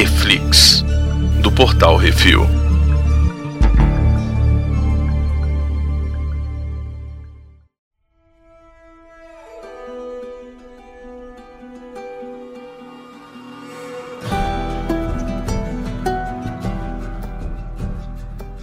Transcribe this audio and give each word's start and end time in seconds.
Reflix, 0.00 0.82
do 1.42 1.52
portal 1.52 1.94
Refil. 1.98 2.46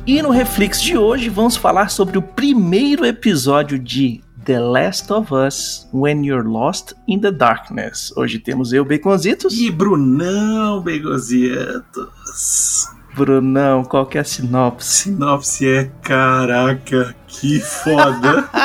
E 0.08 0.20
no 0.24 0.32
Reflex 0.32 0.82
de 0.82 0.98
hoje 0.98 1.30
vamos 1.30 1.56
falar 1.56 1.92
sobre 1.92 2.18
o 2.18 2.22
primeiro 2.24 3.06
episódio 3.06 3.78
de 3.78 4.24
The 4.48 4.62
Last 4.62 5.12
of 5.12 5.34
Us 5.34 5.90
When 5.92 6.24
You're 6.24 6.48
Lost 6.48 6.94
in 7.06 7.20
the 7.20 7.32
Darkness. 7.32 8.14
Hoje 8.16 8.40
temos 8.40 8.72
eu, 8.72 8.86
Baconzitos. 8.86 9.60
E 9.60 9.70
Brunão 9.70 10.82
Baconzitos. 10.82 12.88
Brunão, 13.14 13.84
qual 13.84 14.06
que 14.06 14.18
é 14.18 14.22
a 14.22 14.24
sinopse? 14.24 15.04
Sinopse 15.04 15.68
é 15.68 15.92
caraca, 16.02 17.14
que 17.28 17.60
foda. 17.60 18.50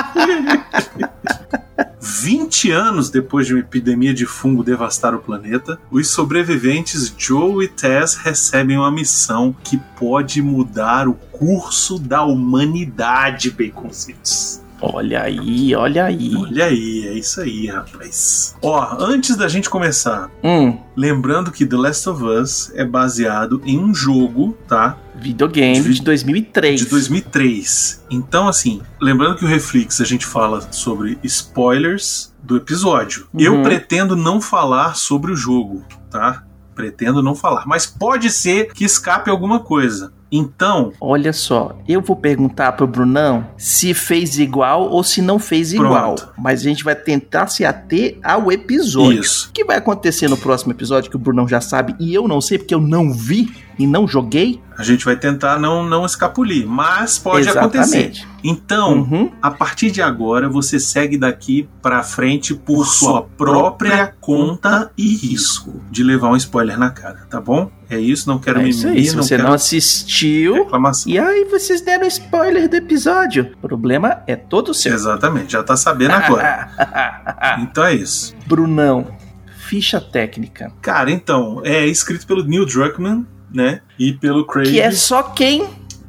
20 2.01 2.71
anos 2.71 3.11
depois 3.11 3.49
de 3.49 3.55
uma 3.55 3.61
epidemia 3.61 4.15
de 4.15 4.25
fungo 4.25 4.63
devastar 4.63 5.17
o 5.17 5.19
planeta, 5.19 5.81
os 5.91 6.11
sobreviventes 6.11 7.13
Joe 7.19 7.65
e 7.65 7.69
Tess 7.69 8.15
recebem 8.15 8.79
uma 8.79 8.93
missão 8.93 9.53
que 9.65 9.79
pode 9.99 10.41
mudar 10.41 11.09
o 11.09 11.15
curso 11.15 11.99
da 11.99 12.23
humanidade, 12.23 13.51
Baconzitos. 13.51 14.62
Olha 14.83 15.23
aí, 15.23 15.75
olha 15.77 16.05
aí. 16.07 16.35
Olha 16.37 16.65
aí, 16.65 17.07
é 17.07 17.13
isso 17.13 17.41
aí, 17.41 17.69
rapaz. 17.69 18.57
Ó, 18.61 18.97
antes 18.99 19.37
da 19.37 19.47
gente 19.47 19.71
começar, 19.71 20.29
Hum, 20.43 20.77
lembrando 20.97 21.53
que 21.53 21.65
The 21.65 21.77
Last 21.77 22.09
of 22.09 22.25
Us 22.25 22.73
é 22.75 22.85
baseado 22.85 23.63
em 23.65 23.79
um 23.79 23.95
jogo, 23.95 24.57
tá? 24.67 24.99
videogame 25.15 25.81
De- 25.81 25.95
de 25.95 26.03
2003. 26.03 26.81
De 26.81 26.87
2003. 26.87 28.05
Então, 28.11 28.49
assim, 28.49 28.81
lembrando 29.01 29.37
que 29.37 29.45
o 29.45 29.49
Reflex 29.49 30.01
a 30.01 30.05
gente 30.05 30.27
fala 30.27 30.61
sobre 30.73 31.17
spoilers 31.23 32.35
do 32.43 32.57
episódio. 32.57 33.29
Uhum. 33.33 33.41
Eu 33.41 33.63
pretendo 33.63 34.17
não 34.17 34.41
falar 34.41 34.97
sobre 34.97 35.31
o 35.31 35.37
jogo, 35.37 35.85
tá? 36.11 36.43
Pretendo 36.75 37.23
não 37.23 37.37
falar. 37.37 37.67
Mas 37.67 37.87
pode 37.87 38.31
ser 38.31 38.73
que 38.73 38.85
escape 38.85 39.31
alguma 39.31 39.61
coisa. 39.61 40.13
Então, 40.33 40.93
Olha 40.99 41.33
só, 41.33 41.77
eu 41.87 42.01
vou 42.01 42.17
perguntar 42.17 42.73
pro 42.73 42.87
Brunão 42.87 43.47
se 43.57 43.93
fez 43.93 44.39
igual 44.39 44.89
ou 44.89 45.05
se 45.05 45.21
não 45.21 45.39
fez 45.39 45.75
igual. 45.75 46.15
Pronto. 46.15 46.33
Mas 46.39 46.61
a 46.61 46.65
gente 46.65 46.83
vai 46.83 46.97
tentar 46.97 47.49
se 47.49 47.65
ater 47.65 48.19
ao 48.23 48.51
episódio. 48.51 49.21
Isso. 49.21 49.51
O 49.51 49.53
que 49.53 49.65
vai 49.65 49.77
acontecer 49.77 50.29
no 50.29 50.37
próximo 50.39 50.73
episódio 50.73 51.11
que 51.11 51.17
o 51.17 51.19
Brunão 51.19 51.47
já 51.47 51.61
sabe 51.61 51.95
e 52.01 52.15
eu 52.15 52.27
não 52.27 52.41
sei 52.41 52.57
porque 52.57 52.75
eu 52.75 52.81
não 52.81 53.13
vi 53.13 53.53
e 53.79 53.87
não 53.87 54.07
joguei? 54.07 54.61
a 54.75 54.83
gente 54.85 55.05
vai 55.05 55.15
tentar 55.15 55.61
não, 55.61 55.85
não 55.85 56.05
escapulir. 56.05 56.67
Mas 56.67 57.17
pode 57.19 57.47
Exatamente. 57.47 57.77
acontecer. 57.79 58.27
Então, 58.43 58.95
Uhum. 59.03 59.31
A 59.41 59.51
partir 59.51 59.91
de 59.93 60.01
agora, 60.03 60.49
você 60.49 60.81
segue 60.81 61.17
daqui 61.19 61.69
pra 61.81 62.03
frente 62.03 62.53
por 62.55 62.87
sua 62.87 63.23
própria 63.23 64.13
conta 64.21 64.91
e 64.97 65.15
risco 65.15 65.81
de 65.91 66.03
levar 66.03 66.31
um 66.31 66.37
spoiler 66.37 66.77
na 66.79 66.91
cara, 66.91 67.27
tá 67.31 67.41
bom? 67.41 67.71
É 67.89 67.99
isso, 68.01 68.29
não 68.29 68.39
quero 68.41 68.61
É 68.61 68.69
isso 68.69 68.87
mimimi, 68.87 68.99
aí. 69.03 69.07
Se 69.07 69.15
não 69.15 69.23
você 69.23 69.37
quero 69.37 69.49
não 69.49 69.55
assistiu. 69.55 70.55
reclamação. 70.55 71.13
E 71.13 71.19
aí 71.19 71.45
vocês 71.45 71.81
deram 71.83 72.07
spoiler 72.09 72.69
do 72.69 72.75
episódio. 72.75 73.53
O 73.63 73.69
problema 73.69 74.23
é 74.27 74.35
todo 74.35 74.73
seu. 74.75 74.93
Exatamente, 74.95 75.53
já 75.53 75.63
tá 75.63 75.77
sabendo 75.77 76.13
agora. 76.15 76.71
Então 77.61 77.85
é 77.85 77.95
isso. 77.95 78.35
Brunão, 78.47 79.07
ficha 79.69 80.01
técnica. 80.01 80.73
Cara, 80.81 81.11
então, 81.11 81.61
é 81.65 81.87
escrito 81.87 82.27
pelo 82.27 82.43
Neil 82.45 82.65
Druckmann, 82.67 83.27
né? 83.55 83.81
E 83.99 84.13
pelo 84.13 84.47
Craig. 84.47 84.71
Que 84.71 84.81
é 84.81 84.91
só 84.91 85.23
quem? 85.23 85.65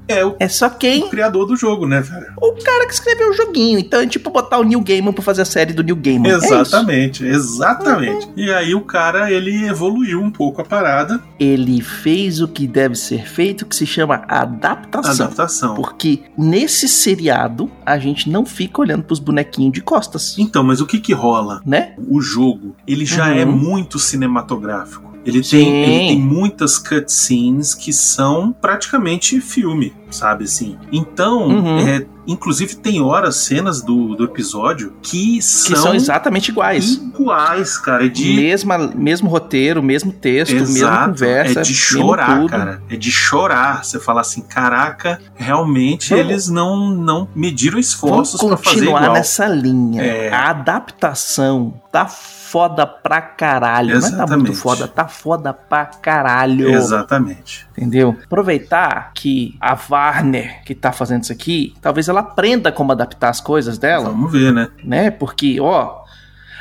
é 0.05 0.23
o 0.25 0.35
É 0.37 0.49
só 0.49 0.69
quem? 0.69 1.07
criador 1.07 1.45
do 1.45 1.55
jogo, 1.55 1.87
né, 1.87 2.01
velho? 2.01 2.25
O 2.37 2.51
cara 2.61 2.85
que 2.85 2.93
escreveu 2.93 3.29
o 3.29 3.33
joguinho. 3.33 3.79
Então 3.79 4.01
é 4.01 4.05
tipo 4.05 4.29
botar 4.29 4.59
o 4.59 4.63
Neil 4.63 4.81
Gaiman 4.81 5.13
pra 5.13 5.23
fazer 5.23 5.43
a 5.43 5.45
série 5.45 5.71
do 5.71 5.81
Neil 5.81 5.95
Gaiman. 5.95 6.29
É. 6.29 6.35
Exatamente, 6.35 7.25
exatamente. 7.25 8.27
E 8.35 8.51
aí 8.51 8.75
o 8.75 8.81
cara, 8.81 9.31
ele 9.31 9.65
evoluiu 9.65 10.19
um 10.19 10.29
pouco 10.29 10.61
a 10.61 10.65
parada, 10.65 11.21
Ele 11.39 11.81
fez 11.81 12.41
o 12.41 12.49
que 12.49 12.67
deve 12.67 12.95
ser 12.95 13.25
feito, 13.25 13.65
que 13.65 13.73
se 13.75 13.85
chama 13.87 14.23
adaptação. 14.27 15.25
adaptação. 15.25 15.75
Porque 15.75 16.23
nesse 16.37 16.89
seriado 16.89 17.71
a 17.85 17.97
gente 17.97 18.29
não 18.29 18.45
fica 18.45 18.81
olhando 18.81 19.03
pros 19.03 19.19
bonequinhos 19.19 19.71
de 19.71 19.81
costas, 19.81 20.35
Então, 20.37 20.63
mas 20.65 20.81
o 20.81 20.85
que 20.85 20.99
que 20.99 21.13
rola? 21.13 21.61
né? 21.65 21.93
o 22.09 22.19
jogo, 22.19 22.75
ele 22.85 23.05
já 23.05 23.27
Uhum. 23.29 23.37
é 23.37 23.45
muito 23.45 23.97
cinematográfico. 23.99 25.12
Ele 25.25 25.43
Sim. 25.43 25.57
tem, 25.57 25.83
ele 25.83 26.07
tem 26.09 26.19
muitas 26.19 26.77
cutscenes 26.77 27.73
que 27.73 27.93
são 27.93 28.53
praticamente 28.61 29.39
filme, 29.39 29.93
sabe 30.11 30.43
assim? 30.45 30.77
Então, 30.91 31.47
Uhum. 31.47 31.79
é, 31.79 32.05
inclusive 32.27 32.75
tem 32.75 33.01
horas, 33.01 33.37
cenas 33.37 33.81
do, 33.81 34.15
do 34.15 34.25
episódio 34.25 34.93
que 35.01 35.35
Que 35.37 35.41
são, 35.41 35.75
são 35.77 35.95
exatamente 35.95 36.49
iguais. 36.51 36.93
iguais, 36.95 37.77
cara. 37.77 38.05
É 38.05 38.09
de, 38.09 38.33
Mesma, 38.33 38.77
mesmo 38.77 39.29
roteiro, 39.29 39.81
mesmo 39.81 40.11
texto, 40.11 40.53
mesma 40.55 40.77
Exato, 40.77 41.09
conversa. 41.11 41.59
é 41.59 41.63
de 41.63 41.73
chorar, 41.73 42.45
cara. 42.47 42.81
É 42.89 42.95
de 42.97 43.11
chorar. 43.11 43.83
Você 43.85 43.99
fala 43.99 44.21
assim, 44.21 44.41
caraca, 44.41 45.19
realmente 45.35 46.13
eles 46.13 46.49
não, 46.49 46.89
não 46.89 47.27
mediram 47.35 47.79
esforços 47.79 48.39
pra 48.41 48.57
fazer 48.57 48.69
continuar 48.79 49.01
igual. 49.03 49.13
nessa 49.13 49.47
linha. 49.47 50.01
É. 50.01 50.33
A 50.33 50.49
adaptação 50.49 51.73
tá 51.91 52.07
foda 52.53 52.85
pra 52.85 53.19
caralho. 53.19 53.99
Não 53.99 54.07
é 54.07 54.11
tá 54.11 54.17
muito 54.37 54.51
Exatamente. 54.51 54.55
foda, 54.55 54.87
tá 54.87 55.07
foda 55.07 55.51
pra 55.51 55.85
caralho. 55.87 56.69
Exatamente. 56.69 57.65
Entendeu? 57.71 58.15
Aproveitar 58.25 59.09
que 59.15 59.57
a 59.59 59.75
Warner, 59.89 60.63
que 60.63 60.75
tá 60.75 60.91
fazendo 60.91 61.23
isso 61.23 61.31
aqui, 61.31 61.73
talvez 61.81 62.07
ela 62.07 62.19
aprenda 62.19 62.71
como 62.71 62.91
adaptar 62.91 63.29
as 63.29 63.41
coisas 63.41 63.79
dela, 63.79 64.09
Vamos 64.11 64.31
ver, 64.31 64.53
né? 64.53 64.67
né? 64.83 65.09
Porque, 65.09 65.59
ó. 65.59 66.03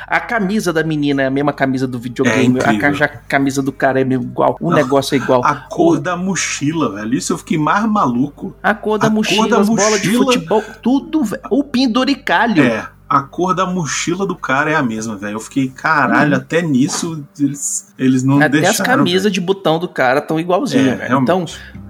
A 0.07 0.19
camisa 0.19 0.73
da 0.73 0.83
menina 0.83 1.21
é 1.21 1.27
a 1.27 1.29
mesma 1.31 1.53
camisa 1.53 1.87
do 1.87 1.97
videogame, 1.99 2.59
É 2.59 3.03
a 3.05 3.07
camisa 3.07 3.61
do 3.61 3.71
cara 3.71 4.01
é 4.01 4.03
igual, 4.03 4.57
o 4.59 4.69
Não, 4.69 4.75
negócio 4.75 5.13
é 5.15 5.17
igual. 5.17 5.43
A 5.45 5.55
cor 5.55 5.99
da 5.99 6.17
mochila, 6.17 6.93
velho. 6.95 7.13
Isso 7.13 7.31
eu 7.33 7.37
fiquei 7.37 7.57
mais 7.57 7.85
maluco. 7.85 8.53
A 8.61 8.73
cor 8.73 8.97
da 8.97 9.07
a 9.07 9.09
cor 9.09 9.15
mochila, 9.15 9.47
da 9.47 9.59
as 9.59 9.69
bolas 9.69 10.01
de 10.01 10.09
mochila- 10.09 10.25
futebol, 10.33 10.63
tudo, 10.81 11.23
velho. 11.23 11.41
O 11.49 11.63
penduricalho. 11.63 12.63
É, 12.63 12.85
a 13.17 13.21
cor 13.23 13.53
da 13.53 13.65
mochila 13.65 14.25
do 14.25 14.35
cara 14.35 14.71
é 14.71 14.75
a 14.75 14.83
mesma, 14.83 15.15
velho. 15.15 15.35
Eu 15.35 15.39
fiquei, 15.39 15.67
caralho, 15.69 16.31
Uhum. 16.31 16.37
até 16.37 16.61
nisso 16.61 17.23
eles, 17.39 17.93
eles 17.97 18.23
não 18.23 18.37
Até 18.37 18.49
deixaram. 18.49 18.71
as 18.71 18.77
camisas 18.79 19.31
de 19.31 19.39
botão 19.41 19.77
do 19.79 19.87
cara 19.87 20.19
tão 20.21 20.37
velho. 20.37 20.45
igualzinhas, 20.45 20.87
é, 20.87 20.95
velho. 21.07 21.19
Então, 21.21 21.45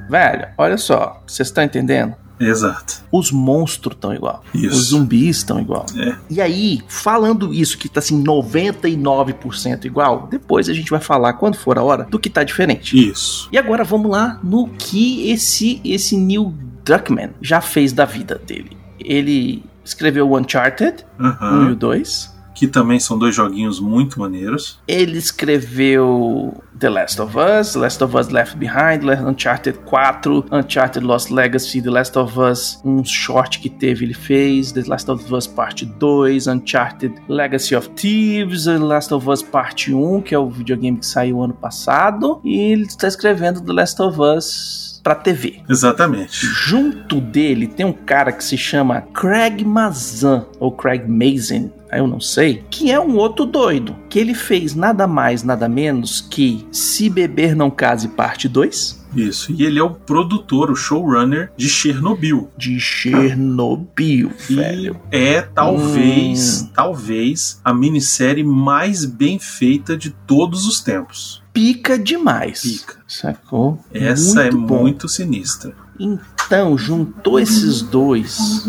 velho, 0.10 0.48
olha 0.58 0.78
só, 0.78 1.22
vocês 1.26 1.48
estão 1.48 1.64
entendendo? 1.64 2.16
Exato. 2.40 3.04
Os 3.12 3.32
monstros 3.32 3.96
estão 3.96 4.14
igual. 4.14 4.44
Isso. 4.54 4.76
Os 4.76 4.88
zumbis 4.88 5.38
estão 5.38 5.60
igual. 5.62 5.86
É. 5.96 6.16
E 6.30 6.42
aí, 6.42 6.82
falando 6.90 7.54
isso 7.54 7.78
que 7.78 7.88
tá 7.88 8.00
assim 8.00 8.22
99% 8.22 9.86
igual, 9.86 10.28
depois 10.30 10.68
a 10.68 10.74
gente 10.74 10.90
vai 10.90 11.00
falar 11.00 11.34
quando 11.34 11.56
for 11.56 11.78
a 11.78 11.84
hora 11.84 12.04
do 12.06 12.20
que 12.20 12.30
tá 12.30 12.44
diferente. 12.44 12.98
Isso. 13.10 13.48
E 13.52 13.58
agora 13.58 13.84
vamos 13.84 14.12
lá 14.12 14.40
no 14.44 14.68
que 14.68 15.30
esse 15.32 15.80
esse 15.86 16.18
Neil 16.18 16.54
Druckmann 16.84 17.30
já 17.42 17.62
fez 17.62 17.94
da 17.94 18.04
vida 18.06 18.42
dele. 18.46 18.76
Ele 19.00 19.64
escreveu 19.84 20.30
o 20.30 20.38
Uncharted 20.38 21.06
1 21.20 21.70
e 21.70 21.72
o 21.72 21.76
2. 21.76 22.34
Que 22.56 22.68
também 22.68 23.00
são 23.00 23.18
dois 23.18 23.34
joguinhos 23.34 23.80
muito 23.80 24.20
maneiros. 24.20 24.80
Ele 24.88 25.18
escreveu 25.18 26.64
The 26.80 26.90
Last 26.90 27.20
of 27.20 27.36
Us, 27.36 27.74
The 27.74 27.80
Last 27.80 28.04
of 28.04 28.16
Us 28.16 28.30
Left 28.30 28.58
Behind, 28.58 29.04
Uncharted 29.26 29.80
4, 29.90 30.46
Uncharted 30.52 31.04
Lost 31.04 31.32
Legacy, 31.32 31.82
The 31.82 31.90
Last 31.90 32.18
of 32.18 32.40
Us, 32.40 32.80
um 32.86 33.04
short 33.04 33.60
que 33.60 33.70
teve 33.70 34.06
ele 34.06 34.14
fez, 34.14 34.72
The 34.72 34.84
Last 34.86 35.10
of 35.10 35.34
Us 35.34 35.48
Parte 35.48 35.86
2, 35.86 36.48
Uncharted 36.48 37.16
Legacy 37.28 37.76
of 37.76 37.90
Thieves, 37.92 38.66
The 38.66 38.78
Last 38.78 39.12
of 39.14 39.28
Us 39.28 39.42
Parte 39.42 39.92
1, 39.92 40.22
que 40.22 40.36
é 40.36 40.40
o 40.40 40.50
videogame 40.50 40.98
que 40.98 41.06
saiu 41.08 41.42
ano 41.42 41.56
passado, 41.56 42.40
e 42.44 42.56
ele 42.56 42.84
está 42.84 43.08
escrevendo 43.08 43.62
The 43.62 43.74
Last 43.74 44.00
of 44.00 44.22
Us 44.22 44.93
pra 45.04 45.14
TV. 45.16 45.62
Exatamente. 45.70 46.46
Junto 46.46 47.20
dele 47.20 47.68
tem 47.68 47.86
um 47.86 47.92
cara 47.94 48.32
que 48.32 48.44
se 48.44 48.58
chama 48.58 49.02
Craig 49.02 49.64
Mazin, 49.66 50.42
ou 50.60 50.72
Craig 50.72 51.06
Mazin, 51.08 51.70
eu 51.92 52.08
não 52.08 52.20
sei, 52.22 52.64
que 52.72 52.90
é 52.90 53.00
um 53.00 53.18
outro 53.18 53.46
doido, 53.46 53.96
que 54.10 54.18
ele 54.18 54.34
fez 54.34 54.74
nada 54.74 55.06
mais, 55.06 55.44
nada 55.44 55.68
menos 55.70 56.22
que 56.22 56.66
Se 56.72 57.10
Beber 57.10 57.56
Não 57.56 57.70
Case 57.70 58.08
Parte 58.08 58.48
2, 58.48 59.04
Isso. 59.16 59.54
E 59.56 59.64
ele 59.64 59.78
é 59.78 59.84
o 59.84 59.92
produtor, 59.92 60.72
o 60.72 60.76
showrunner 60.76 61.52
de 61.56 61.70
Chernobyl. 61.70 62.50
de 62.58 62.80
Chernobyl, 62.80 64.32
E 64.50 64.56
velho. 64.56 65.00
é 65.12 65.42
talvez, 65.42 66.64
Hum. 66.64 66.70
talvez 66.74 67.62
a 67.64 67.72
minissérie 67.74 68.44
mais 68.44 69.06
bem 69.06 69.38
feita 69.38 69.96
de 69.96 70.10
todos 70.26 70.66
os 70.66 70.82
tempos. 70.82 71.43
Pica 71.54 72.00
demais. 72.00 72.62
Pica. 72.62 72.96
Sacou? 73.08 73.80
Essa 73.94 74.46
é 74.46 74.50
bom. 74.52 74.82
muito 74.82 75.08
sinistra. 75.08 75.76
Então, 76.00 76.76
juntou 76.76 77.40
esses 77.40 77.82
dois 77.84 78.68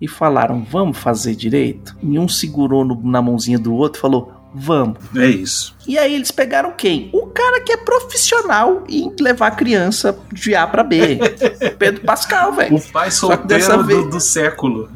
e 0.00 0.06
falaram: 0.06 0.64
vamos 0.70 0.96
fazer 0.98 1.34
direito? 1.34 1.96
E 2.00 2.16
um 2.16 2.28
segurou 2.28 2.84
no- 2.84 3.02
na 3.02 3.20
mãozinha 3.20 3.58
do 3.58 3.74
outro 3.74 3.98
e 3.98 4.02
falou: 4.02 4.32
Vamos. 4.54 4.98
É 5.16 5.26
isso. 5.26 5.74
E 5.86 5.98
aí 5.98 6.14
eles 6.14 6.30
pegaram 6.30 6.70
quem? 6.72 7.10
O 7.12 7.26
cara 7.26 7.60
que 7.60 7.72
é 7.72 7.76
profissional 7.76 8.84
em 8.88 9.12
levar 9.20 9.50
criança 9.52 10.16
de 10.32 10.54
A 10.54 10.64
pra 10.66 10.84
B. 10.84 11.18
Pedro 11.78 12.02
Pascal, 12.04 12.52
velho. 12.52 12.76
O 12.76 12.80
pai 12.80 13.10
solteiro 13.10 13.76
do, 13.78 13.84
vez- 13.84 14.10
do 14.10 14.20
século. 14.20 14.88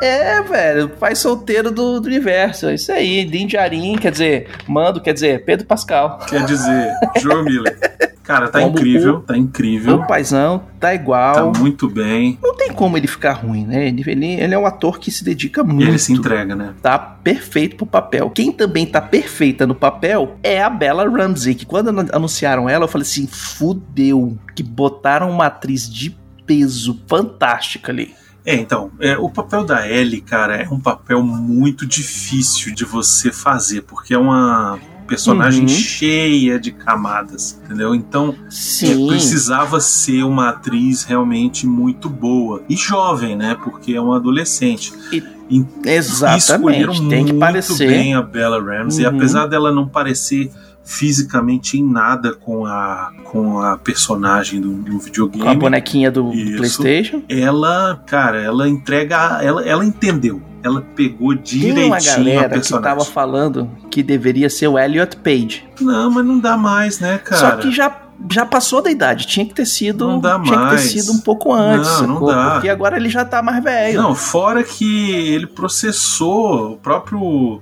É, 0.00 0.40
velho, 0.42 0.86
o 0.86 0.88
pai 0.90 1.14
solteiro 1.16 1.70
do, 1.70 2.00
do 2.00 2.06
universo. 2.06 2.66
É 2.68 2.74
isso 2.74 2.92
aí. 2.92 3.24
Din 3.24 3.46
Djarin, 3.48 3.96
quer 3.96 4.12
dizer, 4.12 4.48
Mando, 4.68 5.00
quer 5.00 5.12
dizer, 5.14 5.44
Pedro 5.44 5.66
Pascal. 5.66 6.18
Quer 6.28 6.44
dizer, 6.44 6.92
Joe 7.20 7.42
Miller. 7.42 7.76
Cara, 8.22 8.48
tá 8.48 8.60
Como 8.60 8.78
incrível, 8.78 9.16
o- 9.16 9.20
tá 9.20 9.36
incrível. 9.36 9.96
O 9.96 10.06
paizão 10.06 10.60
tá 10.78 10.88
Tá 10.88 10.94
igual. 10.94 11.52
muito 11.58 11.88
bem. 11.90 12.38
Não 12.42 12.56
tem 12.56 12.72
como 12.72 12.96
ele 12.96 13.06
ficar 13.08 13.32
ruim, 13.32 13.66
né? 13.66 13.88
Ele, 13.88 14.02
ele, 14.06 14.26
ele 14.40 14.54
é 14.54 14.58
um 14.58 14.64
ator 14.66 14.98
que 15.00 15.10
se 15.10 15.24
dedica 15.24 15.60
E 15.62 15.64
muito. 15.64 15.88
ele 15.88 15.98
se 15.98 16.12
entrega, 16.12 16.54
né? 16.54 16.72
Tá 16.80 16.98
perfeito 16.98 17.76
pro 17.76 17.86
papel. 17.86 18.30
Quem 18.30 18.52
também 18.52 18.86
tá 18.86 19.00
perfeita 19.00 19.66
no 19.66 19.74
papel 19.74 20.36
é 20.42 20.62
a 20.62 20.70
Bella 20.70 21.08
Ramsey, 21.08 21.54
que 21.54 21.66
quando 21.66 21.88
anu- 21.88 22.08
anunciaram 22.12 22.68
ela, 22.68 22.84
eu 22.84 22.88
falei 22.88 23.02
assim: 23.06 23.26
fudeu. 23.26 24.36
Que 24.54 24.62
botaram 24.62 25.30
uma 25.30 25.46
atriz 25.46 25.88
de 25.88 26.16
peso 26.46 27.00
fantástica 27.08 27.90
ali. 27.92 28.14
É, 28.44 28.54
então, 28.56 28.90
é, 28.98 29.16
o 29.16 29.30
papel 29.30 29.64
da 29.64 29.88
Ellie, 29.88 30.20
cara, 30.20 30.56
é 30.56 30.68
um 30.68 30.80
papel 30.80 31.22
muito 31.22 31.86
difícil 31.86 32.74
de 32.74 32.84
você 32.84 33.30
fazer, 33.30 33.82
porque 33.82 34.14
é 34.14 34.18
uma 34.18 34.78
personagem 35.06 35.62
Uhum. 35.62 35.68
cheia 35.68 36.58
de 36.58 36.72
camadas, 36.72 37.58
entendeu? 37.64 37.94
Então, 37.94 38.34
é, 38.82 39.06
precisava 39.08 39.80
ser 39.80 40.22
uma 40.24 40.48
atriz 40.50 41.04
realmente 41.04 41.66
muito 41.66 42.08
boa. 42.08 42.62
E 42.68 42.76
jovem, 42.76 43.36
né? 43.36 43.56
Porque 43.62 43.94
é 43.94 44.00
uma 44.00 44.16
adolescente. 44.16 44.92
E- 45.12 45.22
E 45.50 45.56
escolheram 45.58 45.92
Exatamente. 45.94 47.08
Tem 47.10 47.24
que 47.26 47.32
muito 47.32 47.38
parecer. 47.40 47.86
bem 47.88 48.14
a 48.14 48.22
Bella 48.22 48.58
Ramsey, 48.62 49.04
Uhum. 49.06 49.16
apesar 49.16 49.46
dela 49.46 49.70
não 49.70 49.86
parecer 49.86 50.50
fisicamente 50.82 51.78
em 51.78 51.84
nada 51.84 52.32
com 52.34 52.64
a, 52.66 53.12
com 53.24 53.60
a 53.60 53.76
personagem 53.76 54.60
do, 54.60 54.72
do 54.72 54.98
videogame. 54.98 55.42
Com 55.44 55.50
a 55.50 55.54
bonequinha 55.54 56.10
do, 56.10 56.30
do. 56.30 56.56
PlayStation. 56.56 57.22
ela, 57.28 58.02
cara, 58.06 58.40
ela 58.40 58.68
entrega, 58.68 59.40
ela, 59.42 59.62
ela 59.64 59.84
entendeu. 59.84 60.40
Ela 60.62 60.80
pegou 60.94 61.36
Tem 61.36 61.36
uma 61.36 61.42
direitinho 61.42 61.94
a 61.94 62.00
galera 62.00 62.60
que 62.60 62.80
tava 62.80 63.04
falando 63.04 63.70
que 63.90 64.02
deveria 64.02 64.48
ser 64.48 64.68
o 64.68 64.78
Elliot 64.78 65.16
Page. 65.16 65.64
Não, 65.80 66.10
mas 66.10 66.24
não 66.24 66.38
dá 66.38 66.56
mais, 66.56 67.00
né, 67.00 67.18
cara? 67.18 67.40
Só 67.40 67.56
que 67.56 67.72
já, 67.72 67.94
já 68.30 68.46
passou 68.46 68.80
da 68.80 68.90
idade. 68.90 69.26
Tinha 69.26 69.44
que 69.44 69.54
ter 69.54 69.66
sido. 69.66 70.06
Não 70.06 70.20
dá 70.20 70.38
tinha 70.38 70.56
que 70.56 70.64
mais. 70.64 70.82
ter 70.82 71.00
sido 71.00 71.12
um 71.12 71.18
pouco 71.18 71.52
antes. 71.52 72.00
Não, 72.00 72.06
não 72.06 72.14
sacou? 72.14 72.28
dá. 72.28 72.50
Porque 72.52 72.68
agora 72.68 72.96
ele 72.96 73.08
já 73.08 73.24
tá 73.24 73.42
mais 73.42 73.62
velho. 73.62 74.00
Não, 74.00 74.14
fora 74.14 74.62
que 74.62 75.10
ele 75.10 75.46
processou 75.46 76.72
o 76.72 76.76
próprio 76.76 77.60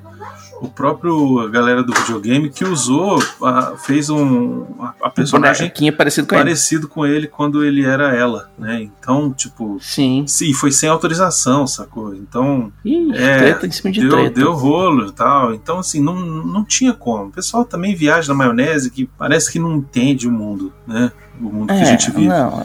o 0.61 0.69
próprio 0.69 1.49
galera 1.51 1.83
do 1.83 1.93
videogame 1.95 2.51
que 2.51 2.65
usou, 2.65 3.19
a- 3.43 3.75
fez 3.79 4.11
um 4.11 4.65
a, 4.81 4.95
a 5.05 5.11
personagem 5.11 5.73
parecido 5.97 6.27
com 6.29 6.35
ele. 6.35 6.43
parecido 6.45 6.89
com 6.89 7.07
ele 7.07 7.27
quando 7.27 7.65
ele 7.65 7.85
era 7.85 8.15
ela, 8.15 8.51
né? 8.59 8.83
Então, 8.83 9.33
tipo, 9.33 9.79
Sim. 9.81 10.25
sim, 10.27 10.53
foi 10.53 10.71
sem 10.71 10.89
autorização, 10.89 11.67
sacou? 11.67 12.15
Então, 12.15 12.73
Ih, 12.85 13.11
É, 13.15 13.39
treta 13.39 13.67
em 13.67 13.71
cima 13.71 13.91
de 13.93 14.01
deu, 14.01 14.11
treta. 14.11 14.31
deu 14.41 14.53
rolo 14.53 15.07
e 15.09 15.13
tal. 15.13 15.55
Então, 15.55 15.79
assim, 15.79 16.01
não, 16.03 16.15
não 16.17 16.65
tinha 16.65 16.93
como. 16.93 17.25
O 17.27 17.31
pessoal 17.33 17.65
também 17.65 17.95
viaja 17.95 18.29
na 18.29 18.35
maionese 18.35 18.91
que 18.91 19.07
parece 19.19 19.51
que 19.51 19.59
não 19.59 19.77
entende 19.77 20.29
o 20.29 20.33
mundo, 20.33 20.73
né? 20.87 21.11
O 21.41 21.45
mundo 21.45 21.67
que 21.69 21.73
a 21.73 21.77
É, 21.81 21.85
gente 21.85 22.11
vive. 22.11 22.29
não. 22.29 22.63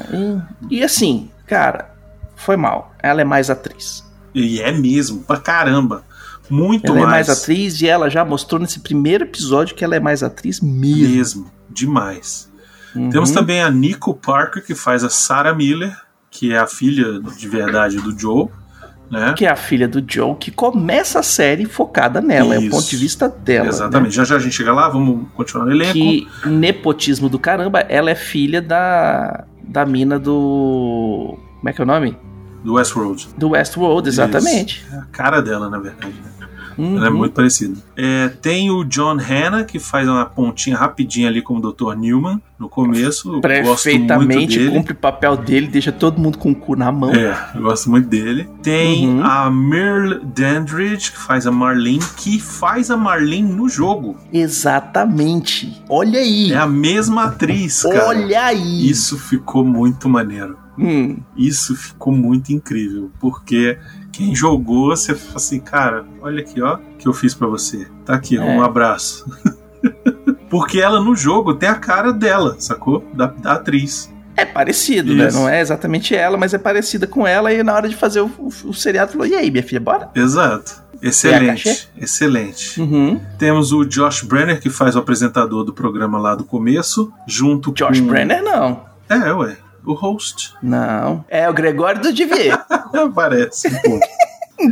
E, 0.69 0.77
e 0.79 0.83
assim, 0.83 1.29
cara, 1.47 1.93
foi 2.35 2.57
mal. 2.57 2.93
Ela 3.01 3.21
é 3.21 3.23
mais 3.23 3.49
atriz. 3.49 4.03
E 4.35 4.59
é 4.61 4.71
mesmo, 4.71 5.23
pra 5.23 5.37
caramba. 5.37 6.03
Muito 6.49 6.87
Ela 6.87 6.99
é 6.99 7.01
mais. 7.03 7.27
mais 7.27 7.41
atriz 7.41 7.81
e 7.81 7.87
ela 7.87 8.09
já 8.09 8.23
mostrou 8.23 8.61
nesse 8.61 8.79
primeiro 8.81 9.23
episódio 9.23 9.75
que 9.75 9.83
ela 9.83 9.95
é 9.95 9.99
mais 9.99 10.21
atriz 10.21 10.59
mesmo. 10.61 11.15
Mesmo, 11.15 11.51
demais. 11.69 12.51
Uhum. 12.95 13.09
Temos 13.09 13.31
também 13.31 13.63
a 13.63 13.71
Nico 13.71 14.13
Parker, 14.13 14.63
que 14.63 14.75
faz 14.75 15.03
a 15.03 15.09
Sarah 15.09 15.55
Miller, 15.55 15.97
que 16.29 16.53
é 16.53 16.59
a 16.59 16.67
filha 16.67 17.19
de 17.19 17.47
verdade 17.47 17.97
do 17.97 18.17
Joe, 18.17 18.49
né? 19.09 19.33
Que 19.35 19.45
é 19.45 19.49
a 19.49 19.55
filha 19.55 19.87
do 19.87 20.03
Joe, 20.05 20.35
que 20.35 20.51
começa 20.51 21.19
a 21.19 21.23
série 21.23 21.65
focada 21.65 22.21
nela. 22.21 22.55
É 22.55 22.59
o 22.59 22.61
Isso. 22.61 22.69
ponto 22.71 22.89
de 22.89 22.97
vista 22.97 23.29
dela. 23.29 23.67
Exatamente. 23.67 24.15
Já 24.15 24.23
já 24.23 24.35
a 24.35 24.39
gente 24.39 24.55
chega 24.55 24.73
lá, 24.73 24.89
vamos 24.89 25.27
continuar 25.33 25.65
no 25.65 25.71
né? 25.71 25.77
elenco. 25.77 25.93
Que 25.93 26.27
nepotismo 26.45 27.29
do 27.29 27.39
caramba, 27.39 27.79
ela 27.81 28.09
é 28.09 28.15
filha 28.15 28.61
da, 28.61 29.45
da 29.63 29.85
mina 29.85 30.19
do. 30.19 31.37
Como 31.57 31.69
é 31.69 31.73
que 31.73 31.81
é 31.81 31.83
o 31.83 31.87
nome? 31.87 32.17
Do 32.65 32.73
Westworld. 32.73 33.29
Do 33.37 33.49
Westworld, 33.51 34.09
exatamente. 34.09 34.83
É 34.91 34.95
a 34.97 35.05
cara 35.11 35.39
dela, 35.39 35.69
na 35.69 35.77
verdade. 35.77 36.13
né? 36.13 36.31
Uhum. 36.77 36.97
Ela 36.97 37.07
é 37.07 37.09
muito 37.09 37.33
parecida. 37.33 37.75
É, 37.95 38.27
tem 38.41 38.69
o 38.69 38.83
John 38.83 39.17
Hanna, 39.17 39.63
que 39.63 39.79
faz 39.79 40.07
uma 40.07 40.25
pontinha 40.25 40.75
rapidinha 40.77 41.27
ali 41.29 41.41
como 41.41 41.61
Dr. 41.61 41.95
Newman 41.95 42.41
no 42.59 42.67
começo. 42.69 43.39
Perfeitamente, 43.41 44.69
cumpre 44.69 44.93
o 44.93 44.95
papel 44.95 45.37
dele, 45.37 45.67
deixa 45.67 45.91
todo 45.91 46.19
mundo 46.19 46.37
com 46.37 46.51
o 46.51 46.55
cu 46.55 46.75
na 46.75 46.91
mão. 46.91 47.11
É, 47.13 47.37
eu 47.55 47.61
gosto 47.61 47.89
muito 47.89 48.07
dele. 48.07 48.47
Tem 48.63 49.07
Uhum. 49.07 49.23
a 49.23 49.49
Merle 49.51 50.19
Dandridge, 50.23 51.11
que 51.11 51.17
faz 51.19 51.45
a 51.47 51.51
Marlene, 51.51 51.99
que 52.17 52.39
faz 52.39 52.89
a 52.91 52.97
Marlene 52.97 53.51
no 53.53 53.67
jogo. 53.69 54.17
Exatamente. 54.31 55.81
Olha 55.89 56.19
aí. 56.19 56.51
É 56.51 56.57
a 56.57 56.67
mesma 56.67 57.25
atriz, 57.25 57.83
cara. 57.83 58.07
Olha 58.07 58.45
aí. 58.45 58.89
Isso 58.89 59.17
ficou 59.17 59.63
muito 59.63 60.07
maneiro. 60.09 60.57
Hum, 60.77 61.17
Isso 61.37 61.73
ficou 61.75 62.11
muito 62.11 62.51
incrível, 62.51 63.09
porque 63.19 63.77
quem 64.15 64.33
jogou, 64.35 64.95
você 64.95 65.13
fala 65.13 65.35
assim, 65.35 65.59
cara, 65.59 66.05
olha 66.21 66.39
aqui, 66.41 66.61
ó, 66.61 66.77
que 66.97 67.07
eu 67.07 67.13
fiz 67.13 67.33
pra 67.33 67.47
você. 67.47 67.87
Tá 68.05 68.13
aqui, 68.15 68.37
É. 68.37 68.41
um 68.41 68.63
abraço. 68.63 69.25
porque 70.49 70.79
ela 70.79 70.99
no 71.01 71.15
jogo 71.15 71.53
tem 71.55 71.69
a 71.69 71.75
cara 71.75 72.11
dela, 72.13 72.55
sacou? 72.59 73.03
Da, 73.13 73.27
da 73.27 73.53
atriz. 73.53 74.11
é 74.37 74.45
parecido, 74.45 75.13
né? 75.13 75.27
Isso. 75.27 75.37
Não 75.37 75.49
é 75.49 75.59
exatamente 75.61 76.15
ela, 76.15 76.37
mas 76.37 76.53
é 76.53 76.57
parecida 76.57 77.05
com 77.07 77.25
ela. 77.27 77.51
E 77.53 77.61
na 77.63 77.73
hora 77.73 77.89
de 77.89 77.95
fazer 77.95 78.21
o, 78.21 78.27
o, 78.37 78.47
o 78.69 78.73
seriado, 78.73 79.11
falou: 79.11 79.27
e 79.27 79.35
aí, 79.35 79.51
minha 79.51 79.63
filha, 79.63 79.79
bora? 79.79 80.09
Exato. 80.15 80.83
Excelente, 81.01 81.89
excelente. 81.97 82.81
Uhum. 82.81 83.19
Temos 83.37 83.71
o 83.71 83.83
Josh 83.85 84.23
Brenner, 84.23 84.59
que 84.61 84.69
faz 84.69 84.95
o 84.95 84.99
apresentador 84.99 85.63
do 85.63 85.73
programa 85.73 86.17
lá 86.17 86.35
do 86.35 86.43
começo, 86.43 87.11
junto 87.27 87.71
Josh 87.73 87.99
com... 87.99 88.07
Brenner, 88.07 88.41
não. 88.41 88.85
É, 89.07 89.31
ué, 89.33 89.55
o 89.85 89.93
host. 89.93 90.53
Não. 90.61 91.23
É 91.29 91.49
o 91.49 91.53
Gregório 91.53 92.01
do 92.01 92.11
Divier. 92.13 92.57
Parece 93.13 93.67
um 93.67 93.81
pouco. 93.81 94.05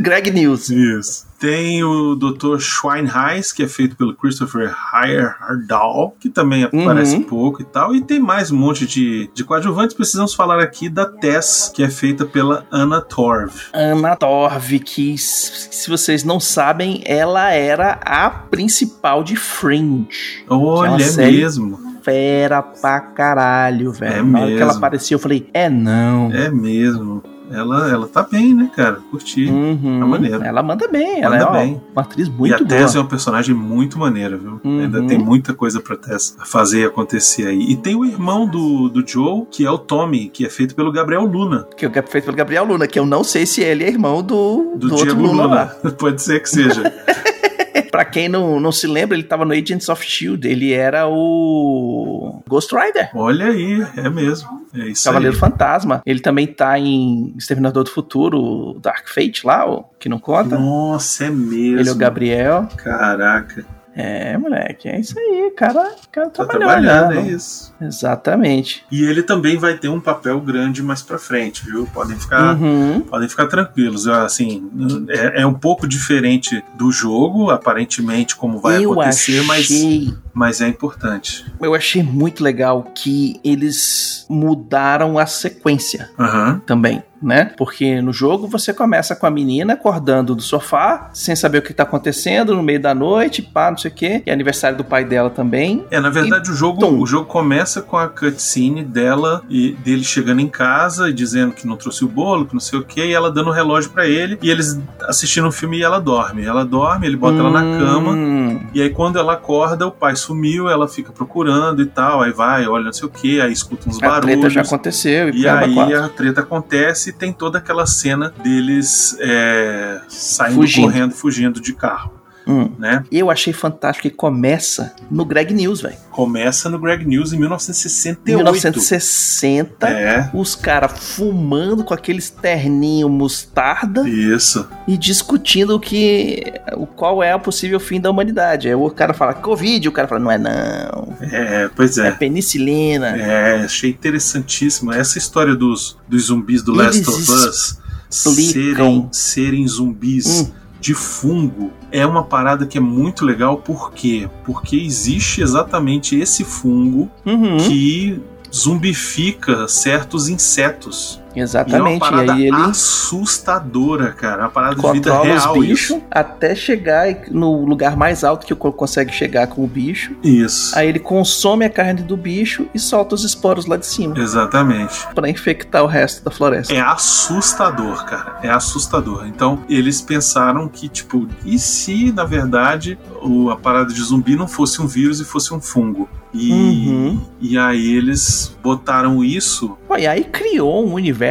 Greg 0.00 0.30
News. 0.30 0.70
Isso. 0.70 1.26
Tem 1.38 1.84
o 1.84 2.14
Dr. 2.14 2.58
Schweinheis, 2.58 3.52
que 3.52 3.62
é 3.62 3.68
feito 3.68 3.94
pelo 3.96 4.14
Christopher 4.16 4.74
Heyerdahl, 4.94 6.16
que 6.18 6.30
também 6.30 6.64
Uhum. 6.72 6.82
aparece 6.84 7.20
pouco 7.20 7.60
e 7.60 7.64
tal. 7.66 7.94
E 7.94 8.00
tem 8.00 8.18
mais 8.18 8.50
um 8.50 8.56
monte 8.56 8.86
de, 8.86 9.30
de 9.34 9.44
coadjuvantes. 9.44 9.94
Precisamos 9.94 10.32
falar 10.34 10.58
aqui 10.60 10.88
da 10.88 11.04
Tess, 11.04 11.70
que 11.72 11.82
é 11.82 11.90
feita 11.90 12.24
pela 12.24 12.66
Anna 12.72 13.02
Torv. 13.02 13.52
Ana 13.74 14.16
Torv, 14.16 14.78
que 14.80 15.18
se 15.18 15.88
vocês 15.90 16.24
não 16.24 16.40
sabem, 16.40 17.02
ela 17.04 17.50
era 17.52 17.98
a 18.04 18.30
principal 18.30 19.22
de 19.22 19.36
Fringe. 19.36 20.44
Olha, 20.48 21.02
é 21.02 21.06
série- 21.08 21.36
mesmo. 21.38 21.83
Fera 22.04 22.62
pra 22.62 23.00
caralho, 23.00 23.90
velho. 23.90 24.18
É 24.18 24.22
Na 24.22 24.40
hora 24.40 24.48
que 24.48 24.56
ela 24.56 24.66
mesmo. 24.66 24.78
apareceu, 24.78 25.16
eu 25.16 25.20
falei, 25.20 25.48
é 25.54 25.70
não. 25.70 26.30
É 26.30 26.50
mesmo. 26.50 27.22
Ela, 27.50 27.90
ela 27.90 28.06
tá 28.06 28.22
bem, 28.22 28.54
né, 28.54 28.70
cara? 28.74 28.98
Curti. 29.10 29.46
Uhum. 29.46 30.00
Tá 30.00 30.06
maneiro. 30.06 30.42
Ela 30.42 30.62
manda 30.62 30.88
bem, 30.88 31.22
ela 31.22 31.36
Manda 31.36 31.44
é 31.44 31.46
ó, 31.46 31.52
bem. 31.52 31.82
uma 31.92 32.02
atriz 32.02 32.26
e 32.26 32.30
a 32.30 32.34
muito 32.34 32.64
boa. 32.64 32.80
Tess 32.80 32.94
é 32.94 32.98
uma 32.98 33.08
personagem 33.08 33.54
muito 33.54 33.98
maneira, 33.98 34.36
viu? 34.36 34.60
Uhum. 34.64 34.80
Ainda 34.80 35.02
tem 35.02 35.18
muita 35.18 35.54
coisa 35.54 35.80
pra 35.80 35.96
Tess 35.96 36.36
fazer 36.44 36.86
acontecer 36.86 37.46
aí. 37.46 37.70
E 37.70 37.76
tem 37.76 37.94
o 37.94 38.04
irmão 38.04 38.46
do, 38.46 38.88
do 38.88 39.06
Joe, 39.06 39.46
que 39.50 39.64
é 39.64 39.70
o 39.70 39.78
Tommy, 39.78 40.28
que 40.28 40.44
é 40.44 40.50
feito 40.50 40.74
pelo 40.74 40.90
Gabriel 40.90 41.24
Luna, 41.24 41.66
Que 41.76 41.86
é 41.86 42.02
feito 42.02 42.24
pelo 42.24 42.36
Gabriel 42.36 42.64
Luna, 42.64 42.86
que 42.86 42.98
eu 42.98 43.06
não 43.06 43.22
sei 43.22 43.46
se 43.46 43.60
ele 43.60 43.84
é 43.84 43.88
irmão 43.88 44.22
do, 44.22 44.74
do, 44.76 44.88
do, 44.88 44.96
Diego 44.96 45.22
Luna, 45.22 45.42
Luna. 45.42 45.66
Pode 45.98 46.22
ser 46.22 46.40
que 46.40 46.48
seja. 46.48 46.82
Pra 47.94 48.04
quem 48.04 48.28
não, 48.28 48.58
não 48.58 48.72
se 48.72 48.88
lembra, 48.88 49.16
ele 49.16 49.22
tava 49.22 49.44
no 49.44 49.52
Agents 49.52 49.88
of 49.88 50.04
S.H.I.E.L.D. 50.04 50.48
Ele 50.48 50.72
era 50.72 51.06
o 51.06 52.42
Ghost 52.48 52.74
Rider. 52.74 53.08
Olha 53.14 53.46
aí, 53.46 53.86
é 53.96 54.10
mesmo. 54.10 54.66
É 54.74 54.88
isso 54.88 55.04
Cavaleiro 55.04 55.36
aí. 55.36 55.40
Fantasma. 55.40 56.02
Ele 56.04 56.18
também 56.18 56.44
tá 56.44 56.76
em 56.76 57.32
Exterminador 57.38 57.84
do 57.84 57.90
Futuro, 57.90 58.80
Dark 58.80 59.06
Fate 59.06 59.46
lá, 59.46 59.70
o 59.70 59.84
que 59.96 60.08
não 60.08 60.18
conta. 60.18 60.58
Nossa, 60.58 61.26
é 61.26 61.30
mesmo. 61.30 61.78
Ele 61.78 61.88
é 61.88 61.92
o 61.92 61.94
Gabriel. 61.94 62.66
Caraca. 62.78 63.64
É, 63.96 64.36
moleque, 64.36 64.88
é 64.88 64.98
isso 64.98 65.16
aí, 65.18 65.52
cara, 65.56 65.94
cara 66.10 66.28
Tá 66.30 66.44
trabalhando, 66.44 67.10
né? 67.14 67.20
é 67.20 67.30
isso. 67.30 67.72
Exatamente. 67.80 68.84
E 68.90 69.04
ele 69.04 69.22
também 69.22 69.56
vai 69.56 69.74
ter 69.76 69.88
um 69.88 70.00
papel 70.00 70.40
grande 70.40 70.82
mais 70.82 71.00
pra 71.02 71.18
frente, 71.18 71.64
viu? 71.64 71.86
Podem 71.92 72.18
ficar, 72.18 72.56
Uhum. 72.60 73.02
podem 73.02 73.28
ficar 73.28 73.46
tranquilos. 73.46 74.08
Assim, 74.08 74.68
é, 75.08 75.42
é 75.42 75.46
um 75.46 75.54
pouco 75.54 75.86
diferente 75.86 76.62
do 76.76 76.90
jogo, 76.90 77.50
aparentemente, 77.50 78.34
como 78.36 78.58
vai 78.60 78.84
eu 78.84 78.92
acontecer, 78.92 79.42
mas, 79.42 79.60
achei, 79.66 80.14
mas 80.32 80.60
é 80.60 80.68
importante. 80.68 81.44
eu 81.60 81.74
achei 81.74 82.02
muito 82.02 82.42
legal 82.42 82.82
que 82.94 83.40
eles 83.44 84.26
mudaram 84.28 85.18
a 85.18 85.26
sequência 85.26 86.10
Aham. 86.18 86.60
também. 86.66 87.02
Né? 87.22 87.52
Porque 87.56 88.00
no 88.00 88.12
jogo 88.12 88.46
você 88.46 88.72
começa 88.72 89.16
com 89.16 89.26
a 89.26 89.30
menina 89.30 89.74
acordando 89.74 90.34
do 90.34 90.42
sofá, 90.42 91.10
sem 91.12 91.34
saber 91.34 91.58
o 91.58 91.62
que 91.62 91.72
tá 91.72 91.82
acontecendo, 91.82 92.54
no 92.54 92.62
meio 92.62 92.80
da 92.80 92.94
noite, 92.94 93.42
pá, 93.42 93.70
não 93.70 93.78
sei 93.78 93.90
o 93.90 93.94
quê. 93.94 94.22
É 94.26 94.32
aniversário 94.32 94.76
do 94.76 94.84
pai 94.84 95.04
dela 95.04 95.30
também. 95.30 95.84
É, 95.90 96.00
na 96.00 96.10
verdade, 96.10 96.50
o 96.50 96.54
jogo, 96.54 96.86
o 96.86 97.06
jogo 97.06 97.26
começa 97.26 97.82
com 97.82 97.96
a 97.96 98.08
cutscene 98.08 98.82
dela 98.82 99.42
e 99.48 99.72
dele 99.72 100.04
chegando 100.04 100.40
em 100.40 100.48
casa 100.48 101.08
e 101.08 101.12
dizendo 101.12 101.52
que 101.52 101.66
não 101.66 101.76
trouxe 101.76 102.04
o 102.04 102.08
bolo, 102.08 102.46
que 102.46 102.54
não 102.54 102.60
sei 102.60 102.78
o 102.78 102.84
quê, 102.84 103.06
e 103.06 103.12
ela 103.12 103.30
dando 103.30 103.50
o 103.50 103.52
relógio 103.52 103.90
para 103.90 104.06
ele, 104.06 104.38
e 104.42 104.50
eles 104.50 104.78
assistindo 105.02 105.48
o 105.48 105.52
filme 105.52 105.78
e 105.78 105.82
ela 105.82 105.98
dorme. 105.98 106.44
Ela 106.44 106.64
dorme, 106.64 107.06
ele 107.06 107.16
bota 107.16 107.36
hum. 107.36 107.46
ela 107.46 107.50
na 107.50 107.78
cama, 107.78 108.64
e 108.72 108.82
aí 108.82 108.90
quando 108.90 109.18
ela 109.18 109.34
acorda, 109.34 109.86
o 109.86 109.90
pai 109.90 110.16
sumiu, 110.16 110.68
ela 110.68 110.88
fica 110.88 111.12
procurando 111.12 111.82
e 111.82 111.86
tal, 111.86 112.22
aí 112.22 112.32
vai, 112.32 112.66
olha 112.66 112.84
não 112.84 112.92
sei 112.92 113.08
o 113.08 113.10
que, 113.10 113.40
aí 113.40 113.52
escuta 113.52 113.88
uns 113.88 114.02
a 114.02 114.08
barulhos. 114.08 114.36
A 114.36 114.40
treta 114.40 114.50
já 114.50 114.60
aconteceu. 114.62 115.28
E, 115.30 115.42
e 115.42 115.48
aí 115.48 115.94
a 115.94 116.08
treta 116.08 116.40
acontece 116.40 117.03
e 117.06 117.12
tem 117.12 117.32
toda 117.32 117.58
aquela 117.58 117.86
cena 117.86 118.30
deles 118.30 119.16
é, 119.20 120.00
saindo 120.08 120.56
fugindo. 120.56 120.84
correndo, 120.84 121.14
fugindo 121.14 121.60
de 121.60 121.74
carro. 121.74 122.13
Hum. 122.46 122.70
Né? 122.78 123.02
Eu 123.10 123.30
achei 123.30 123.52
fantástico 123.52 124.08
que 124.08 124.14
começa 124.14 124.94
no 125.10 125.24
Greg 125.24 125.54
News, 125.54 125.80
velho. 125.80 125.96
Começa 126.10 126.68
no 126.68 126.78
Greg 126.78 127.04
News 127.04 127.32
em 127.32 127.38
1968. 127.38 128.24
1960, 128.24 129.88
é. 129.88 130.30
os 130.34 130.54
caras 130.54 130.92
fumando 130.98 131.84
com 131.84 131.94
aqueles 131.94 132.30
terninho 132.30 133.08
mostarda. 133.08 134.08
Isso. 134.08 134.68
E 134.86 134.96
discutindo 134.96 135.80
que 135.80 136.52
o 136.76 136.86
qual 136.86 137.22
é 137.22 137.34
o 137.34 137.40
possível 137.40 137.80
fim 137.80 138.00
da 138.00 138.10
humanidade. 138.10 138.68
Aí 138.68 138.74
o 138.74 138.90
cara 138.90 139.14
fala 139.14 139.34
Covid, 139.34 139.88
o 139.88 139.92
cara 139.92 140.06
fala 140.06 140.20
não 140.20 140.30
é 140.30 140.38
não. 140.38 141.16
É, 141.20 141.68
pois 141.74 141.96
é. 141.98 142.08
É 142.08 142.10
penicilina. 142.12 143.16
É, 143.16 143.64
achei 143.64 143.90
interessantíssimo 143.90 144.92
essa 144.92 145.18
história 145.18 145.54
dos, 145.54 145.96
dos 146.06 146.24
zumbis 146.24 146.62
do 146.62 146.74
Last 146.74 147.08
of 147.08 147.30
Us 147.30 147.78
serem, 148.10 149.08
serem 149.10 149.66
zumbis. 149.66 150.40
Hum 150.40 150.64
de 150.84 150.92
fungo 150.92 151.72
é 151.94 152.04
uma 152.04 152.24
parada 152.24 152.66
que 152.66 152.76
é 152.76 152.80
muito 152.80 153.24
legal, 153.24 153.58
por 153.58 153.92
quê? 153.92 154.28
Porque 154.44 154.74
existe 154.74 155.40
exatamente 155.40 156.18
esse 156.18 156.42
fungo 156.42 157.08
uhum. 157.24 157.56
que 157.58 158.20
zumbifica 158.52 159.68
certos 159.68 160.28
insetos. 160.28 161.22
Exatamente. 161.34 161.82
E 161.82 161.86
é 161.86 161.90
uma 161.90 161.98
parada 161.98 162.24
e 162.24 162.30
aí 162.30 162.46
ele 162.46 162.56
assustadora, 162.56 164.12
cara. 164.12 164.42
Uma 164.42 164.50
parada 164.50 164.76
de 164.76 164.92
vida 164.92 165.22
real. 165.22 165.58
Os 165.58 165.66
bichos 165.66 165.98
até 166.10 166.54
chegar 166.54 167.06
no 167.30 167.64
lugar 167.64 167.96
mais 167.96 168.24
alto 168.24 168.46
que 168.46 168.54
consegue 168.54 169.12
chegar 169.12 169.46
com 169.46 169.64
o 169.64 169.66
bicho. 169.66 170.16
Isso. 170.22 170.76
Aí 170.76 170.88
ele 170.88 170.98
consome 170.98 171.64
a 171.64 171.70
carne 171.70 172.02
do 172.02 172.16
bicho 172.16 172.66
e 172.74 172.78
solta 172.78 173.14
os 173.14 173.24
esporos 173.24 173.66
lá 173.66 173.76
de 173.76 173.86
cima. 173.86 174.18
Exatamente. 174.18 175.06
Para 175.14 175.28
infectar 175.28 175.82
o 175.82 175.86
resto 175.86 176.24
da 176.24 176.30
floresta. 176.30 176.72
É 176.72 176.80
assustador, 176.80 178.04
cara. 178.04 178.38
É 178.42 178.50
assustador. 178.50 179.26
Então, 179.26 179.64
eles 179.68 180.00
pensaram 180.00 180.68
que, 180.68 180.88
tipo, 180.88 181.28
e 181.44 181.58
se, 181.58 182.12
na 182.12 182.24
verdade, 182.24 182.98
o, 183.22 183.50
a 183.50 183.56
parada 183.56 183.92
de 183.92 184.02
zumbi 184.02 184.36
não 184.36 184.48
fosse 184.48 184.80
um 184.80 184.86
vírus 184.86 185.20
e 185.20 185.24
fosse 185.24 185.52
um 185.52 185.60
fungo? 185.60 186.08
E, 186.34 186.52
uhum. 186.52 187.20
e 187.40 187.56
aí 187.56 187.94
eles 187.94 188.56
botaram 188.60 189.22
isso. 189.22 189.78
Pô, 189.86 189.96
e 189.96 190.04
aí 190.04 190.24
criou 190.24 190.84
um 190.84 190.94
universo 190.94 191.23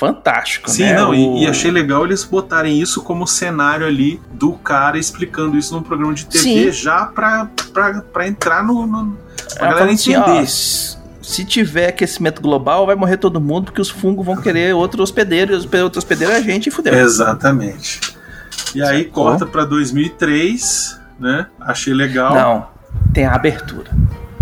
fantástico, 0.00 0.70
Sim, 0.70 0.84
né? 0.84 0.94
não, 0.94 1.10
o... 1.10 1.14
e, 1.14 1.44
e, 1.44 1.46
achei 1.46 1.70
legal 1.70 2.04
eles 2.04 2.24
botarem 2.24 2.80
isso 2.80 3.02
como 3.02 3.26
cenário 3.26 3.86
ali 3.86 4.20
do 4.32 4.52
cara 4.52 4.98
explicando 4.98 5.58
isso 5.58 5.74
num 5.74 5.82
programa 5.82 6.14
de 6.14 6.26
TV 6.26 6.42
Sim. 6.42 6.72
já 6.72 7.06
pra, 7.06 7.48
pra, 7.72 8.00
pra 8.00 8.26
entrar 8.26 8.64
no. 8.64 8.86
no 8.86 9.18
pra 9.58 9.66
é, 9.66 9.70
galera 9.70 9.92
entender. 9.92 10.16
Assim, 10.16 10.96
ó, 10.96 11.00
se 11.22 11.44
tiver 11.44 11.88
aquecimento 11.88 12.40
global, 12.40 12.86
vai 12.86 12.96
morrer 12.96 13.16
todo 13.16 13.40
mundo, 13.40 13.66
porque 13.66 13.80
os 13.80 13.90
fungos 13.90 14.24
vão 14.24 14.36
querer 14.36 14.74
outro 14.74 15.02
hospedeiro, 15.02 15.52
e 15.52 15.56
os 15.56 15.64
outros 15.64 16.02
hospedeiros 16.02 16.34
é 16.34 16.38
a 16.38 16.42
gente 16.42 16.68
e 16.68 16.70
fudeu. 16.70 16.94
Exatamente. 16.94 18.00
E 18.74 18.82
aí 18.82 19.04
corta 19.04 19.46
pra 19.46 19.64
2003, 19.64 20.98
né? 21.18 21.46
Achei 21.60 21.92
legal. 21.92 22.34
Não, 22.34 22.66
tem 23.12 23.26
a 23.26 23.34
abertura. 23.34 23.90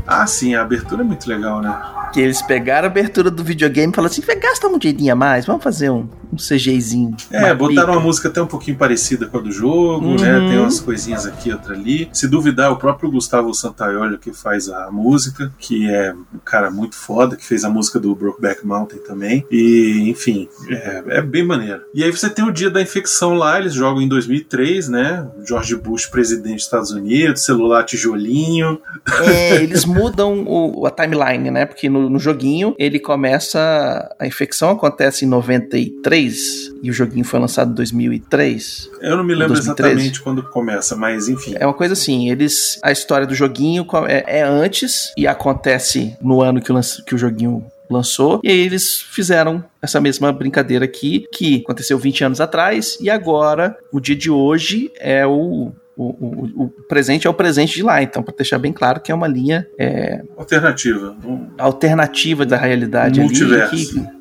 Ah, 0.07 0.27
sim, 0.27 0.55
a 0.55 0.63
abertura 0.63 1.03
é 1.03 1.05
muito 1.05 1.29
legal, 1.29 1.61
né? 1.61 1.77
Que 2.13 2.21
eles 2.21 2.43
pegaram 2.43 2.89
a 2.89 2.91
abertura 2.91 3.31
do 3.31 3.45
videogame 3.45 3.93
e 3.93 3.95
falaram 3.95 4.13
assim: 4.13 4.23
gasta 4.41 4.67
um 4.67 4.79
dinheirinho 4.79 5.13
a 5.13 5.17
mais, 5.17 5.47
vamos 5.47 5.63
fazer 5.63 5.91
um, 5.91 6.09
um 6.33 6.37
CGzinho. 6.37 7.17
É, 7.31 7.53
botaram 7.55 7.95
uma 7.95 8.01
música 8.01 8.29
até 8.29 8.41
um 8.41 8.47
pouquinho 8.47 8.77
parecida 8.77 9.27
com 9.27 9.39
a 9.39 9.41
do 9.41 9.51
jogo, 9.51 10.21
né? 10.21 10.37
uhum. 10.37 10.43
né? 10.45 10.49
Tem 10.49 10.59
umas 10.59 10.81
coisinhas 10.81 11.27
aqui, 11.27 11.53
outra 11.53 11.75
ali. 11.75 12.09
Se 12.13 12.29
duvidar, 12.29 12.71
o 12.73 12.77
próprio 12.77 13.11
Gustavo 13.11 13.53
Santaiolho 13.55 14.19
que 14.19 14.33
faz 14.33 14.69
a 14.69 14.91
música, 14.91 15.53
que 15.59 15.91
é 15.91 16.13
um 16.13 16.39
cara 16.45 16.71
muito 16.71 16.97
foda, 16.97 17.37
que 17.37 17.45
fez 17.45 17.65
a 17.65 17.71
música 17.71 17.99
do 17.99 18.15
Brokeback 18.15 18.67
Mountain 18.67 19.01
também. 19.01 19.45
E, 19.51 20.09
enfim, 20.09 20.49
é, 20.69 21.03
é 21.09 21.23
bem 21.23 21.45
maneiro. 21.45 21.83
E 21.95 22.05
aí 22.05 22.11
você 22.11 22.29
tem 22.29 22.45
o 22.45 22.53
dia 22.53 22.71
da 22.71 22.81
infecção 22.81 23.35
lá, 23.35 23.59
eles 23.59 23.75
jogam 23.75 24.03
em 24.03 24.09
2003, 24.09 24.89
né? 24.89 25.27
George 25.47 25.77
Bush, 25.77 26.07
presidente 26.07 26.57
dos 26.57 26.65
Estados 26.65 26.91
Unidos, 26.91 27.45
celular 27.45 27.85
tijolinho. 27.85 28.81
É, 29.23 29.63
eles 29.63 29.85
mudam 29.85 30.45
o, 30.47 30.87
a 30.87 30.91
timeline, 30.91 31.51
né? 31.51 31.67
Porque 31.67 31.89
no, 31.89 31.98
no 31.99 32.19
joguinho 32.19 32.75
ele 32.79 32.99
começa. 32.99 34.15
A 34.19 34.27
infecção 34.27 34.71
acontece 34.71 35.25
em 35.25 35.29
93 35.29 36.75
e 36.83 36.91
o 36.91 36.93
joguinho 36.93 37.25
foi 37.25 37.41
lançado 37.41 37.71
em 37.71 37.75
2003. 37.75 38.91
Eu 39.01 39.17
não 39.17 39.25
me 39.25 39.35
lembro 39.35 39.57
exatamente 39.57 40.21
quando 40.21 40.43
começa, 40.43 40.95
mas 40.97 41.29
enfim. 41.29 41.55
É 41.59 41.67
uma 41.67 41.75
coisa 41.75 41.95
assim, 41.95 42.31
eles 42.31 42.79
a 42.83 42.93
história 42.93 43.27
do 43.27 43.35
joguinho 43.35 43.87
é, 44.07 44.41
é 44.41 44.43
antes 44.43 45.13
e 45.17 45.27
acontece 45.27 46.17
no 46.21 46.43
ano 46.43 46.61
que 46.61 46.73
o, 46.73 46.81
que 47.07 47.15
o 47.15 47.19
joguinho 47.19 47.65
lançou. 47.91 48.41
E 48.45 48.51
aí 48.51 48.59
eles 48.59 49.01
fizeram 49.01 49.65
essa 49.81 50.01
mesma 50.01 50.33
brincadeira 50.33 50.85
aqui, 50.85 51.27
que 51.33 51.63
aconteceu 51.65 51.99
20 51.99 52.25
anos 52.25 52.41
atrás, 52.41 52.99
e 53.01 53.09
agora, 53.09 53.77
o 53.93 54.01
dia 54.01 54.17
de 54.17 54.31
hoje, 54.31 54.91
é 54.99 55.27
o. 55.27 55.73
O, 55.99 56.11
o, 56.11 56.65
o 56.65 56.69
presente 56.89 57.27
é 57.27 57.31
o 57.31 57.35
presente 57.35 57.75
de 57.75 57.83
lá, 57.83 58.01
então, 58.01 58.23
para 58.23 58.33
deixar 58.37 58.57
bem 58.57 58.73
claro 58.73 59.01
que 59.01 59.11
é 59.11 59.15
uma 59.15 59.27
linha 59.27 59.67
é, 59.77 60.23
alternativa. 60.37 61.17
Alternativa 61.59 62.47
da 62.47 62.57
realidade 62.57 63.21
Multiverso. 63.21 63.75
ali. 63.75 63.85
Que, 63.85 64.19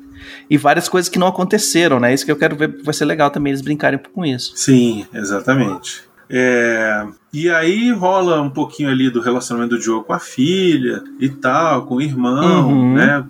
e 0.50 0.56
várias 0.56 0.88
coisas 0.88 1.08
que 1.08 1.20
não 1.20 1.28
aconteceram, 1.28 2.00
né? 2.00 2.12
Isso 2.12 2.24
que 2.24 2.32
eu 2.32 2.36
quero 2.36 2.56
ver, 2.56 2.82
vai 2.82 2.92
ser 2.92 3.04
legal 3.04 3.30
também 3.30 3.52
eles 3.52 3.62
brincarem 3.62 4.00
com 4.12 4.26
isso. 4.26 4.54
Sim, 4.56 5.06
exatamente. 5.14 6.02
É, 6.28 7.06
e 7.32 7.48
aí 7.48 7.92
rola 7.92 8.42
um 8.42 8.50
pouquinho 8.50 8.90
ali 8.90 9.08
do 9.08 9.20
relacionamento 9.20 9.76
do 9.76 9.80
Joe 9.80 10.02
com 10.02 10.12
a 10.12 10.18
filha 10.18 11.02
e 11.20 11.28
tal, 11.28 11.86
com 11.86 11.94
o 11.96 12.02
irmão, 12.02 12.70
uhum. 12.70 12.94
né? 12.94 13.24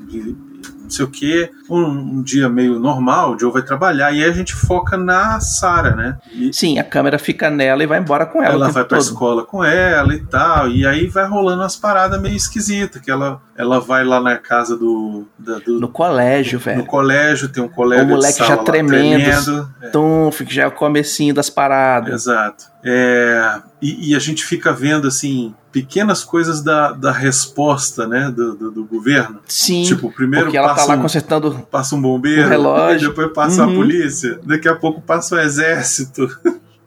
Não 0.89 0.91
sei 0.91 1.05
o 1.05 1.11
que. 1.11 1.51
Um, 1.69 1.85
um, 1.85 2.23
dia 2.23 2.49
meio 2.49 2.79
normal, 2.79 3.35
o 3.35 3.39
Joe 3.39 3.53
vai 3.53 3.63
trabalhar 3.63 4.11
e 4.11 4.25
aí 4.25 4.31
a 4.31 4.33
gente 4.33 4.55
foca 4.55 4.97
na 4.97 5.39
Sarah, 5.39 5.95
né? 5.95 6.17
E 6.33 6.53
Sim, 6.53 6.79
a 6.79 6.85
câmera 6.85 7.19
fica 7.19 7.51
nela 7.51 7.83
e 7.83 7.87
vai 7.87 7.99
embora 7.99 8.25
com 8.25 8.43
ela. 8.43 8.55
Ela 8.55 8.71
vai 8.71 8.85
pra 8.85 8.97
todo. 8.97 9.07
escola 9.07 9.45
com 9.45 9.63
ela 9.63 10.15
e 10.15 10.21
tal. 10.25 10.69
E 10.69 10.87
aí 10.87 11.07
vai 11.07 11.27
rolando 11.27 11.63
umas 11.63 11.77
paradas 11.77 12.21
meio 12.21 12.35
esquisitas, 12.35 13.03
que 13.03 13.11
ela, 13.11 13.41
ela 13.55 13.79
vai 13.79 14.03
lá 14.03 14.21
na 14.21 14.39
casa 14.39 14.77
do. 14.77 15.27
Da, 15.39 15.59
do 15.59 15.79
no 15.79 15.89
colégio, 15.89 16.59
velho. 16.59 16.79
No 16.79 16.87
colégio, 16.87 17.51
tem 17.51 17.63
um 17.63 17.69
colega. 17.69 18.05
O 18.05 18.07
moleque 18.07 18.39
já 18.39 18.57
tremendo. 18.57 19.23
tremendo. 19.23 19.75
É. 19.83 20.45
Que 20.45 20.55
já 20.55 20.63
é 20.63 20.67
o 20.67 20.73
comecinho 20.73 21.35
das 21.35 21.51
paradas. 21.51 22.15
Exato. 22.15 22.65
É, 22.83 23.61
e, 23.83 24.11
e, 24.11 24.17
a 24.17 24.19
gente 24.19 24.45
fica 24.45 24.73
vendo 24.73 25.09
assim 25.09 25.53
pequenas 25.83 26.25
coisas 26.25 26.63
da, 26.63 26.93
da 26.93 27.13
resposta 27.13 28.07
né 28.07 28.31
do, 28.31 28.55
do, 28.55 28.71
do 28.71 28.85
governo. 28.85 29.41
Sim. 29.47 29.83
Tipo 29.85 30.11
primeiro 30.11 30.47
porque 30.47 30.57
ela 30.57 30.69
passa 30.69 30.87
tá 30.87 30.93
lá 30.93 30.99
um, 30.99 31.03
consertando 31.03 31.67
passa 31.71 31.95
um 31.95 32.01
bombeiro 32.01 32.49
relógio. 32.49 33.09
depois 33.11 33.33
passa 33.33 33.65
uhum. 33.65 33.73
a 33.73 33.75
polícia 33.75 34.41
daqui 34.45 34.69
a 34.69 34.75
pouco 34.75 35.01
passa 35.01 35.37
o 35.37 35.39
exército. 35.39 36.29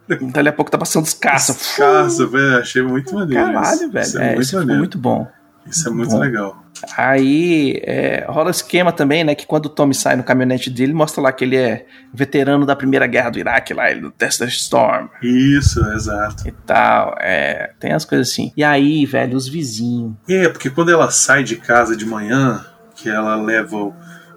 Daqui 0.07 0.25
a 0.25 0.51
pouco 0.51 0.69
tá 0.69 0.77
passando 0.77 1.05
os 1.05 1.13
caças 1.13 1.75
caça 1.77 2.25
velho 2.27 2.57
achei 2.57 2.81
muito 2.81 3.15
maneiro 3.15 3.45
caralho 3.45 3.75
isso. 3.75 3.91
velho. 3.91 4.03
Isso 4.03 4.17
é, 4.17 4.21
é 4.21 4.35
muito, 4.35 4.41
isso 4.41 4.67
muito 4.67 4.97
bom 4.97 5.27
isso 5.65 5.87
é 5.87 5.91
muito 5.91 6.11
bom. 6.11 6.19
legal 6.19 6.61
Aí 6.97 7.79
é, 7.83 8.25
rola 8.27 8.49
esquema 8.49 8.91
também, 8.91 9.23
né? 9.23 9.35
Que 9.35 9.45
quando 9.45 9.65
o 9.65 9.69
Tommy 9.69 9.93
sai 9.93 10.15
no 10.15 10.23
caminhonete 10.23 10.69
dele, 10.69 10.93
mostra 10.93 11.21
lá 11.21 11.31
que 11.31 11.43
ele 11.43 11.55
é 11.55 11.85
veterano 12.13 12.65
da 12.65 12.75
primeira 12.75 13.05
guerra 13.07 13.29
do 13.29 13.39
Iraque, 13.39 13.73
lá, 13.73 13.93
do 13.93 14.13
Desert 14.17 14.51
Storm. 14.51 15.07
Isso, 15.21 15.79
exato. 15.91 16.47
E 16.47 16.51
tal. 16.51 17.15
É, 17.19 17.71
tem 17.79 17.93
as 17.93 18.05
coisas 18.05 18.29
assim. 18.29 18.51
E 18.55 18.63
aí, 18.63 19.05
velho, 19.05 19.37
os 19.37 19.47
vizinhos. 19.47 20.13
É, 20.27 20.49
porque 20.49 20.69
quando 20.69 20.91
ela 20.91 21.11
sai 21.11 21.43
de 21.43 21.55
casa 21.57 21.95
de 21.95 22.05
manhã, 22.05 22.65
que 22.95 23.09
ela 23.09 23.35
leva 23.35 23.75
o, 23.75 23.93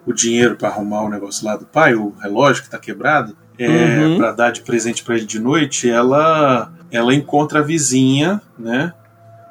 o 0.07 0.13
dinheiro 0.13 0.57
para 0.57 0.69
arrumar 0.69 1.03
o 1.03 1.09
negócio 1.09 1.47
lá 1.47 1.57
do 1.57 1.65
pai, 1.65 1.95
o 1.95 2.15
relógio 2.21 2.63
que 2.63 2.71
tá 2.71 2.79
quebrado, 2.79 3.37
é, 3.59 3.69
uhum. 3.69 4.19
para 4.19 4.33
dar 4.33 4.51
de 4.51 4.63
presente 4.63 5.03
para 5.03 5.15
ele 5.17 5.27
de 5.27 5.39
noite, 5.39 5.89
ela 5.89 6.73
ela 6.91 7.15
encontra 7.15 7.61
a 7.61 7.63
vizinha, 7.63 8.41
né? 8.59 8.93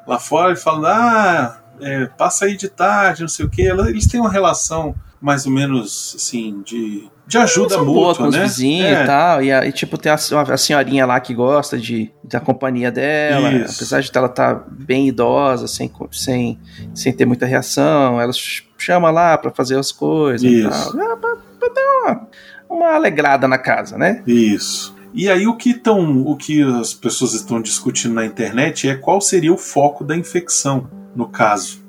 Lá 0.06 0.18
fora 0.18 0.52
e 0.52 0.56
fala: 0.56 0.90
Ah 0.92 1.63
é, 1.80 2.06
passa 2.06 2.46
aí 2.46 2.56
de 2.56 2.68
tarde, 2.68 3.22
não 3.22 3.28
sei 3.28 3.44
o 3.44 3.50
que. 3.50 3.62
Eles 3.62 4.06
têm 4.06 4.20
uma 4.20 4.30
relação 4.30 4.94
mais 5.20 5.46
ou 5.46 5.52
menos 5.52 6.14
assim 6.16 6.60
de, 6.66 7.08
de 7.26 7.38
ajuda 7.38 7.78
mútua, 7.78 7.94
boa 7.94 8.14
com 8.14 8.22
né? 8.24 8.28
os 8.28 8.36
vizinhos 8.36 8.86
é. 8.86 9.02
e 9.02 9.06
tal. 9.06 9.42
E, 9.42 9.50
e, 9.50 9.72
tipo, 9.72 9.96
tem 9.96 10.12
a, 10.12 10.14
a, 10.14 10.56
senhorinha 10.56 11.06
lá 11.06 11.18
que 11.18 11.32
gosta 11.32 11.78
de, 11.78 12.12
da 12.22 12.40
companhia 12.40 12.92
dela. 12.92 13.50
Isso. 13.52 13.76
Apesar 13.76 14.00
de 14.02 14.10
ela 14.14 14.26
estar 14.26 14.54
tá 14.54 14.64
bem 14.70 15.08
idosa, 15.08 15.66
sem, 15.66 15.90
sem, 16.12 16.58
sem 16.94 17.12
ter 17.12 17.24
muita 17.24 17.46
reação, 17.46 18.20
ela 18.20 18.32
chama 18.76 19.10
lá 19.10 19.38
para 19.38 19.50
fazer 19.50 19.78
as 19.78 19.90
coisas 19.90 20.42
Isso. 20.42 20.68
e 20.68 20.70
tal. 20.70 21.12
É, 21.12 21.16
pra, 21.16 21.36
pra 21.58 21.68
dar 21.68 21.82
uma, 22.02 22.28
uma 22.68 22.94
alegrada 22.94 23.48
na 23.48 23.56
casa, 23.56 23.96
né? 23.96 24.22
Isso. 24.26 24.94
E 25.14 25.30
aí 25.30 25.46
o 25.46 25.56
que, 25.56 25.72
tão, 25.72 26.22
o 26.26 26.36
que 26.36 26.60
as 26.60 26.92
pessoas 26.92 27.34
estão 27.34 27.62
discutindo 27.62 28.14
na 28.14 28.26
internet 28.26 28.88
é 28.88 28.96
qual 28.96 29.20
seria 29.20 29.52
o 29.52 29.56
foco 29.56 30.02
da 30.02 30.16
infecção, 30.16 30.88
no 31.14 31.28
caso. 31.28 31.82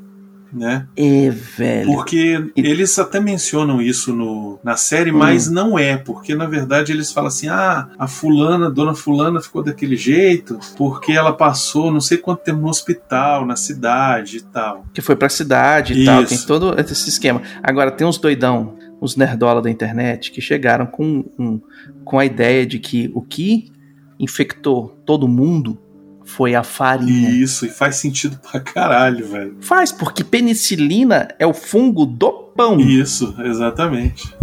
Né? 0.53 0.87
É, 0.95 1.29
velho. 1.29 1.91
Porque 1.91 2.49
eles 2.55 2.97
até 2.97 3.19
mencionam 3.19 3.81
isso 3.81 4.13
no, 4.15 4.57
na 4.63 4.77
série, 4.77 5.11
Hum. 5.11 5.17
mas 5.17 5.51
não 5.51 5.77
é, 5.77 5.97
porque 5.97 6.33
na 6.33 6.45
verdade 6.45 6.93
eles 6.93 7.11
falam 7.11 7.27
assim: 7.27 7.49
ah, 7.49 7.89
a 7.99 8.07
fulana, 8.07 8.71
dona 8.71 8.93
fulana 8.95 9.41
ficou 9.41 9.61
daquele 9.61 9.97
jeito 9.97 10.57
porque 10.77 11.11
ela 11.11 11.33
passou 11.33 11.91
não 11.91 11.99
sei 11.99 12.17
quanto 12.19 12.43
tempo 12.43 12.61
no 12.61 12.69
hospital, 12.69 13.45
na 13.45 13.57
cidade 13.57 14.37
e 14.37 14.41
tal. 14.43 14.85
Que 14.93 15.01
foi 15.01 15.17
pra 15.17 15.27
cidade 15.27 15.93
e 15.93 16.05
tal, 16.05 16.23
Isso. 16.23 16.37
tem 16.37 16.47
todo 16.47 16.73
esse 16.79 17.09
esquema. 17.09 17.41
Agora, 17.61 17.91
tem 17.91 18.07
uns 18.07 18.17
doidão, 18.17 18.77
uns 19.01 19.17
nerdola 19.17 19.61
da 19.61 19.69
internet, 19.69 20.31
que 20.31 20.39
chegaram 20.39 20.85
com, 20.85 21.25
um- 21.37 21.59
com 22.05 22.17
a 22.17 22.23
ideia 22.25 22.65
de 22.65 22.79
que 22.79 23.11
o 23.13 23.21
que 23.21 23.73
infectou 24.17 24.97
todo 25.05 25.27
mundo 25.27 25.77
foi 26.25 26.55
a 26.55 26.63
farinha. 26.63 27.29
Isso, 27.29 27.65
e 27.65 27.69
faz 27.69 27.97
sentido 27.97 28.39
pra 28.51 28.59
caralho, 28.59 29.25
velho. 29.27 29.57
Faz, 29.61 29.91
porque 29.91 30.23
penicilina 30.23 31.27
é 31.39 31.45
o 31.45 31.53
fungo 31.53 32.05
do 32.05 32.31
pão. 32.55 32.79
Isso, 32.79 33.35
exatamente. 33.43 34.33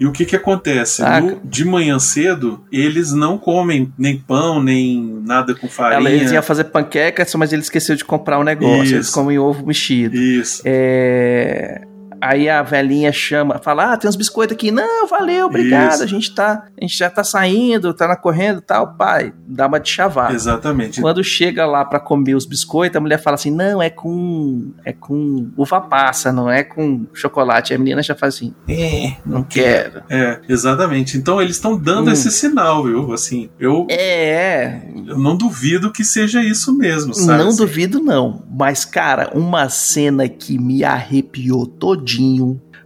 E 0.00 0.06
o 0.06 0.12
que 0.12 0.24
que 0.24 0.34
acontece? 0.34 1.02
No- 1.20 1.40
de 1.44 1.64
manhã 1.64 1.98
cedo, 2.00 2.64
eles 2.70 3.12
não 3.12 3.38
comem 3.38 3.92
nem 3.96 4.18
pão, 4.18 4.60
nem 4.62 5.22
nada 5.24 5.54
com 5.54 5.68
farinha. 5.68 6.10
eles 6.10 6.32
iam 6.32 6.42
fazer 6.42 6.64
panqueca, 6.64 7.24
mas 7.38 7.52
ele 7.52 7.62
esqueceu 7.62 7.94
de 7.94 8.04
comprar 8.04 8.38
um 8.40 8.42
negócio. 8.44 8.96
Eles 8.96 9.06
Isso. 9.06 9.14
comem 9.14 9.38
ovo 9.38 9.64
mexido. 9.64 10.16
Isso. 10.16 10.62
É, 10.64 11.86
Aí 12.26 12.48
a 12.48 12.62
velhinha 12.62 13.12
chama, 13.12 13.58
fala: 13.62 13.92
Ah, 13.92 13.96
tem 13.96 14.08
uns 14.08 14.16
biscoitos 14.16 14.54
aqui. 14.54 14.70
Não, 14.70 15.06
valeu, 15.06 15.46
obrigado. 15.46 15.94
Isso. 15.94 16.02
A 16.02 16.06
gente 16.06 16.34
tá. 16.34 16.64
A 16.80 16.80
gente 16.80 16.96
já 16.96 17.10
tá 17.10 17.22
saindo, 17.22 17.92
tá 17.92 18.08
na 18.08 18.16
correndo 18.16 18.58
e 18.58 18.62
tal. 18.62 18.94
Pai, 18.94 19.34
dá 19.46 19.66
uma 19.66 19.78
de 19.78 19.90
chavar. 19.90 20.32
Exatamente. 20.34 21.00
Quando 21.02 21.22
chega 21.22 21.66
lá 21.66 21.84
pra 21.84 22.00
comer 22.00 22.34
os 22.34 22.46
biscoitos, 22.46 22.96
a 22.96 23.00
mulher 23.00 23.20
fala 23.20 23.34
assim: 23.34 23.50
Não, 23.50 23.82
é 23.82 23.90
com. 23.90 24.72
É 24.84 24.92
com 24.92 25.50
uva 25.56 25.80
passa, 25.82 26.32
não 26.32 26.50
é 26.50 26.64
com 26.64 27.06
chocolate. 27.12 27.74
A 27.74 27.78
menina 27.78 28.02
já 28.02 28.14
faz 28.14 28.36
assim: 28.36 28.54
É, 28.68 29.12
não 29.26 29.42
quero. 29.42 30.02
É, 30.08 30.40
exatamente. 30.48 31.18
Então 31.18 31.42
eles 31.42 31.56
estão 31.56 31.76
dando 31.76 32.08
Hum. 32.08 32.12
esse 32.12 32.30
sinal, 32.30 32.84
viu? 32.84 33.12
Assim, 33.12 33.50
eu, 33.60 33.86
É, 33.90 34.30
é. 34.30 34.82
eu 35.08 35.18
não 35.18 35.36
duvido 35.36 35.92
que 35.92 36.04
seja 36.04 36.42
isso 36.42 36.74
mesmo, 36.76 37.12
sabe? 37.12 37.38
Não 37.42 37.48
Assim, 37.48 37.58
duvido, 37.58 38.00
não. 38.00 38.42
Mas, 38.50 38.84
cara, 38.84 39.30
uma 39.34 39.68
cena 39.68 40.26
que 40.28 40.58
me 40.58 40.82
arrepiou 40.84 41.66
todinho 41.66 42.13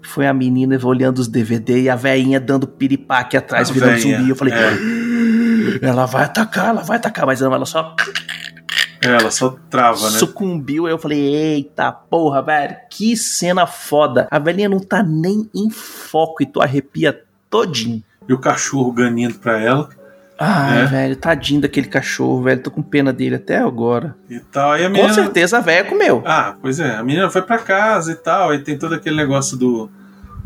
foi 0.03 0.27
a 0.27 0.33
menina 0.33 0.79
olhando 0.85 1.19
os 1.19 1.29
DVD 1.29 1.83
e 1.83 1.91
a 1.91 1.97
velhinha 1.97 2.41
dando 2.41 2.67
piripaque 2.67 3.37
atrás, 3.37 3.71
A 3.71 3.73
virando 3.73 3.95
velhinha, 3.95 4.19
zumbi. 4.19 4.31
Eu 4.31 4.37
falei, 4.37 4.55
é. 4.55 5.87
ela 5.87 6.07
vai 6.07 6.25
atacar, 6.25 6.69
ela 6.69 6.83
vai 6.83 6.97
atacar. 6.97 7.27
Mas 7.27 7.41
não, 7.41 7.53
ela 7.53 7.67
só 7.67 7.95
É, 9.03 9.09
ela 9.09 9.31
só 9.31 9.57
trava, 9.71 10.11
né? 10.11 10.19
sucumbiu. 10.19 10.87
Aí 10.87 10.93
eu 10.93 10.99
falei, 10.99 11.21
eita 11.21 11.93
porra, 11.93 12.43
velho, 12.43 12.77
que 12.91 13.17
cena 13.17 13.67
foda. 13.67 14.27
A 14.31 14.39
velhinha 14.39 14.69
não 14.69 14.81
tá 14.81 15.03
nem 15.03 15.49
em 15.55 15.71
foco 15.71 16.43
e 16.43 16.47
tu 16.47 16.61
arrepia 16.61 17.23
todinho. 17.51 18.03
E 18.29 18.33
o 18.33 18.39
cachorro 18.39 18.93
ganindo 18.93 19.39
pra 19.39 19.59
ela 19.61 19.89
Ai, 20.39 20.83
É. 20.83 20.87
velho, 20.87 21.17
tadinho 21.17 21.61
daquele 21.61 21.89
cachorro, 21.89 22.43
velho. 22.43 22.63
Tô 22.63 22.71
com 22.71 22.81
pena 22.83 23.13
dele 23.13 23.35
até 23.37 23.59
agora. 23.59 24.15
e 24.31 24.39
tal. 24.39 24.73
Aí 24.73 24.85
a 24.85 24.87
Com 24.89 24.93
menina. 24.95 25.13
certeza 25.13 25.59
a 25.59 25.61
velha 25.61 25.85
comeu. 25.89 26.23
Ah, 26.25 26.55
pois 26.63 26.79
é. 26.79 26.95
A 26.97 27.03
menina 27.03 27.29
foi 27.29 27.43
pra 27.43 27.59
casa 27.59 28.13
e 28.13 28.15
tal. 28.15 28.51
Aí 28.51 28.59
tem 28.61 28.79
todo 28.79 28.95
aquele 28.95 29.17
negócio 29.17 29.57
do, 29.57 29.91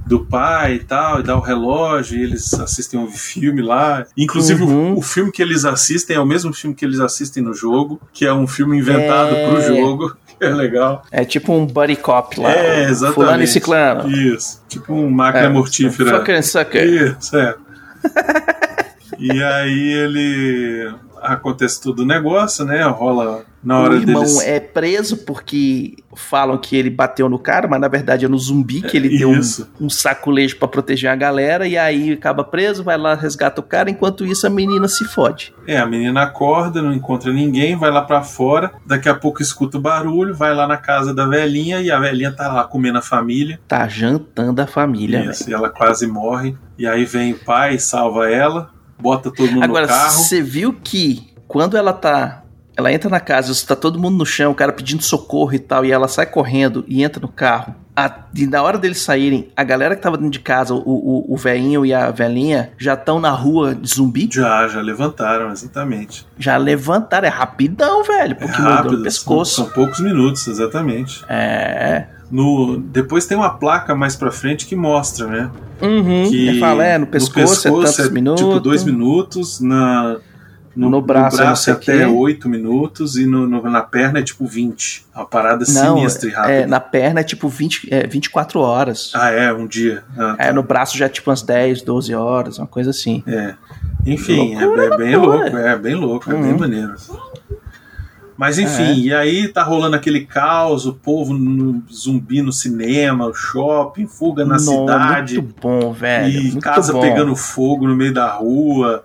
do 0.07 0.25
pai 0.25 0.75
e 0.77 0.79
tal, 0.81 1.21
e 1.21 1.23
dá 1.23 1.37
o 1.37 1.41
relógio, 1.41 2.19
e 2.19 2.23
eles 2.23 2.53
assistem 2.55 2.99
um 2.99 3.11
filme 3.11 3.61
lá. 3.61 4.07
Inclusive, 4.17 4.63
Uhum. 4.63 4.95
o, 4.95 4.99
o 4.99 5.03
filme 5.03 5.31
que 5.31 5.43
eles 5.43 5.65
assistem 5.67 6.17
é 6.17 6.21
o 6.21 6.27
mesmo 6.27 6.53
filme 6.55 6.75
que 6.75 6.85
eles 6.85 6.99
assistem 6.99 7.43
no 7.43 7.53
jogo, 7.53 8.01
que 8.13 8.25
é 8.25 8.33
um 8.33 8.47
filme 8.47 8.79
inventado 8.79 9.35
É. 9.35 9.47
pro 9.49 9.61
jogo. 9.61 10.17
que 10.39 10.45
É 10.45 10.49
legal. 10.49 11.05
É 11.13 11.25
tipo 11.25 11.53
um 11.53 11.65
buddy 11.67 11.95
cop 11.97 12.41
lá. 12.41 12.51
É, 12.51 12.85
exatamente. 12.85 13.15
Fulano 13.15 13.43
e 13.43 13.47
ciclano. 13.47 14.11
Isso. 14.11 14.61
Tipo 14.69 14.93
um 14.95 15.09
máquina 15.11 15.45
É, 15.45 15.49
mortífera. 15.49 16.19
Fucker 16.19 16.37
and 16.39 16.43
sucker. 16.43 16.85
Isso, 17.19 17.37
é. 17.37 17.55
e 19.23 19.43
aí 19.43 19.93
ele. 19.93 20.95
Acontece 21.21 21.81
todo 21.81 22.01
o 22.01 22.05
negócio, 22.05 22.65
né? 22.65 22.83
Rola 22.83 23.45
na 23.63 23.79
hora 23.79 23.95
o 23.95 23.97
irmão 23.97 24.23
deles. 24.23 24.41
é 24.41 24.59
preso 24.59 25.19
porque 25.19 25.95
falam 26.15 26.59
que 26.59 26.77
ele 26.77 26.91
bateu 26.91 27.29
no 27.29 27.39
cara, 27.39 27.69
mas 27.69 27.81
na 27.81 27.89
verdade 27.89 28.25
é 28.25 28.29
no 28.29 28.37
zumbi 28.37 28.83
que 28.83 28.97
ele 28.97 29.17
deu 29.17 29.31
um, 29.31 29.39
Isso. 29.39 29.71
um 29.81 29.89
saculejo 29.89 30.57
pra 30.57 30.67
proteger 30.67 31.11
a 31.11 31.15
galera 31.15 31.67
e 31.67 31.79
aí 31.79 32.13
acaba 32.13 32.43
preso, 32.43 32.83
vai 32.83 32.99
lá, 32.99 33.15
resgata 33.15 33.61
o 33.61 33.65
cara, 33.65 33.89
enquanto 33.89 34.27
isso 34.27 34.47
a 34.47 34.51
menina 34.51 34.89
se 34.89 35.05
fode. 35.05 35.55
É, 35.67 35.79
a 35.79 35.87
menina 35.87 36.23
acorda, 36.23 36.83
não 36.83 36.93
encontra 36.93 37.33
ninguém, 37.33 37.77
vai 37.77 37.91
lá 37.91 38.03
pra 38.03 38.23
fora, 38.23 38.73
daqui 38.85 39.09
a 39.09 39.15
pouco 39.15 39.41
escuta 39.41 39.79
o 39.79 39.81
barulho, 39.81 40.35
vai 40.35 40.53
lá 40.55 40.67
na 40.67 40.77
casa 40.77 41.15
da 41.15 41.27
velhinha 41.27 41.81
e 41.81 41.91
a 41.91 42.01
velhinha 42.01 42.33
tá 42.33 42.53
lá 42.53 42.65
comendo 42.65 42.99
a 42.99 43.03
família. 43.03 43.61
Tá 43.69 43.87
jantando 43.87 44.61
a 44.61 44.67
família. 44.67 45.31
Isso, 45.31 45.49
e 45.49 45.55
ela 45.55 45.71
quase 45.71 46.07
morre. 46.07 46.57
E 46.77 46.87
aí 46.87 47.05
vem 47.05 47.33
o 47.33 47.39
pai, 47.39 47.79
salva 47.79 48.29
ela, 48.29 48.71
bota 49.03 49.31
todo 49.31 49.51
mundo 49.51 49.65
Agora, 49.65 49.83
no 49.83 49.89
carro. 49.89 50.13
você 50.13 50.41
viu 50.41 50.73
que 50.73 51.35
quando 51.49 51.77
ela 51.77 51.93
tá. 51.93 52.42
Ela 52.77 52.93
entra 52.93 53.11
na 53.11 53.21
casa, 53.21 53.53
está 53.53 53.77
todo 53.77 53.99
mundo 53.99 54.17
no 54.17 54.25
chão, 54.27 54.51
o 54.53 54.55
cara 54.55 54.73
pedindo 54.73 55.03
socorro 55.03 55.53
e 55.55 55.59
tal, 55.59 55.85
e 55.85 55.93
ela 55.93 56.09
sai 56.09 56.25
correndo 56.27 56.85
e 56.89 57.03
entra 57.03 57.21
no 57.21 57.29
carro. 57.29 57.75
A, 57.95 58.11
e 58.35 58.47
na 58.47 58.63
hora 58.63 58.79
deles 58.79 59.03
saírem, 59.03 59.49
a 59.55 59.63
galera 59.63 59.95
que 59.95 60.01
tava 60.01 60.17
dentro 60.17 60.33
de 60.33 60.41
casa, 60.41 60.73
o, 60.73 60.79
o, 60.79 61.35
o 61.35 61.37
velhinho 61.37 61.85
e 61.85 61.93
a 61.93 62.11
velhinha, 62.11 62.71
já 62.79 62.95
estão 62.95 63.21
na 63.21 63.29
rua 63.31 63.75
de 63.75 63.87
zumbi, 63.95 64.27
Já, 64.33 64.67
já 64.69 64.81
levantaram, 64.81 65.51
exatamente. 65.53 66.27
já 66.39 66.57
levantaram. 66.57 67.27
É 67.29 67.31
rapidão, 67.31 68.03
velho, 68.03 68.33
É 68.33 68.35
porque 68.35 68.57
mordeu 68.63 68.77
rápido, 68.77 68.91
no 68.93 68.97
são, 68.97 69.03
pescoço. 69.05 69.55
são 69.57 69.67
poucos 69.69 70.01
minutos, 70.01 70.49
exatamente. 70.49 71.23
É. 71.29 72.07
No, 72.31 72.79
depois 72.79 73.27
tem 73.27 73.37
uma 73.37 73.51
placa 73.51 73.95
mais 73.95 74.17
pra 74.17 74.31
frente 74.31 74.65
que 74.65 74.75
mostra, 74.75 75.27
né? 75.27 75.51
Uhum. 75.83 76.31
que 76.31 76.59
fala, 76.59 76.83
é, 76.87 76.97
no 76.97 77.07
pescoço, 77.07 77.69
é 77.69 77.71
tantos 77.71 78.09
minutos. 78.11 78.43
Tipo, 78.43 78.59
dois 78.59 78.85
minutos, 78.85 79.61
na, 79.61 80.17
No 80.75 81.03
braço 81.03 81.43
é 81.43 81.45
não 81.45 81.55
sei 81.57 81.75
até 81.75 81.99
quê. 81.99 82.05
oito 82.07 82.49
minutos 82.49 83.17
e 83.17 83.27
no, 83.27 83.47
no- 83.47 83.63
na 83.71 83.83
perna 83.83 84.21
é 84.21 84.23
tipo 84.23 84.47
20. 84.47 85.05
Uma 85.15 85.27
parada 85.27 85.65
Não, 85.69 85.97
sinistra 85.99 86.29
e 86.29 86.33
rápida. 86.33 86.53
é, 86.55 86.67
na 86.67 86.81
perna 86.81 87.21
é 87.21 87.25
tipo 87.25 87.49
20, 87.49 87.89
é, 87.93 88.07
24 88.07 88.59
horas. 88.61 89.13
Ah, 89.15 89.31
é, 89.31 89.53
um 89.53 89.67
dia. 89.67 90.03
Ah, 90.17 90.35
tá. 90.39 90.45
É, 90.45 90.53
no 90.53 90.63
braço 90.63 90.97
já 90.97 91.07
é 91.07 91.09
tipo 91.11 91.29
umas 91.31 91.43
10, 91.43 91.83
12 91.83 92.15
horas, 92.15 92.59
uma 92.59 92.67
coisa 92.67 92.91
assim. 92.91 93.23
É. 93.27 93.55
Enfim, 94.07 94.55
é, 94.55 94.65
Loucura, 94.65 94.85
é 94.87 94.97
bem 94.97 95.17
loucura. 95.17 95.39
louco, 95.43 95.57
é 95.59 95.79
bem 95.79 95.95
louco, 95.95 96.31
é 96.31 96.35
bem 96.35 96.53
Uhum. 96.53 96.59
maneiro. 96.59 96.95
Mas 98.37 98.59
enfim, 98.59 98.95
e 99.03 99.15
aí 99.15 99.47
tá 99.47 99.63
rolando 99.63 99.95
aquele 99.95 100.25
caos, 100.25 100.85
o 100.87 100.95
povo 100.95 101.33
no 101.35 101.83
zumbi 101.93 102.43
no 102.43 102.51
cinema, 102.53 103.27
o 103.27 103.35
shopping, 103.35 104.07
fuga 104.09 104.45
na 104.45 104.55
Não, 104.57 104.59
cidade. 104.59 105.35
Muito 105.35 105.55
bom, 105.61 105.93
velho. 105.93 106.41
E 106.41 106.61
casa 106.61 106.93
bom. 106.93 107.01
pegando 107.01 107.37
fogo 107.37 107.87
no 107.87 107.95
meio 107.95 108.13
da 108.13 108.29
rua, 108.33 109.05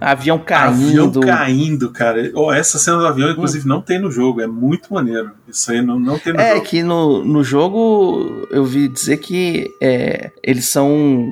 Avião 0.00 0.36
avião 0.36 0.38
caindo. 0.38 1.20
caindo, 1.20 1.90
cara. 1.90 2.30
Oh, 2.34 2.52
essa 2.52 2.78
cena 2.78 2.98
do 2.98 3.06
avião, 3.06 3.30
inclusive, 3.30 3.66
não 3.66 3.80
tem 3.82 3.98
no 3.98 4.10
jogo, 4.10 4.40
é 4.40 4.46
muito 4.46 4.92
maneiro. 4.94 5.30
Isso 5.48 5.70
aí 5.72 5.82
não, 5.82 5.98
não 5.98 6.18
tem 6.18 6.32
no 6.32 6.40
É 6.40 6.54
jogo. 6.54 6.66
que 6.66 6.82
no, 6.82 7.24
no 7.24 7.42
jogo 7.44 8.46
eu 8.50 8.64
vi 8.64 8.88
dizer 8.88 9.16
que 9.18 9.70
é, 9.80 10.30
eles 10.42 10.68
são. 10.68 11.26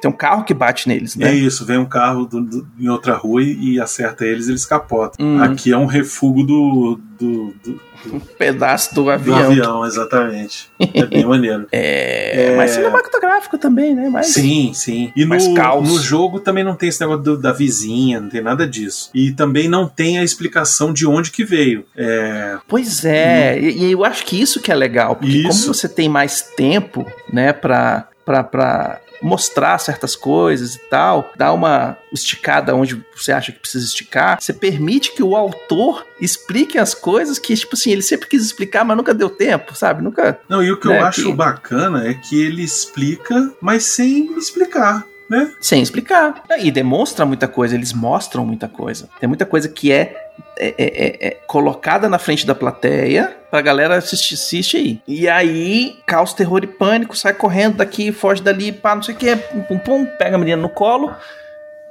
Tem 0.00 0.10
um 0.10 0.14
carro 0.14 0.44
que 0.44 0.52
bate 0.54 0.86
neles, 0.86 1.16
É 1.18 1.24
né? 1.24 1.34
isso, 1.34 1.64
vem 1.64 1.78
um 1.78 1.84
carro 1.86 2.24
do- 2.26 2.42
do- 2.42 2.68
em 2.78 2.88
outra 2.88 3.14
rua 3.14 3.42
e, 3.42 3.72
e 3.74 3.80
acerta 3.80 4.24
eles, 4.24 4.46
eles 4.48 4.64
capotam. 4.66 5.24
Hum. 5.24 5.42
Aqui 5.42 5.72
é 5.72 5.76
um 5.76 5.86
refúgio 5.86 6.44
do, 6.44 7.00
do, 7.18 7.54
do, 7.64 7.80
Um 8.12 8.20
pedaço 8.20 8.94
do 8.94 9.04
do 9.04 9.10
avião. 9.10 9.38
avião, 9.38 9.86
exatamente. 9.86 10.68
É 10.78 11.04
bem 11.06 11.24
maneiro. 11.26 11.66
É, 11.72 12.52
É. 12.52 12.56
Mas 12.56 12.72
cinematográfico 12.72 13.56
também, 13.58 13.94
né? 13.94 14.08
Mas 14.10 14.26
Sim, 14.28 14.72
sim. 14.74 15.10
E 15.16 15.24
Mas 15.24 15.46
no, 15.48 15.54
caos. 15.54 15.88
no 15.88 15.98
jogo 15.98 16.38
também 16.38 16.62
não 16.62 16.76
tem 16.76 16.90
esse 16.90 17.00
negócio 17.00 17.22
do- 17.24 17.38
da 17.38 17.52
vizinha, 17.52 18.20
não 18.20 18.28
tem 18.28 18.42
nada 18.42 18.66
disso. 18.68 19.10
E 19.14 19.32
também 19.32 19.68
não 19.68 19.88
tem 19.88 20.18
a 20.18 20.22
explicação 20.22 20.92
de 20.92 21.06
onde 21.06 21.30
que 21.30 21.44
veio. 21.44 21.84
É, 21.96 22.58
Pois 22.68 23.04
é, 23.04 23.58
e, 23.58 23.86
e 23.86 23.92
eu 23.92 24.04
acho 24.04 24.24
que 24.26 24.40
isso 24.40 24.60
que 24.60 24.70
é 24.70 24.74
legal, 24.74 25.16
porque 25.16 25.38
Isso. 25.38 25.62
como 25.62 25.74
você 25.74 25.88
tem 25.88 26.08
mais 26.08 26.42
tempo, 26.42 27.04
né, 27.32 27.52
pra, 27.54 28.06
pra, 28.24 28.44
pra 28.44 29.00
mostrar 29.22 29.78
certas 29.78 30.14
coisas 30.16 30.74
e 30.74 30.78
tal, 30.90 31.32
dar 31.36 31.52
uma 31.52 31.96
esticada 32.12 32.74
onde 32.74 33.04
você 33.14 33.32
acha 33.32 33.52
que 33.52 33.58
precisa 33.58 33.84
esticar, 33.84 34.40
você 34.40 34.52
permite 34.52 35.12
que 35.12 35.22
o 35.22 35.36
autor 35.36 36.06
explique 36.20 36.78
as 36.78 36.94
coisas 36.94 37.38
que, 37.38 37.54
tipo 37.54 37.74
assim, 37.74 37.90
ele 37.92 38.02
sempre 38.02 38.28
quis 38.28 38.44
explicar, 38.44 38.84
mas 38.84 38.96
nunca 38.96 39.12
deu 39.14 39.28
tempo, 39.30 39.74
sabe? 39.76 40.02
Nunca. 40.02 40.40
Não, 40.48 40.62
e 40.62 40.70
o 40.72 40.78
que 40.78 40.88
Né, 40.88 41.00
eu 41.00 41.04
acho 41.04 41.22
que- 41.24 41.32
bacana 41.32 42.06
é 42.08 42.14
que 42.14 42.40
ele 42.40 42.62
explica, 42.62 43.52
mas 43.60 43.84
sem 43.84 44.36
explicar. 44.38 45.04
Né? 45.28 45.52
Sem 45.60 45.82
explicar. 45.82 46.42
E 46.58 46.70
demonstra 46.70 47.26
muita 47.26 47.46
coisa, 47.46 47.74
eles 47.74 47.92
mostram 47.92 48.46
muita 48.46 48.68
coisa. 48.68 49.08
Tem 49.20 49.28
muita 49.28 49.44
coisa 49.44 49.68
que 49.68 49.92
é, 49.92 50.30
é, 50.58 50.74
é, 50.78 51.28
é 51.28 51.30
colocada 51.46 52.08
na 52.08 52.18
frente 52.18 52.46
da 52.46 52.54
plateia 52.54 53.36
pra 53.50 53.60
galera 53.60 53.96
assistir, 53.96 54.34
assistir 54.34 54.76
aí. 54.76 55.02
E 55.06 55.28
aí, 55.28 55.98
caos, 56.06 56.32
terror 56.32 56.62
e 56.64 56.66
pânico, 56.66 57.16
sai 57.16 57.34
correndo 57.34 57.76
daqui, 57.76 58.12
foge 58.12 58.42
dali, 58.42 58.72
pá, 58.72 58.94
não 58.94 59.02
sei 59.02 59.14
o 59.14 59.18
que, 59.18 59.36
pum, 59.36 59.62
pum, 59.62 59.78
pum, 59.78 60.06
pega 60.18 60.36
a 60.36 60.38
menina 60.38 60.60
no 60.60 60.68
colo 60.68 61.12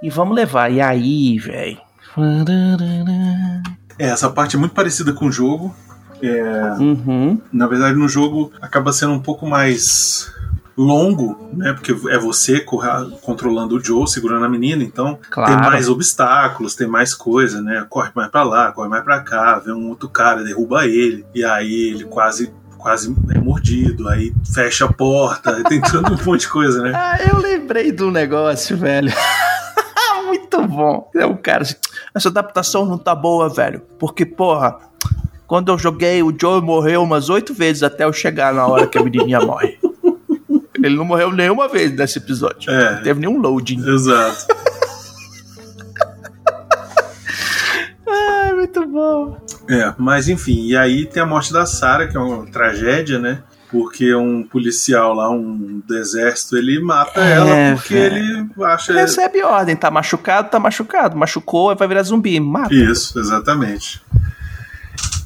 e 0.01 0.09
vamos 0.09 0.35
levar. 0.35 0.71
E 0.71 0.81
aí, 0.81 1.37
velho. 1.37 1.79
É, 3.99 4.05
essa 4.05 4.29
parte 4.29 4.55
é 4.55 4.59
muito 4.59 4.73
parecida 4.73 5.13
com 5.13 5.25
o 5.25 5.31
jogo. 5.31 5.75
É, 6.21 6.73
uhum. 6.79 7.39
Na 7.53 7.67
verdade, 7.67 7.95
no 7.95 8.09
jogo 8.09 8.51
acaba 8.59 8.91
sendo 8.91 9.13
um 9.13 9.19
pouco 9.19 9.45
mais 9.45 10.33
longo, 10.77 11.49
né? 11.53 11.73
Porque 11.73 11.91
é 12.09 12.19
você 12.19 12.59
controlando 13.21 13.75
o 13.75 13.83
Joe, 13.83 14.07
segurando 14.07 14.45
a 14.45 14.49
menina, 14.49 14.83
então 14.83 15.17
claro. 15.31 15.51
tem 15.51 15.61
mais 15.61 15.89
obstáculos, 15.89 16.75
tem 16.75 16.87
mais 16.87 17.15
coisa, 17.15 17.61
né? 17.61 17.85
Corre 17.89 18.11
mais 18.13 18.29
para 18.29 18.43
lá, 18.43 18.71
corre 18.71 18.87
mais 18.87 19.03
para 19.03 19.19
cá, 19.21 19.57
vem 19.57 19.73
um 19.73 19.89
outro 19.89 20.07
cara, 20.07 20.43
derruba 20.43 20.85
ele, 20.85 21.25
e 21.33 21.43
aí 21.43 21.89
ele 21.89 22.03
quase 22.05 22.53
quase 22.77 23.13
é 23.33 23.39
mordido, 23.39 24.07
aí 24.07 24.31
fecha 24.53 24.85
a 24.85 24.93
porta, 24.93 25.63
tem 25.67 25.81
todo 25.81 26.13
um 26.13 26.23
monte 26.23 26.41
de 26.41 26.49
coisa, 26.49 26.81
né? 26.83 26.91
Ah, 26.95 27.17
eu 27.27 27.37
lembrei 27.37 27.91
do 27.91 28.11
negócio, 28.11 28.77
velho. 28.77 29.11
Muito 30.25 30.61
bom. 30.67 31.09
É 31.15 31.25
um 31.25 31.35
cara 31.35 31.63
assim, 31.63 31.75
essa 32.13 32.29
adaptação 32.29 32.85
não 32.85 32.97
tá 32.97 33.15
boa, 33.15 33.49
velho. 33.49 33.81
Porque, 33.97 34.25
porra, 34.25 34.77
quando 35.47 35.71
eu 35.71 35.77
joguei, 35.77 36.21
o 36.21 36.35
Joe 36.37 36.61
morreu 36.61 37.01
umas 37.01 37.29
oito 37.29 37.53
vezes 37.53 37.81
até 37.81 38.03
eu 38.03 38.11
chegar 38.11 38.53
na 38.53 38.67
hora 38.67 38.85
que 38.85 38.97
a 38.97 39.03
menininha 39.03 39.39
morre. 39.39 39.76
Ele 40.83 40.95
não 40.95 41.05
morreu 41.05 41.31
nenhuma 41.31 41.67
vez 41.67 41.91
nesse 41.91 42.17
episódio. 42.19 42.71
É. 42.71 42.95
Não 42.95 43.03
teve 43.03 43.19
nenhum 43.19 43.39
loading. 43.39 43.79
Exato. 43.87 44.45
Ai, 48.07 48.53
muito 48.53 48.85
bom. 48.87 49.37
É, 49.69 49.93
mas 49.97 50.29
enfim, 50.29 50.65
e 50.67 50.77
aí 50.77 51.05
tem 51.05 51.21
a 51.21 51.25
morte 51.25 51.51
da 51.51 51.65
Sarah, 51.65 52.07
que 52.07 52.15
é 52.15 52.19
uma 52.19 52.45
tragédia, 52.45 53.19
né? 53.19 53.39
Porque 53.69 54.15
um 54.15 54.43
policial 54.43 55.13
lá, 55.13 55.29
um 55.29 55.81
do 55.85 55.97
exército, 55.97 56.55
ele 56.57 56.79
mata 56.79 57.19
É, 57.19 57.33
ela 57.33 57.75
porque 57.75 57.93
velho. 57.95 58.15
ele 58.15 58.63
acha. 58.63 58.93
Recebe 58.93 59.43
ordem, 59.43 59.75
tá 59.75 59.91
machucado, 59.91 60.49
tá 60.49 60.57
machucado. 60.57 61.17
Machucou, 61.17 61.75
vai 61.75 61.85
virar 61.85 62.03
zumbi. 62.03 62.39
Mata. 62.39 62.73
Isso, 62.73 63.19
exatamente. 63.19 64.01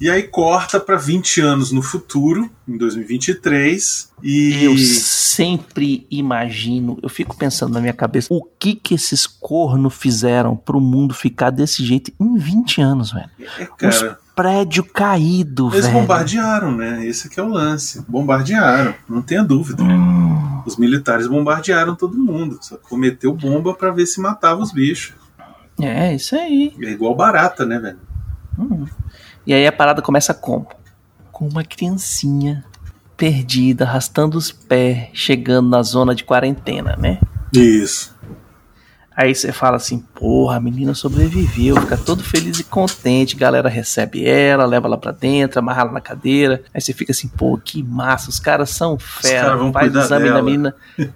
E 0.02 0.10
aí 0.10 0.24
corta 0.24 0.80
para 0.80 0.98
20 0.98 1.42
anos 1.42 1.72
no 1.72 1.84
futuro, 1.84 2.50
em 2.68 2.76
2023, 2.76 4.10
e 4.24 4.64
Eu 4.66 4.76
sempre 4.76 6.08
imagino, 6.10 6.98
eu 7.04 7.08
fico 7.08 7.38
pensando 7.38 7.74
na 7.74 7.80
minha 7.80 7.94
cabeça, 7.94 8.28
o 8.32 8.44
que 8.44 8.74
que 8.74 8.96
esses 8.96 9.28
cornos 9.28 9.94
fizeram 9.94 10.56
pro 10.58 10.82
mundo 10.82 11.14
ficar 11.14 11.52
desse 11.52 11.86
jeito 11.86 12.12
em 12.20 12.36
20 12.36 12.82
anos, 12.82 13.12
velho? 13.12 13.30
é, 13.60 13.66
cara, 13.78 14.20
Prédio 14.36 14.84
caído, 14.84 15.70
eles 15.72 15.86
velho. 15.86 16.00
bombardearam, 16.00 16.76
né? 16.76 17.06
Esse 17.06 17.28
aqui 17.28 17.40
é 17.40 17.44
o 17.44 17.50
lance. 17.50 18.04
Bombardearam, 18.08 18.96
não 19.08 19.22
tenha 19.22 19.44
dúvida. 19.44 19.84
Hum, 19.84 20.64
Os 20.66 20.78
militares 20.78 21.28
bombardearam 21.28 21.94
todo 21.94 22.18
mundo, 22.18 22.58
só 22.60 22.76
cometeu 22.76 23.34
bomba 23.36 23.76
para 23.76 23.92
ver 23.92 24.08
se 24.08 24.20
matava 24.20 24.64
os 24.64 24.72
bichos. 24.72 25.14
é, 25.80 26.16
isso 26.16 26.36
aí. 26.36 26.74
É 26.82 26.90
igual 26.90 27.16
barata, 27.16 27.68
né, 27.68 27.78
velho? 27.78 28.00
Hum. 28.58 28.88
E 29.52 29.54
aí 29.54 29.68
a 29.68 29.72
parada 29.74 30.02
começa 30.02 30.34
como? 30.34 30.66
Com 31.30 31.46
uma 31.46 31.62
criancinha 31.62 32.64
perdida, 33.18 33.84
arrastando 33.84 34.38
os 34.38 34.50
pés, 34.50 35.10
chegando 35.12 35.68
na 35.70 35.84
zona 35.84 36.16
de 36.16 36.24
quarentena, 36.24 36.96
né? 36.96 37.20
Isso. 37.54 38.16
Aí 39.22 39.36
você 39.36 39.52
fala 39.52 39.78
assim, 39.78 40.00
porra, 40.16 40.58
a 40.58 40.60
menina 40.60 40.96
sobreviveu, 40.96 41.80
fica 41.80 41.96
todo 41.96 42.24
feliz 42.24 42.58
e 42.60 42.64
contente, 42.64 43.36
galera 43.36 43.70
recebe 43.70 44.26
ela, 44.28 44.66
leva 44.66 44.88
ela 44.88 44.98
pra 44.98 45.12
dentro, 45.12 45.60
amarra 45.60 45.82
ela 45.84 45.92
na 45.92 46.02
cadeira, 46.02 46.64
aí 46.74 46.82
você 46.82 46.92
fica 46.92 47.12
assim, 47.12 47.28
pô, 47.28 47.56
que 47.64 47.84
massa, 47.84 48.30
os 48.32 48.40
caras 48.40 48.72
são 48.72 48.98
fera, 48.98 49.42
caras 49.46 49.60
vão 49.60 49.72
faz 49.72 49.94
exame 49.96 50.26
da 50.28 50.34
dela. 50.36 50.42
menina. 50.42 50.76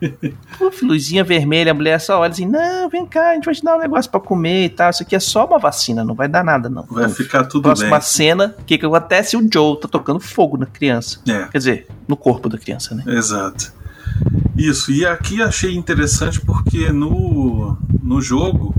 Pô, 0.60 0.72
luzinha 0.84 1.24
vermelha, 1.24 1.72
a 1.72 1.74
mulher 1.74 2.00
só 2.00 2.20
olha 2.20 2.32
assim, 2.32 2.46
não, 2.46 2.88
vem 2.90 3.06
cá, 3.08 3.32
a 3.32 3.34
gente 3.34 3.46
vai 3.46 3.56
te 3.56 3.64
dar 3.64 3.76
um 3.76 3.80
negócio 3.80 4.10
pra 4.12 4.20
comer 4.20 4.66
e 4.66 4.70
tal, 4.70 4.92
isso 4.92 5.02
aqui 5.02 5.16
é 5.16 5.20
só 5.20 5.46
uma 5.46 5.58
vacina, 5.58 6.04
não 6.04 6.14
vai 6.14 6.28
dar 6.28 6.44
nada 6.44 6.70
não. 6.70 6.84
Vai 6.84 7.06
Então, 7.06 7.16
ficar 7.16 7.44
tudo 7.46 7.64
Próxima 7.64 7.90
bem. 7.90 8.02
cena, 8.02 8.56
o 8.60 8.64
que 8.66 8.78
que 8.78 8.86
acontece? 8.86 9.36
O 9.36 9.50
Joe 9.52 9.80
tá 9.80 9.88
tocando 9.88 10.20
fogo 10.20 10.58
na 10.58 10.68
criança, 10.68 11.20
É, 11.28 11.46
quer 11.46 11.58
dizer, 11.58 11.88
no 12.08 12.16
corpo 12.16 12.48
da 12.50 12.58
criança, 12.60 12.94
né? 12.94 13.04
exato. 13.08 13.74
Isso, 14.58 14.92
e 14.92 15.06
aqui 15.06 15.42
achei 15.42 15.76
interessante 15.76 16.40
porque 16.42 16.92
no, 16.92 17.78
no 18.02 18.22
jogo 18.22 18.74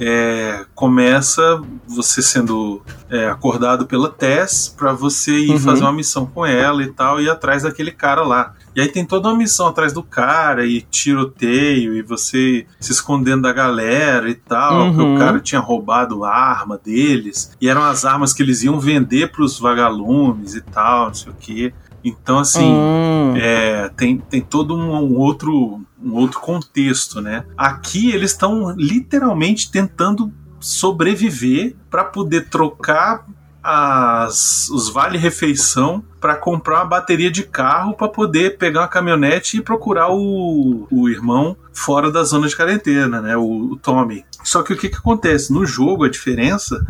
é, 0.00 0.64
começa 0.76 1.60
você 1.88 2.22
sendo 2.22 2.80
é, 3.10 3.28
acordado 3.28 3.84
pela 3.84 4.08
Tess 4.08 4.72
pra 4.78 4.92
você 4.92 5.36
ir 5.36 5.50
Uhum. 5.50 5.58
fazer 5.58 5.82
uma 5.82 5.92
missão 5.92 6.24
com 6.24 6.46
ela 6.46 6.84
e 6.84 6.92
tal, 6.92 7.20
e 7.20 7.24
ir 7.24 7.30
atrás 7.30 7.64
daquele 7.64 7.90
cara 7.90 8.22
lá. 8.22 8.54
E 8.76 8.80
aí 8.80 8.86
tem 8.86 9.04
toda 9.04 9.28
uma 9.28 9.36
missão 9.36 9.66
atrás 9.66 9.92
do 9.92 10.04
cara, 10.04 10.64
e 10.64 10.82
tiroteio, 10.82 11.96
e 11.96 12.02
você 12.02 12.64
se 12.78 12.92
escondendo 12.92 13.42
da 13.42 13.52
galera 13.52 14.30
e 14.30 14.36
tal, 14.36 14.86
porque 14.86 15.02
Uhum. 15.02 15.16
o 15.16 15.18
cara 15.18 15.40
tinha 15.40 15.60
roubado 15.60 16.24
a 16.24 16.30
arma 16.32 16.78
deles, 16.78 17.50
e 17.60 17.68
eram 17.68 17.82
as 17.82 18.04
armas 18.04 18.32
que 18.32 18.40
eles 18.40 18.62
iam 18.62 18.78
vender 18.78 19.32
pros 19.32 19.58
vagalumes 19.58 20.54
e 20.54 20.60
tal, 20.60 21.06
não 21.08 21.14
sei 21.14 21.32
o 21.32 21.34
que. 21.34 21.74
Então, 22.08 22.38
assim, 22.38 22.72
Hum, 22.72 23.34
é, 23.36 23.88
tem, 23.96 24.18
tem 24.18 24.40
todo 24.40 24.74
um, 24.76 24.94
um 24.94 25.18
outro, 25.18 25.80
um 26.02 26.14
outro 26.14 26.40
contexto, 26.40 27.20
né? 27.20 27.44
Aqui 27.56 28.10
eles 28.10 28.32
estão 28.32 28.74
literalmente 28.76 29.70
tentando 29.70 30.32
sobreviver 30.60 31.76
para 31.90 32.04
poder 32.04 32.48
trocar 32.48 33.24
as, 33.62 34.68
os 34.70 34.88
vale-refeição 34.88 36.02
para 36.20 36.34
comprar 36.34 36.76
uma 36.76 36.84
bateria 36.86 37.30
de 37.30 37.42
carro 37.42 37.94
para 37.94 38.08
poder 38.08 38.56
pegar 38.56 38.80
uma 38.80 38.88
caminhonete 38.88 39.58
e 39.58 39.62
procurar 39.62 40.10
o, 40.10 40.86
o 40.90 41.08
irmão 41.08 41.56
fora 41.72 42.10
da 42.10 42.24
zona 42.24 42.48
de 42.48 42.56
quarentena, 42.56 43.20
né? 43.20 43.36
O, 43.36 43.72
o 43.72 43.76
Tommy. 43.76 44.24
Só 44.42 44.62
que 44.62 44.72
o 44.72 44.76
que, 44.76 44.88
que 44.88 44.96
acontece? 44.96 45.52
No 45.52 45.66
jogo, 45.66 46.04
a 46.04 46.08
diferença 46.08 46.84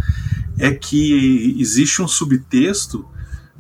é 0.59 0.71
que 0.71 1.57
existe 1.59 2.01
um 2.03 2.09
subtexto 2.09 3.05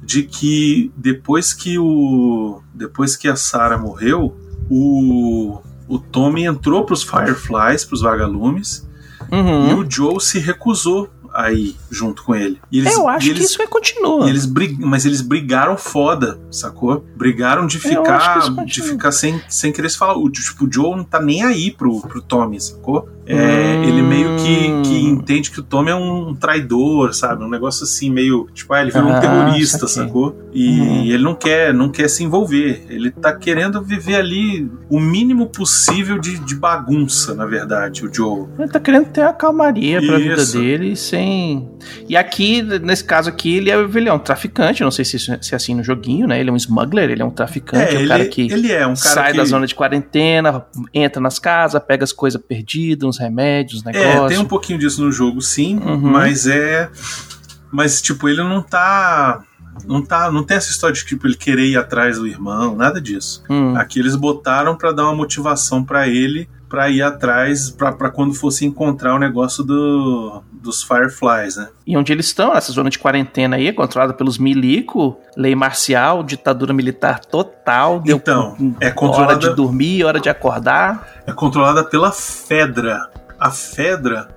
de 0.03 0.23
que 0.23 0.93
depois 0.97 1.53
que 1.53 1.79
o 1.79 2.63
depois 2.73 3.17
que 3.17 3.29
a 3.29 3.37
Sarah 3.37 3.79
morreu, 3.79 4.37
o 4.71 5.61
o 5.89 5.99
Tommy 5.99 6.45
entrou 6.45 6.85
para 6.85 6.93
os 6.93 7.03
Fireflies, 7.03 7.85
para 7.85 7.95
os 7.95 8.03
vagalumes, 8.03 8.87
uhum. 9.33 9.71
e 9.71 9.75
o 9.75 9.91
Joe 9.91 10.21
se 10.21 10.39
recusou 10.39 11.09
a 11.39 11.53
ir 11.53 11.77
junto 11.91 12.25
com 12.25 12.35
ele. 12.35 12.59
Eles, 12.73 12.93
Eu 12.95 13.09
acho 13.09 13.29
eles, 13.29 13.39
que 13.39 13.45
isso 13.45 13.63
aí 13.63 13.69
continua. 13.69 14.27
e 14.27 14.31
eles 14.31 14.45
brig- 14.45 14.79
mas 14.81 15.05
eles 15.07 15.21
brigaram 15.21 15.77
foda, 15.77 16.39
sacou? 16.51 17.05
Brigaram 17.17 17.67
de 17.67 17.79
ficar 17.79 18.39
isso 18.41 18.65
de 18.67 18.83
ficar 18.83 19.13
sem, 19.13 19.41
sem 19.49 19.71
querer 19.73 19.89
se 19.89 19.97
falar. 19.97 20.17
O, 20.17 20.29
tipo, 20.29 20.65
o 20.65 20.73
Joe 20.73 20.97
não 20.97 21.05
tá 21.05 21.21
nem 21.21 21.45
aí 21.45 21.71
pro, 21.71 22.01
pro 22.01 22.21
Tommy, 22.21 22.61
sacou? 22.61 23.09
É, 23.25 23.37
Hum. 23.79 23.83
Ele 23.85 24.03
meio 24.03 24.37
que, 24.37 24.89
que 24.89 25.05
entende 25.05 25.51
que 25.51 25.61
o 25.61 25.63
Tommy 25.63 25.91
é 25.91 25.95
um 25.95 26.35
traidor, 26.35 27.13
sabe? 27.15 27.45
Um 27.45 27.49
negócio 27.51 27.85
assim, 27.85 28.11
meio. 28.11 28.49
Tipo, 28.55 28.73
ah, 28.73 28.81
ele 28.81 28.91
virou 28.91 29.09
um 29.09 29.13
Ah, 29.15 29.21
terrorista, 29.21 29.87
saquei. 29.87 30.07
sacou? 30.09 30.37
E 30.53 30.81
Uhum. 30.81 31.05
ele 31.05 31.23
não 31.23 31.35
quer, 31.35 31.75
não 31.75 31.91
quer 31.91 32.09
se 32.09 32.25
envolver. 32.25 32.87
Ele 32.89 33.11
tá 33.11 33.33
querendo 33.35 33.83
viver 33.83 34.17
ali 34.17 34.71
o 34.89 34.99
mínimo 34.99 35.47
possível 35.47 36.19
de, 36.19 36.39
de 36.39 36.55
bagunça, 36.55 37.35
na 37.35 37.45
verdade, 37.45 38.05
o 38.07 38.13
Joe. 38.13 38.47
Ele 38.59 38.69
tá 38.69 38.81
querendo 38.81 39.07
ter 39.11 39.23
a 39.23 39.33
calmaria 39.33 40.01
pra 40.01 40.17
vida 40.19 40.45
dele 40.47 40.97
sem. 40.97 41.28
E 42.09 42.17
aqui, 42.17 42.63
nesse 42.63 43.05
caso 43.05 43.29
aqui, 43.29 43.57
ele 43.57 43.71
é, 43.71 43.75
ele 43.79 44.09
é 44.09 44.13
um 44.13 44.19
traficante. 44.19 44.83
Não 44.83 44.91
sei 44.91 45.05
se, 45.05 45.17
isso- 45.17 45.37
se 45.43 45.55
é 45.55 45.57
assim 45.57 45.75
no 45.75 45.83
joguinho, 45.83 46.27
né? 46.27 46.41
Ele 46.41 46.51
é 46.51 46.53
um 46.53 46.57
smuggler, 46.57 47.11
ele 47.11 47.23
é 47.23 47.25
um 47.25 47.31
traficante, 47.31 47.95
é, 47.95 47.99
um 47.99 48.01
ele, 48.01 48.09
cara 48.09 48.27
que 48.27 48.43
ele 48.43 48.73
é 48.73 48.87
um 48.87 48.95
cara 48.95 49.15
sai 49.15 49.31
que, 49.33 49.39
da 49.39 49.45
zona 49.45 49.67
de 49.67 49.75
quarentena, 49.75 50.65
entra 50.93 51.21
nas 51.21 51.39
casas, 51.39 51.83
pega 51.87 52.05
as 52.05 52.13
coisas 52.13 52.41
perdidas, 52.41 53.09
uns 53.09 53.19
remédios, 53.19 53.81
uns 53.83 53.87
É, 53.87 53.93
negócios. 53.93 54.29
tem 54.31 54.39
um 54.39 54.45
pouquinho 54.49 54.79
disso 54.79 55.03
no 55.05 55.13
jogo, 55.13 55.41
sim, 55.41 55.79
Uhum. 55.79 55.99
mas 55.99 56.47
é. 56.47 56.89
Mas, 57.71 58.01
tipo, 58.01 58.29
ele 58.29 58.43
não 58.43 58.63
tá. 58.63 59.43
Não 59.87 60.03
tá. 60.03 60.31
Não 60.33 60.43
tem 60.43 60.57
essa 60.57 60.71
história 60.71 60.95
de 60.95 61.05
tipo, 61.05 61.27
ele 61.27 61.37
querer 61.37 61.67
ir 61.67 61.77
atrás 61.77 62.19
do 62.19 62.27
irmão, 62.27 62.75
nada 62.75 63.01
disso. 63.01 63.45
Hum. 63.49 63.77
Aqui 63.77 64.01
eles 64.01 64.17
botaram 64.17 64.77
pra 64.77 64.91
dar 64.91 65.05
uma 65.05 65.15
motivação 65.15 65.85
pra 65.85 66.09
ele 66.09 66.49
pra 66.69 66.91
ir 66.91 67.03
atrás, 67.03 67.71
pra 67.71 68.11
quando 68.11 68.35
fosse 68.35 68.67
encontrar 68.67 69.15
o 69.15 69.19
negócio 69.19 69.65
do, 69.65 70.43
dos 70.53 70.83
Fireflies, 70.83 71.57
né? 71.57 71.69
E 71.87 71.97
onde 71.97 72.13
eles 72.13 72.27
estão, 72.27 72.55
essa 72.55 72.73
zona 72.73 72.91
de 72.91 72.99
quarentena 72.99 73.57
aí, 73.57 73.73
controlada 73.73 74.13
pelos 74.13 74.39
milico, 74.39 75.19
lei 75.37 75.55
marcial, 75.55 76.23
ditadura 76.23 76.73
militar 76.73 77.21
total. 77.21 78.03
Então, 78.07 78.57
é 78.81 78.87
hora 78.87 78.95
controlada, 78.95 79.49
de 79.49 79.55
dormir, 79.55 80.05
hora 80.05 80.21
de 80.21 80.29
acordar. 80.29 81.23
é 81.27 81.33
controlada 81.33 81.83
pela 81.85 82.13
Fedra. 82.13 83.11
A 83.39 83.51
Fedra 83.51 84.29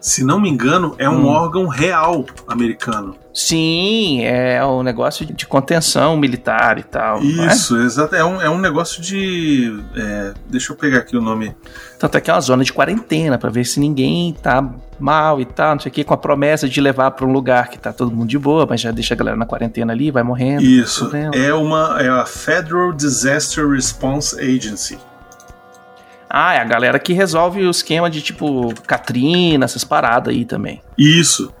se 0.00 0.24
não 0.24 0.40
me 0.40 0.48
engano, 0.48 0.94
é 0.98 1.08
um 1.08 1.22
Hum. 1.24 1.26
órgão 1.26 1.66
real 1.66 2.24
americano. 2.46 3.16
Sim, 3.34 4.22
é 4.24 4.64
um 4.64 4.82
negócio 4.82 5.24
de 5.24 5.46
contenção 5.46 6.16
militar 6.16 6.76
e 6.78 6.82
tal. 6.82 7.18
é? 7.18 7.22
Isso, 7.22 7.76
exato. 7.80 8.14
É 8.16 8.24
um, 8.24 8.40
é 8.42 8.50
um 8.50 8.58
negócio 8.58 9.00
de. 9.00 9.80
é, 9.96 10.32
deixa 10.48 10.72
eu 10.72 10.76
pegar 10.76 10.98
aqui 10.98 11.16
o 11.16 11.20
nome. 11.20 11.54
Tanto 11.98 12.18
é 12.18 12.20
que 12.20 12.30
é 12.30 12.34
uma 12.34 12.40
zona 12.40 12.64
de 12.64 12.72
quarentena 12.72 13.38
pra 13.38 13.48
ver 13.48 13.64
se 13.64 13.78
ninguém 13.78 14.32
tá 14.42 14.68
mal 14.98 15.40
e 15.40 15.44
tal, 15.44 15.74
não 15.74 15.80
sei 15.80 15.90
o 15.90 15.92
que, 15.92 16.02
com 16.02 16.14
a 16.14 16.16
promessa 16.16 16.68
de 16.68 16.80
levar 16.80 17.12
pra 17.12 17.24
um 17.24 17.32
lugar 17.32 17.68
que 17.68 17.78
tá 17.78 17.92
todo 17.92 18.10
mundo 18.10 18.28
de 18.28 18.38
boa, 18.38 18.66
mas 18.68 18.80
já 18.80 18.90
deixa 18.90 19.14
a 19.14 19.16
galera 19.16 19.36
na 19.36 19.46
quarentena 19.46 19.92
ali, 19.92 20.10
vai 20.10 20.24
morrendo. 20.24 20.62
Isso. 20.62 21.08
É 21.32 21.54
uma. 21.54 21.96
É 22.02 22.08
a 22.08 22.26
Federal 22.26 22.92
Disaster 22.92 23.68
Response 23.68 24.36
Agency. 24.40 24.98
Ah, 26.30 26.54
é 26.54 26.58
a 26.60 26.64
galera 26.64 26.98
que 26.98 27.12
resolve 27.12 27.62
o 27.66 27.70
esquema 27.70 28.10
de 28.10 28.20
tipo 28.20 28.72
Katrina, 28.86 29.64
essas 29.64 29.84
paradas 29.84 30.34
aí 30.34 30.44
também. 30.44 30.82
Isso. 30.96 31.52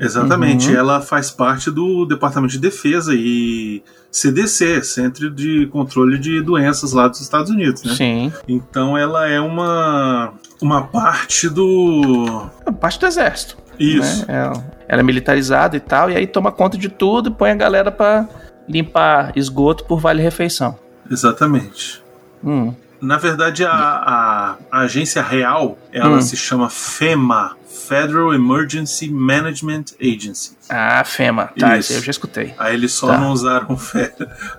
Exatamente. 0.00 0.68
Uhum. 0.70 0.76
Ela 0.76 1.00
faz 1.00 1.30
parte 1.30 1.70
do 1.70 2.06
Departamento 2.06 2.52
de 2.52 2.58
Defesa 2.60 3.12
e 3.14 3.82
CDC, 4.10 4.82
Centro 4.84 5.28
de 5.30 5.66
Controle 5.66 6.18
de 6.18 6.40
Doenças 6.40 6.92
lá 6.92 7.08
dos 7.08 7.20
Estados 7.20 7.50
Unidos, 7.50 7.82
né? 7.82 7.94
Sim. 7.94 8.32
Então 8.46 8.96
ela 8.96 9.28
é 9.28 9.40
uma 9.40 10.32
uma 10.62 10.82
parte 10.82 11.48
do 11.48 12.46
É 12.64 12.70
parte 12.70 12.98
do 13.00 13.06
exército. 13.06 13.56
isso. 13.78 14.24
né? 14.26 14.34
Ela, 14.38 14.64
ela 14.88 15.00
é 15.00 15.04
militarizada 15.04 15.76
e 15.76 15.80
tal, 15.80 16.10
e 16.10 16.16
aí 16.16 16.26
toma 16.26 16.52
conta 16.52 16.78
de 16.78 16.88
tudo 16.88 17.28
e 17.28 17.32
põe 17.32 17.50
a 17.50 17.54
galera 17.54 17.90
pra 17.90 18.28
limpar 18.68 19.32
esgoto 19.36 19.84
por 19.84 19.98
vale-refeição. 19.98 20.78
Exatamente. 21.10 22.00
Hum. 22.44 22.72
Na 23.00 23.16
verdade, 23.16 23.64
a, 23.64 23.70
a- 23.72 24.56
a 24.70 24.80
agência 24.80 25.22
real, 25.22 25.78
ela 25.92 26.16
Hum. 26.16 26.20
se 26.20 26.36
chama 26.36 26.68
FEMA, 26.68 27.56
Federal 27.88 28.34
Emergency 28.34 29.08
Management 29.10 29.84
Agency. 30.02 30.56
Ah, 30.68 31.02
FEMA. 31.04 31.50
Tá, 31.58 31.78
Isso. 31.78 31.78
isso 31.78 31.92
aí 31.92 31.98
eu 32.00 32.02
já 32.04 32.10
escutei. 32.10 32.54
Aí 32.58 32.74
eles 32.74 32.92
só 32.92 33.06
Tá. 33.08 33.18
não 33.18 33.30
usaram 33.32 33.76
FE, 33.78 34.10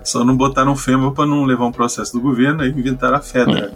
só 0.02 0.24
não 0.24 0.36
botaram 0.36 0.74
FEMA 0.74 1.12
para 1.12 1.26
não 1.26 1.44
levar 1.44 1.66
um 1.66 1.72
processo 1.72 2.12
do 2.14 2.20
governo 2.20 2.64
e 2.64 2.70
inventaram 2.70 3.16
a 3.16 3.20
FEDRA. 3.20 3.72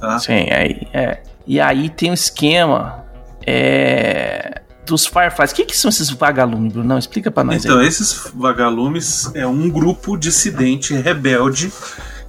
Tá? 0.00 0.18
Sim, 0.18 0.48
aí 0.50 0.88
é. 0.92 1.22
E 1.46 1.60
aí 1.60 1.88
tem 1.90 2.10
um 2.10 2.14
esquema 2.14 3.04
é, 3.46 4.62
dos 4.86 5.06
Fireflies. 5.06 5.50
O 5.52 5.54
que, 5.54 5.64
que 5.64 5.76
são 5.76 5.88
esses 5.88 6.10
vagalumes, 6.10 6.72
Bruno? 6.72 6.88
Não, 6.88 6.98
explica 6.98 7.30
pra 7.30 7.42
nós 7.44 7.64
Então, 7.64 7.78
aí. 7.78 7.86
esses 7.86 8.30
vagalumes 8.34 9.30
é 9.34 9.46
um 9.46 9.68
grupo 9.70 10.16
dissidente 10.16 10.94
rebelde 10.94 11.72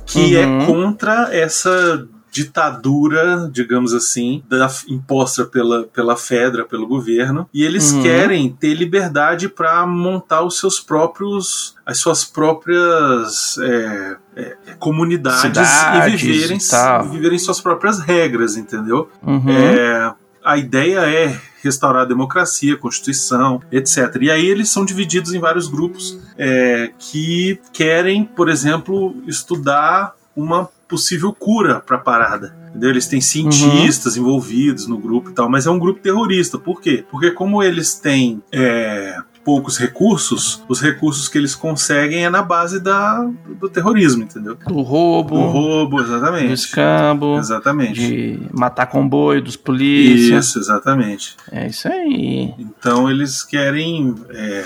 que 0.09 0.35
Uhum. 0.35 0.61
é 0.61 0.65
contra 0.65 1.29
essa 1.31 2.07
ditadura, 2.31 3.49
digamos 3.51 3.91
assim, 3.93 4.43
da, 4.47 4.69
imposta 4.87 5.45
pela, 5.45 5.83
pela 5.85 6.15
Fedra, 6.15 6.63
pelo 6.63 6.85
governo, 6.87 7.49
e 7.53 7.63
eles 7.63 7.91
Uhum. 7.91 8.03
querem 8.03 8.49
ter 8.51 8.73
liberdade 8.75 9.49
para 9.49 9.85
montar 9.87 10.43
os 10.43 10.59
seus 10.59 10.79
próprios, 10.79 11.75
as 11.85 11.97
suas 11.97 12.23
próprias 12.23 13.57
é, 13.57 14.15
é, 14.35 14.57
comunidades 14.77 15.41
Cidades 15.41 16.13
e 16.13 16.17
viverem, 16.17 16.57
e 16.57 17.07
viverem 17.09 17.39
suas 17.39 17.59
próprias 17.59 17.99
regras, 17.99 18.55
entendeu? 18.57 19.09
Uhum. 19.25 19.49
É, 19.49 20.13
a 20.43 20.55
ideia 20.57 20.99
é 20.99 21.39
restaurar 21.61 22.03
a 22.03 22.05
democracia, 22.05 22.73
a 22.73 22.77
constituição, 22.77 23.61
etc. 23.71 24.15
E 24.21 24.31
aí 24.31 24.45
eles 24.45 24.69
são 24.69 24.85
divididos 24.85 25.33
em 25.33 25.39
vários 25.39 25.67
grupos 25.67 26.19
é, 26.37 26.91
que 26.97 27.59
querem, 27.73 28.23
por 28.23 28.49
exemplo, 28.49 29.15
estudar 29.27 30.15
uma 30.35 30.69
possível 30.87 31.31
cura 31.31 31.79
para 31.79 31.97
a 31.97 31.99
parada. 31.99 32.55
Entendeu? 32.69 32.89
Eles 32.89 33.07
têm 33.07 33.21
cientistas 33.21 34.17
envolvidos 34.17 34.87
no 34.87 34.97
grupo 34.97 35.29
e 35.29 35.33
tal, 35.33 35.49
mas 35.49 35.65
é 35.65 35.71
um 35.71 35.79
grupo 35.79 35.99
terrorista. 35.99 36.57
Por 36.57 36.81
quê? 36.81 37.03
Porque 37.09 37.31
como 37.31 37.63
eles 37.63 37.95
têm 37.95 38.41
é, 38.51 39.17
poucos 39.49 39.77
recursos, 39.79 40.61
os 40.69 40.79
recursos 40.79 41.27
que 41.27 41.35
eles 41.39 41.55
conseguem 41.55 42.23
é 42.23 42.29
na 42.29 42.43
base 42.43 42.79
da, 42.79 43.27
do 43.59 43.67
terrorismo, 43.67 44.21
entendeu? 44.21 44.55
Do 44.67 44.81
roubo, 44.81 45.35
Do 45.35 45.41
roubo, 45.47 45.97
do 45.97 46.03
exatamente. 46.03 46.53
escambo, 46.53 47.35
Exatamente. 47.39 47.99
de 47.99 48.39
matar 48.53 48.85
comboio 48.85 49.41
dos 49.41 49.55
polícias. 49.55 50.45
Isso, 50.49 50.59
exatamente. 50.59 51.35
É 51.51 51.65
isso 51.67 51.87
aí. 51.87 52.53
Então 52.59 53.09
eles 53.09 53.41
querem. 53.41 54.13
é, 54.29 54.65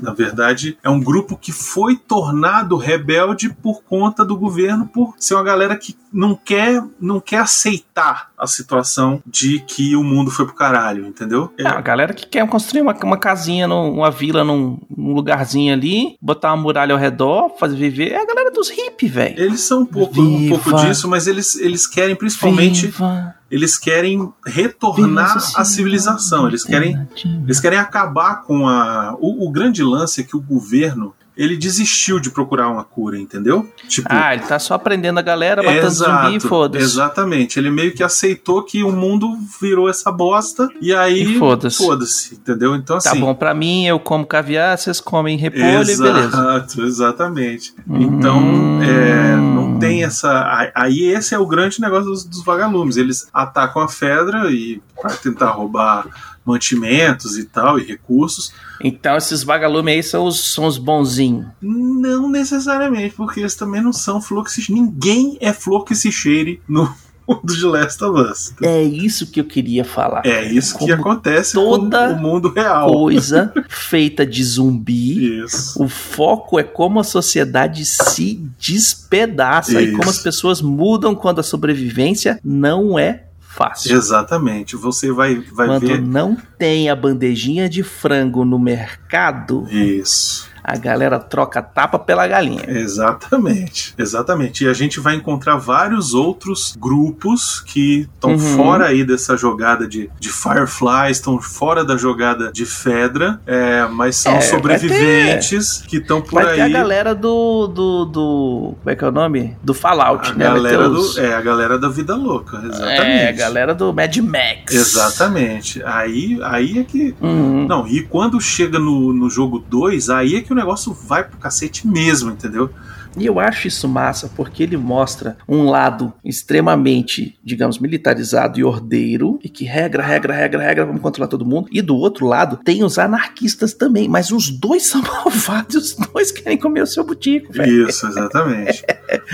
na 0.00 0.12
verdade, 0.12 0.78
é 0.82 0.90
um 0.90 1.00
grupo 1.00 1.36
que 1.36 1.52
foi 1.52 1.96
tornado 1.96 2.76
rebelde 2.76 3.48
por 3.48 3.82
conta 3.82 4.24
do 4.24 4.36
governo, 4.36 4.86
por 4.86 5.14
ser 5.18 5.34
uma 5.34 5.42
galera 5.42 5.76
que 5.76 5.96
não 6.12 6.34
quer, 6.34 6.82
não 7.00 7.20
quer 7.20 7.38
aceitar 7.40 8.30
a 8.38 8.46
situação 8.46 9.22
de 9.26 9.60
que 9.60 9.94
o 9.96 10.02
mundo 10.02 10.30
foi 10.30 10.44
pro 10.46 10.54
caralho, 10.54 11.06
entendeu? 11.06 11.52
É, 11.58 11.62
É, 11.64 11.68
a 11.68 11.80
galera 11.80 12.14
que 12.14 12.26
quer 12.26 12.46
construir 12.48 12.80
uma, 12.82 12.94
uma 13.04 13.16
casinha, 13.18 13.66
num- 13.66 13.92
uma 13.94 14.10
vila 14.10 14.42
num, 14.44 14.78
num 14.96 15.12
lugarzinho 15.12 15.72
ali, 15.72 16.16
botar 16.20 16.52
uma 16.54 16.62
muralha 16.62 16.92
ao 16.94 16.98
redor, 17.00 17.50
fazer 17.58 17.76
viver. 17.76 18.12
É 18.12 18.22
a 18.22 18.26
galera 18.26 18.50
dos 18.50 18.68
hippies, 18.70 19.10
velho. 19.10 19.38
eles 19.40 19.60
são 19.60 19.80
um 19.82 19.86
pouco, 19.86 20.20
um 20.20 20.48
pouco 20.48 20.70
disso, 20.76 21.08
mas 21.08 21.26
eles, 21.26 21.56
eles 21.56 21.86
querem 21.86 22.16
principalmente. 22.16 22.86
Viva 22.86 23.35
Eles 23.56 23.78
querem 23.78 24.30
retornar 24.44 25.38
à 25.56 25.64
civilização. 25.64 26.46
Eles 26.46 26.62
querem 26.62 26.88
alternativa. 26.90 27.42
Eles 27.44 27.58
querem 27.58 27.78
acabar 27.78 28.42
com 28.42 28.68
a. 28.68 29.16
O, 29.18 29.46
o 29.48 29.50
grande 29.50 29.82
lance 29.82 30.20
é 30.20 30.24
que 30.24 30.36
o 30.36 30.40
governo 30.40 31.14
ele 31.36 31.56
desistiu 31.56 32.18
de 32.18 32.30
procurar 32.30 32.68
uma 32.68 32.82
cura, 32.84 33.18
entendeu? 33.18 33.68
Tipo. 33.88 34.08
Ah, 34.10 34.34
ele 34.34 34.44
tá 34.44 34.58
só 34.58 34.74
aprendendo 34.74 35.18
a 35.18 35.22
galera, 35.22 35.62
matando 35.62 35.90
zumbi 35.90 36.36
e 36.36 36.40
foda-se. 36.40 36.84
exatamente. 36.84 37.58
Ele 37.58 37.70
meio 37.70 37.92
que 37.92 38.02
aceitou 38.02 38.62
que 38.62 38.82
o 38.82 38.90
mundo 38.90 39.36
virou 39.60 39.88
essa 39.88 40.10
bosta 40.10 40.68
e 40.80 40.94
aí 40.94 41.38
foda-se. 41.38 41.76
foda-se, 41.76 42.34
entendeu? 42.34 42.74
Então 42.74 42.98
Tá 42.98 43.10
assim. 43.10 43.20
bom 43.20 43.34
pra 43.34 43.52
mim, 43.54 43.86
eu 43.86 43.98
como 44.00 44.24
caviar, 44.26 44.78
vocês 44.78 45.00
comem 45.00 45.36
repolho 45.36 45.64
e 45.64 45.72
beleza. 45.96 46.18
Exato, 46.18 46.82
exatamente. 46.82 47.74
Hum. 47.88 48.00
Então, 48.00 48.40
é, 48.82 49.36
não 49.36 49.78
tem 49.78 50.04
essa. 50.04 50.70
Aí 50.74 51.02
esse 51.04 51.34
é 51.34 51.38
o 51.38 51.46
grande 51.46 51.80
negócio 51.80 52.06
dos, 52.06 52.24
dos 52.24 52.42
vagalumes. 52.44 52.96
Eles 52.96 53.28
atacam 53.32 53.82
a 53.82 53.88
Fedra 53.88 54.50
e 54.50 54.80
para 55.00 55.10
tentar 55.16 55.50
roubar 55.50 56.06
mantimentos 56.46 57.36
e 57.36 57.44
tal, 57.44 57.78
e 57.78 57.84
recursos. 57.84 58.52
Então 58.80 59.16
esses 59.16 59.42
vagalumes 59.42 59.94
aí 59.94 60.02
são 60.02 60.24
os, 60.26 60.54
são 60.54 60.64
os 60.66 60.78
bonzinhos. 60.78 61.46
Não 61.60 62.30
necessariamente, 62.30 63.14
porque 63.16 63.40
eles 63.40 63.56
também 63.56 63.82
não 63.82 63.92
são 63.92 64.20
flor 64.20 64.44
que 64.44 64.52
se 64.52 64.66
Ninguém 64.72 65.38
é 65.40 65.52
flor 65.52 65.84
que 65.84 65.94
se 65.94 66.12
cheire 66.12 66.60
no 66.68 66.92
mundo 67.26 67.56
de 67.56 67.64
Last 67.64 68.02
of 68.04 68.20
Us. 68.20 68.54
É 68.62 68.82
isso 68.82 69.26
que 69.26 69.40
eu 69.40 69.44
queria 69.44 69.84
falar. 69.84 70.22
É 70.24 70.44
isso 70.44 70.74
que 70.78 70.86
Como 70.86 70.94
acontece 70.94 71.54
toda 71.54 72.08
com 72.08 72.14
o 72.14 72.20
mundo 72.20 72.52
real. 72.52 72.92
Coisa 72.92 73.52
feita 73.68 74.24
de 74.24 74.44
zumbi. 74.44 75.40
Isso. 75.42 75.82
O 75.82 75.88
foco 75.88 76.58
é 76.58 76.62
como 76.62 77.00
a 77.00 77.04
sociedade 77.04 77.84
se 77.84 78.40
despedaça 78.58 79.80
e 79.80 79.86
Isso. 79.86 79.96
como 79.96 80.10
as 80.10 80.18
pessoas 80.18 80.60
mudam 80.60 81.14
quando 81.14 81.40
a 81.40 81.44
sobrevivência 81.44 82.38
não 82.44 82.98
é 82.98 83.25
fácil. 83.56 83.96
Exatamente. 83.96 84.76
Você 84.76 85.10
vai, 85.10 85.36
vai 85.52 85.66
Quando 85.66 85.86
ver. 85.86 86.00
não 86.00 86.36
tem 86.58 86.90
a 86.90 86.94
bandejinha 86.96 87.68
de 87.68 87.82
frango 87.82 88.44
no 88.44 88.58
mercado, 88.58 89.66
Isso. 89.70 90.48
A 90.68 90.76
galera 90.76 91.18
troca 91.20 91.62
tapa 91.62 91.96
pela 91.96 92.26
galinha. 92.26 92.64
Exatamente, 92.66 93.94
exatamente. 93.96 94.64
E 94.64 94.68
a 94.68 94.72
gente 94.72 94.98
vai 94.98 95.14
encontrar 95.14 95.56
vários 95.56 96.12
outros 96.12 96.74
grupos 96.78 97.60
que 97.60 98.08
estão 98.12 98.32
Uhum. 98.32 98.38
fora 98.56 98.86
aí 98.86 99.04
dessa 99.04 99.36
jogada 99.36 99.86
de, 99.86 100.10
de 100.18 100.28
Fireflies, 100.28 101.18
estão 101.18 101.40
fora 101.40 101.84
da 101.84 101.96
jogada 101.96 102.50
de 102.52 102.66
Fedra, 102.66 103.40
é, 103.46 103.86
mas 103.86 104.16
são 104.16 104.32
É, 104.32 104.38
vai 104.40 104.42
sobreviventes 104.48 105.82
que 105.86 105.98
estão 105.98 106.20
por 106.20 106.42
Vai 106.42 106.46
aí. 106.50 106.56
ter 106.56 106.62
a 106.76 106.80
galera 106.80 107.14
do, 107.14 107.66
do, 107.68 108.04
do. 108.06 108.74
Como 108.80 108.90
é 108.90 108.96
que 108.96 109.04
é 109.04 109.08
o 109.08 109.12
nome? 109.12 109.56
Do 109.62 109.72
Fallout, 109.72 110.30
A 110.30 110.34
né? 110.34 110.46
Vai 110.50 110.54
ter 110.60 110.62
galera, 110.72 110.88
os- 110.90 111.14
do, 111.14 111.20
é, 111.20 111.34
a 111.34 111.40
galera 111.40 111.78
da 111.78 111.88
vida 111.88 112.14
louca, 112.16 112.56
exatamente. 112.64 113.00
É, 113.00 113.28
a 113.28 113.32
galera 113.32 113.74
do 113.74 113.92
Mad 113.94 114.16
Max. 114.16 114.74
Exatamente. 114.74 115.82
Aí, 115.84 116.38
aí 116.42 116.78
é 116.80 116.84
que. 116.84 117.14
Uhum. 117.20 117.66
Não, 117.66 117.86
e 117.86 118.02
quando 118.02 118.40
chega 118.40 118.78
no, 118.78 119.12
no 119.12 119.30
jogo 119.30 119.58
2, 119.68 120.10
aí 120.10 120.36
é 120.36 120.40
que 120.40 120.55
o 120.56 120.58
negócio 120.58 120.92
vai 120.92 121.22
pro 121.22 121.38
cacete 121.38 121.86
mesmo, 121.86 122.30
entendeu? 122.30 122.70
E 123.16 123.26
eu 123.26 123.40
acho 123.40 123.68
isso 123.68 123.88
massa 123.88 124.30
porque 124.36 124.62
ele 124.62 124.76
mostra 124.76 125.36
um 125.48 125.64
lado 125.70 126.12
extremamente, 126.24 127.38
digamos, 127.42 127.78
militarizado 127.78 128.58
e 128.58 128.64
ordeiro, 128.64 129.38
e 129.42 129.48
que 129.48 129.64
regra, 129.64 130.02
regra, 130.02 130.34
regra, 130.34 130.62
regra, 130.62 130.86
vamos 130.86 131.00
controlar 131.00 131.28
todo 131.28 131.44
mundo. 131.44 131.68
E 131.72 131.80
do 131.80 131.96
outro 131.96 132.26
lado 132.26 132.58
tem 132.64 132.84
os 132.84 132.98
anarquistas 132.98 133.72
também, 133.72 134.08
mas 134.08 134.30
os 134.30 134.50
dois 134.50 134.86
são 134.86 135.00
malvados 135.24 135.74
e 135.74 135.78
os 135.78 135.94
dois 135.94 136.32
querem 136.32 136.58
comer 136.58 136.82
o 136.82 136.86
seu 136.86 137.04
butico, 137.04 137.52
velho. 137.52 137.88
Isso, 137.88 138.06
exatamente. 138.06 138.84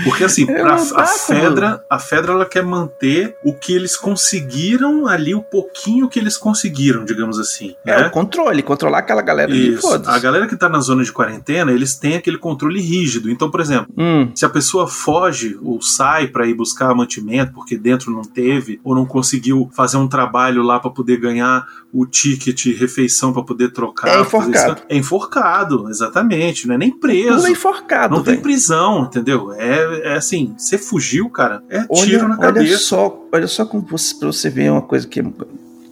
Porque 0.03 0.23
assim, 0.23 0.45
É 0.53 0.61
pra, 0.61 0.75
a 0.75 1.07
Fedra, 1.07 1.85
a 1.89 1.99
Fedra 1.99 2.33
ela 2.33 2.45
quer 2.45 2.63
manter 2.63 3.35
o 3.43 3.53
que 3.53 3.73
eles 3.73 3.97
conseguiram 3.97 5.07
ali, 5.07 5.33
o 5.33 5.41
pouquinho 5.41 6.07
que 6.07 6.19
eles 6.19 6.37
conseguiram, 6.37 7.03
digamos 7.03 7.39
assim. 7.39 7.75
É 7.85 8.01
né? 8.01 8.07
o 8.07 8.11
controle, 8.11 8.61
controlar 8.61 8.99
aquela 8.99 9.21
galera 9.21 9.51
ali, 9.51 9.73
Isso. 9.73 9.81
foda-se. 9.81 10.09
A 10.09 10.19
galera 10.19 10.47
que 10.47 10.55
tá 10.55 10.69
na 10.69 10.79
zona 10.79 11.03
de 11.03 11.11
quarentena, 11.11 11.71
eles 11.71 11.95
têm 11.95 12.15
aquele 12.15 12.37
controle 12.37 12.79
rígido. 12.79 13.29
Então, 13.29 13.49
por 13.49 13.59
exemplo, 13.59 13.72
exemplo, 13.73 13.93
Hum, 13.97 14.29
se 14.35 14.45
a 14.45 14.49
pessoa 14.49 14.87
foge 14.87 15.57
ou 15.61 15.81
sai 15.81 16.27
para 16.27 16.47
ir 16.47 16.53
buscar 16.53 16.93
mantimento 16.95 17.53
porque 17.53 17.77
dentro 17.77 18.11
não 18.11 18.21
teve 18.23 18.79
ou 18.83 18.93
não 18.95 19.05
conseguiu 19.05 19.69
fazer 19.73 19.97
um 19.97 20.07
trabalho 20.07 20.61
lá 20.63 20.79
para 20.79 20.89
poder 20.91 21.17
ganhar 21.19 21.65
o 21.91 22.05
ticket 22.05 22.65
refeição 22.77 23.31
para 23.33 23.43
poder 23.43 23.71
trocar, 23.71 24.17
É 24.17 24.21
enforcado. 24.21 24.81
é 24.89 24.97
enforcado, 24.97 25.89
exatamente, 25.89 26.67
não 26.67 26.75
é 26.75 26.77
nem 26.77 26.91
preso. 26.91 27.35
pula 27.37 27.49
enforcado, 27.49 28.15
Não 28.15 28.23
tem 28.23 28.33
velho. 28.33 28.43
prisão, 28.43 29.03
entendeu? 29.05 29.51
É, 29.53 30.13
é 30.13 30.13
assim, 30.15 30.53
você 30.57 30.77
fugiu, 30.77 31.29
cara, 31.29 31.63
é 31.69 31.85
Olha, 31.89 32.05
tiro 32.05 32.27
na 32.27 32.37
olha 32.39 32.53
cabeça. 32.53 32.77
só, 32.79 33.27
olha 33.31 33.47
só 33.47 33.65
como 33.65 33.83
você, 33.83 34.15
pra 34.15 34.27
você 34.27 34.49
ver 34.49 34.71
uma 34.71 34.81
coisa 34.81 35.07
que 35.07 35.19
é, 35.19 35.23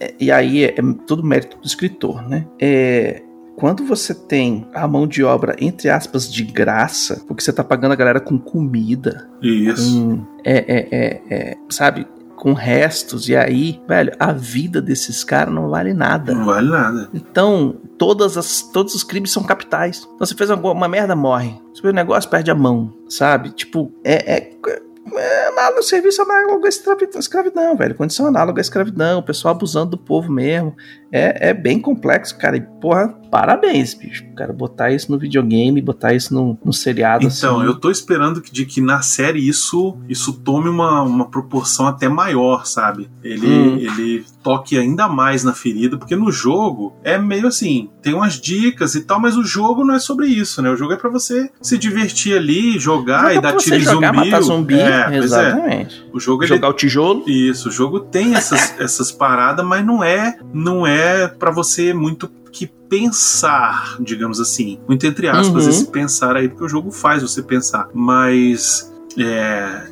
é- 0.00 0.14
e 0.18 0.30
aí 0.30 0.64
é, 0.64 0.74
é 0.78 0.82
tudo 1.06 1.22
mérito 1.22 1.56
do 1.58 1.66
escritor, 1.66 2.22
né? 2.28 2.46
É 2.60 3.22
quando 3.56 3.84
você 3.84 4.14
tem 4.14 4.66
a 4.74 4.86
mão 4.88 5.06
de 5.06 5.22
obra 5.22 5.54
entre 5.60 5.88
aspas 5.88 6.30
de 6.30 6.42
graça, 6.42 7.22
porque 7.26 7.42
você 7.42 7.52
tá 7.52 7.62
pagando 7.62 7.92
a 7.92 7.96
galera 7.96 8.20
com 8.20 8.38
comida, 8.38 9.28
Isso. 9.42 10.00
com 10.00 10.26
é, 10.44 10.58
é, 10.58 10.88
é, 10.90 11.22
é, 11.30 11.56
sabe, 11.68 12.06
com 12.42 12.54
restos 12.54 13.28
e 13.28 13.36
aí, 13.36 13.80
velho, 13.86 14.12
a 14.18 14.32
vida 14.32 14.82
desses 14.82 15.22
caras 15.22 15.54
não 15.54 15.68
vale 15.68 15.94
nada. 15.94 16.34
Não 16.34 16.44
vale 16.44 16.68
nada. 16.68 17.08
Então, 17.14 17.76
todas 17.96 18.36
as, 18.36 18.62
todos 18.62 18.96
os 18.96 19.04
crimes 19.04 19.30
são 19.30 19.44
capitais. 19.44 19.98
Então, 20.02 20.26
você 20.26 20.34
fez 20.34 20.50
uma, 20.50 20.72
uma 20.72 20.88
merda, 20.88 21.14
morre. 21.14 21.54
Você 21.72 21.82
fez 21.82 21.92
um 21.92 21.96
negócio, 21.96 22.28
perde 22.28 22.50
a 22.50 22.54
mão, 22.54 22.92
sabe? 23.08 23.50
Tipo, 23.50 23.92
é. 24.02 24.34
é, 24.34 24.50
é 25.14 25.48
análogo, 25.48 25.82
serviço 25.84 26.22
análogo 26.22 26.66
à 26.66 26.68
escravi- 26.68 27.10
escravidão, 27.14 27.76
velho. 27.76 27.94
Condição 27.94 28.26
análoga 28.26 28.60
à 28.60 28.62
escravidão, 28.62 29.20
o 29.20 29.22
pessoal 29.22 29.54
abusando 29.54 29.92
do 29.92 29.98
povo 29.98 30.32
mesmo. 30.32 30.74
É, 31.12 31.50
é 31.50 31.54
bem 31.54 31.78
complexo, 31.78 32.36
cara. 32.38 32.56
E, 32.56 32.60
porra, 32.80 33.08
parabéns, 33.30 33.92
bicho. 33.94 34.24
Cara, 34.34 34.52
botar 34.52 34.90
isso 34.90 35.12
no 35.12 35.18
videogame, 35.18 35.80
botar 35.82 36.14
isso 36.14 36.32
no, 36.34 36.58
no 36.64 36.72
seriado 36.72 37.24
Então, 37.26 37.58
assim. 37.58 37.66
eu 37.66 37.74
tô 37.78 37.90
esperando 37.90 38.40
que, 38.40 38.50
de 38.52 38.64
que 38.64 38.80
na 38.80 39.02
série 39.02 39.46
isso 39.46 39.96
isso 40.08 40.32
tome 40.32 40.68
uma, 40.68 41.02
uma 41.02 41.28
proporção 41.30 41.86
até 41.86 42.08
maior, 42.08 42.64
sabe? 42.66 43.10
Ele, 43.22 43.46
Hum. 43.46 43.76
ele 43.78 44.24
toque 44.42 44.76
ainda 44.78 45.06
mais 45.08 45.44
na 45.44 45.52
ferida, 45.52 45.96
porque 45.98 46.16
no 46.16 46.32
jogo 46.32 46.94
é 47.04 47.18
meio 47.18 47.46
assim, 47.46 47.90
tem 48.00 48.14
umas 48.14 48.40
dicas 48.40 48.94
e 48.94 49.02
tal, 49.02 49.20
mas 49.20 49.36
o 49.36 49.44
jogo 49.44 49.84
não 49.84 49.94
é 49.94 49.98
sobre 49.98 50.26
isso, 50.26 50.60
né? 50.62 50.70
O 50.70 50.76
jogo 50.76 50.92
é 50.94 50.96
pra 50.96 51.10
você 51.10 51.50
se 51.60 51.76
divertir 51.78 52.36
ali, 52.36 52.78
jogar 52.78 53.22
Joga 53.22 53.34
e 53.34 53.40
dar 53.40 53.56
tiro 53.56 53.76
em 53.76 53.80
jogar, 53.80 54.14
zumbi. 54.14 54.30
matar 54.30 54.40
zumbi. 54.42 54.74
É, 54.80 55.08
é. 55.12 55.16
exatamente. 55.18 56.04
O 56.12 56.18
jogo 56.18 56.42
ele 56.42 56.48
Jogar 56.48 56.68
o 56.70 56.72
tijolo. 56.72 57.24
Isso, 57.28 57.68
o 57.68 57.72
jogo 57.72 58.00
tem 58.00 58.34
essas, 58.34 58.74
essas 58.80 59.12
paradas, 59.12 59.64
mas 59.64 59.84
não 59.84 60.02
é 60.02 60.38
não 60.52 60.86
é 60.86 61.01
para 61.38 61.50
você 61.50 61.92
muito 61.94 62.28
que 62.50 62.66
pensar, 62.66 63.96
digamos 64.00 64.38
assim. 64.40 64.78
Muito 64.86 65.06
entre 65.06 65.26
aspas 65.28 65.64
Uhum. 65.64 65.70
esse 65.70 65.86
pensar 65.86 66.36
aí, 66.36 66.48
porque 66.48 66.64
o 66.64 66.68
jogo 66.68 66.90
faz 66.90 67.22
você 67.22 67.42
pensar. 67.42 67.88
Mas 67.94 68.92
é, 69.18 69.86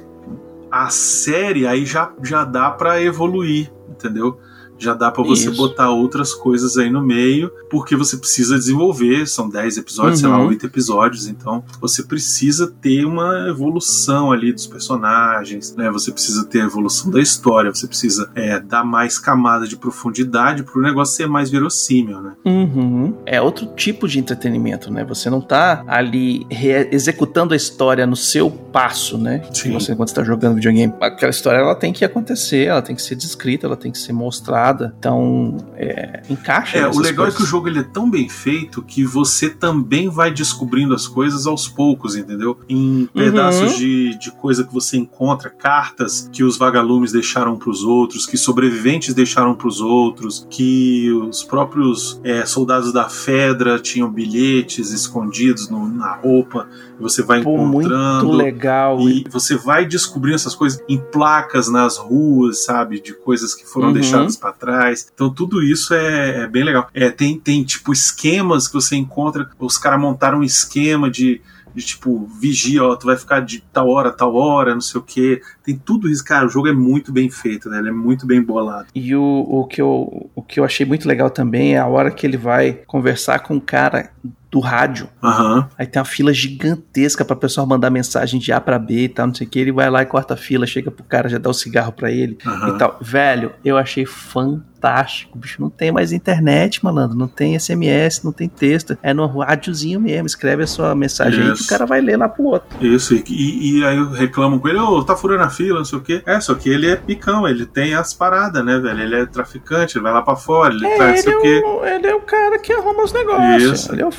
a 0.70 0.88
série 0.90 1.66
aí 1.66 1.87
já, 1.87 2.12
já 2.23 2.44
dá 2.44 2.70
pra 2.70 3.01
evoluir, 3.03 3.73
entendeu? 3.88 4.38
Já 4.81 4.95
dá 4.95 5.11
pra 5.11 5.23
você 5.23 5.51
botar 5.51 5.90
outras 5.90 6.33
coisas 6.35 6.77
aí 6.77 6.90
no 6.90 7.03
meio, 7.03 7.53
porque 7.71 7.95
você 7.95 8.16
precisa 8.16 8.57
desenvolver. 8.59 9.27
São 9.29 9.49
10 9.49 9.77
episódios, 9.77 10.21
sei 10.21 10.29
lá, 10.29 10.38
Uhum. 10.40 10.49
8 10.49 10.66
episódios, 10.66 11.27
então 11.29 11.62
você 11.81 12.03
precisa 12.03 12.66
ter 12.81 13.05
uma 13.05 13.49
evolução 13.49 14.33
ali 14.33 14.53
dos 14.53 14.66
personagens, 14.66 15.75
né? 15.77 15.90
Você 15.90 16.11
precisa 16.11 16.45
ter 16.47 16.62
a 16.62 16.64
evolução 16.64 17.11
da 17.11 17.21
história, 17.21 17.73
você 17.73 17.87
precisa 17.87 18.31
é, 18.35 18.59
dar 18.59 18.85
mais 18.85 19.19
camada 19.19 19.66
de 19.66 19.77
profundidade 19.77 20.62
pro 20.62 20.81
negócio 20.81 21.14
ser 21.16 21.27
mais 21.27 21.51
verossímil, 21.51 22.21
né? 22.21 22.33
Uhum. 22.45 23.14
É 23.27 23.40
outro 23.40 23.66
tipo 23.77 24.09
de 24.09 24.19
entretenimento, 24.19 24.90
né? 24.93 25.05
Você 25.05 25.29
não 25.29 25.40
tá 25.40 25.85
ali 25.87 26.47
executando 26.90 27.53
a 27.53 27.57
história 27.57 28.07
no 28.07 28.16
seu 28.16 28.51
passo, 28.51 29.19
né? 29.19 29.43
Sim. 29.53 29.73
Você 29.73 29.95
quando 29.95 30.09
está 30.09 30.23
jogando 30.25 30.55
videogame, 30.55 30.93
aquela 31.01 31.31
história 31.31 31.59
ela 31.59 31.75
tem 31.75 31.93
que 31.93 32.05
acontecer, 32.05 32.66
ela 32.66 32.83
tem 32.83 32.95
que 32.97 33.03
ser 33.03 33.14
descrita, 33.14 33.66
ela 33.66 33.77
tem 33.77 33.90
que 33.93 33.99
ser 33.99 34.12
mostrada. 34.12 34.69
Então, 34.98 35.56
é, 35.76 36.22
encaixa. 36.30 36.78
É, 36.78 36.87
o 36.88 36.98
legal 36.98 37.26
é 37.26 37.28
que 37.30 37.35
o 37.35 37.37
coisas. 37.37 37.48
jogo 37.48 37.68
ele 37.68 37.80
é 37.80 37.83
tão 37.83 38.09
bem 38.11 38.28
feito 38.28 38.83
que 38.83 39.04
você 39.04 39.48
também 39.50 40.09
vai 40.09 40.30
descobrindo 40.30 40.94
as 40.94 41.06
coisas 41.06 41.46
aos 41.46 41.68
poucos, 41.68 42.16
entendeu? 42.16 42.59
Em 42.68 43.09
pedaços 43.12 43.72
Uhum. 43.72 43.78
de, 43.78 44.18
de 44.18 44.30
coisa 44.33 44.64
que 44.64 44.72
você 44.72 44.96
encontra, 44.96 45.50
cartas 45.50 46.28
que 46.33 46.42
os 46.44 46.56
vagalumes 46.56 47.12
deixaram 47.12 47.56
pros 47.56 47.83
outros, 47.83 48.26
que 48.26 48.37
sobreviventes 48.37 49.14
deixaram 49.14 49.54
pros 49.54 49.80
outros, 49.80 50.46
que 50.50 51.11
os 51.12 51.42
próprios 51.42 52.20
é, 52.24 52.44
soldados 52.46 52.92
da 52.92 53.09
Fedra 53.09 53.78
tinham 53.78 54.11
bilhetes 54.11 54.90
escondidos 54.92 55.68
no- 55.68 55.88
na 55.88 56.14
roupa, 56.14 56.68
você 56.98 57.22
vai 57.22 57.42
Pô, 57.42 57.56
muito 57.59 57.87
encontrando. 57.88 58.30
legal. 58.33 59.00
E 59.09 59.24
você 59.30 59.56
vai 59.56 59.87
descobrindo 59.87 60.37
essas 60.37 60.54
coisas 60.54 60.83
em 60.88 60.98
placas 60.98 61.68
nas 61.68 61.96
ruas, 61.96 62.64
sabe? 62.64 63.00
De 63.00 63.14
coisas 63.14 63.54
que 63.54 63.66
foram 63.66 63.88
Uhum. 63.88 63.94
deixadas 63.94 64.37
pra 64.37 64.52
trás. 64.61 65.11
Então 65.12 65.33
tudo 65.33 65.62
isso 65.62 65.94
é, 65.94 66.42
é 66.42 66.46
bem 66.46 66.62
legal. 66.62 66.88
É, 66.94 67.11
tem, 67.11 67.38
tem 67.38 67.64
tipo 67.64 67.92
esquemas 67.92 68.68
que 68.68 68.75
você 68.75 68.94
encontra. 68.94 69.49
Os 69.59 69.79
caras 69.79 70.01
montaram 70.01 70.38
um 70.38 70.44
esquema 70.44 71.11
de, 71.11 71.40
de 71.75 71.85
tipo, 71.85 72.27
vigia, 72.40 72.85
ó, 72.85 72.94
tu 72.94 73.07
vai 73.07 73.16
ficar 73.16 73.40
de 73.40 73.61
tal 73.73 73.88
hora, 73.88 74.12
tal 74.12 74.35
hora, 74.35 74.75
não 74.75 74.81
sei 74.81 75.01
o 75.01 75.05
que. 75.05 75.40
Tem 75.64 75.77
tudo 75.77 76.09
isso, 76.09 76.25
cara. 76.25 76.46
O 76.46 76.51
jogo 76.51 76.68
é 76.68 76.73
muito 76.73 77.12
bem 77.12 77.31
feito, 77.31 77.68
né? 77.68 77.79
Ele 77.79 77.88
é 77.88 77.92
muito 77.92 78.27
bem 78.27 78.42
bolado. 78.42 78.88
E 78.94 79.14
o, 79.14 79.46
o, 79.49 79.66
que 79.66 79.81
eu, 79.81 80.31
o 80.35 80.42
que 80.42 80.61
eu 80.61 80.64
achei 80.64 80.85
muito 80.85 81.09
legal 81.09 81.31
também 81.31 81.75
é 81.75 81.79
a 81.79 81.87
hora 81.87 82.11
que 82.11 82.27
ele 82.27 82.37
vai 82.37 82.73
conversar 82.87 83.40
com 83.40 83.57
o 83.57 83.61
cara 83.61 84.11
do 84.50 84.58
rádio. 84.58 85.08
Aham. 85.22 85.68
Aí 85.78 85.86
tem 85.86 86.00
uma 86.00 86.04
fila 86.04 86.32
gigantesca 86.32 87.24
pra 87.24 87.36
pessoa 87.36 87.66
mandar 87.66 87.88
mensagem 87.90 88.40
de 88.40 88.52
A 88.52 88.60
pra 88.60 88.78
B 88.78 89.04
e 89.04 89.08
tal, 89.08 89.28
não 89.28 89.34
sei 89.34 89.46
o 89.46 89.50
que. 89.50 89.58
Ele 89.58 89.72
vai 89.72 89.88
lá 89.88 90.02
e 90.02 90.06
corta 90.06 90.34
a 90.34 90.36
fila, 90.36 90.66
chega 90.66 90.90
pro 90.90 91.04
cara, 91.04 91.28
já 91.28 91.38
dá 91.38 91.48
o 91.48 91.54
cigarro 91.54 91.92
pra 91.92 92.10
ele 92.10 92.36
aham. 92.46 92.74
e 92.74 92.78
tal. 92.78 92.98
Velho, 93.00 93.52
eu 93.64 93.76
achei 93.78 94.04
fantástico, 94.04 95.38
bicho. 95.38 95.60
Não 95.60 95.70
tem 95.70 95.92
mais 95.92 96.10
internet, 96.12 96.82
malandro. 96.84 97.16
Não 97.16 97.28
tem 97.28 97.58
SMS, 97.58 98.22
não 98.24 98.32
tem 98.32 98.48
texto. 98.48 98.96
É 99.02 99.12
no 99.14 99.26
rádiozinho 99.26 100.00
mesmo. 100.00 100.26
Escreve 100.26 100.62
a 100.62 100.66
sua 100.66 100.94
mensagem 100.94 101.42
aí 101.44 101.52
que 101.54 101.62
o 101.62 101.66
cara 101.66 101.86
vai 101.86 102.00
ler 102.00 102.16
lá 102.16 102.28
pro 102.28 102.44
outro. 102.44 102.68
Isso, 102.84 103.14
e, 103.14 103.78
e, 103.78 103.84
aí 103.84 103.98
reclamam 104.14 104.58
com 104.58 104.68
ele, 104.68 104.78
ô, 104.78 105.02
tá 105.04 105.14
furando 105.16 105.44
a 105.44 105.50
fila, 105.50 105.78
não 105.78 105.84
sei 105.84 105.98
o 105.98 106.02
quê. 106.02 106.22
É, 106.26 106.40
só 106.40 106.54
que 106.54 106.68
ele 106.68 106.88
é 106.88 106.96
picão, 106.96 107.46
ele 107.46 107.66
tem 107.66 107.94
as 107.94 108.12
paradas, 108.14 108.64
né, 108.64 108.78
velho? 108.78 109.00
Ele 109.00 109.14
é 109.16 109.26
traficante, 109.26 109.96
ele 109.96 110.02
vai 110.02 110.12
lá 110.12 110.22
pra 110.22 110.34
fora, 110.36 110.72
ele 110.74 110.86
É, 110.86 110.96
traz 110.96 111.10
não 111.10 111.14
ele, 111.14 111.22
sei 111.22 111.32
é 111.32 111.36
o 111.36 111.42
quê. 111.42 111.62
o, 111.66 111.84
ele 111.86 112.06
é 112.06 112.14
o 112.14 112.20
cara 112.22 112.58
que 112.58 112.72
arruma 112.72 113.04
os 113.04 113.12
negócios. 113.12 113.62
Isso. 113.80 113.92
Ele 113.92 114.02
é 114.02 114.06
o 114.06 114.10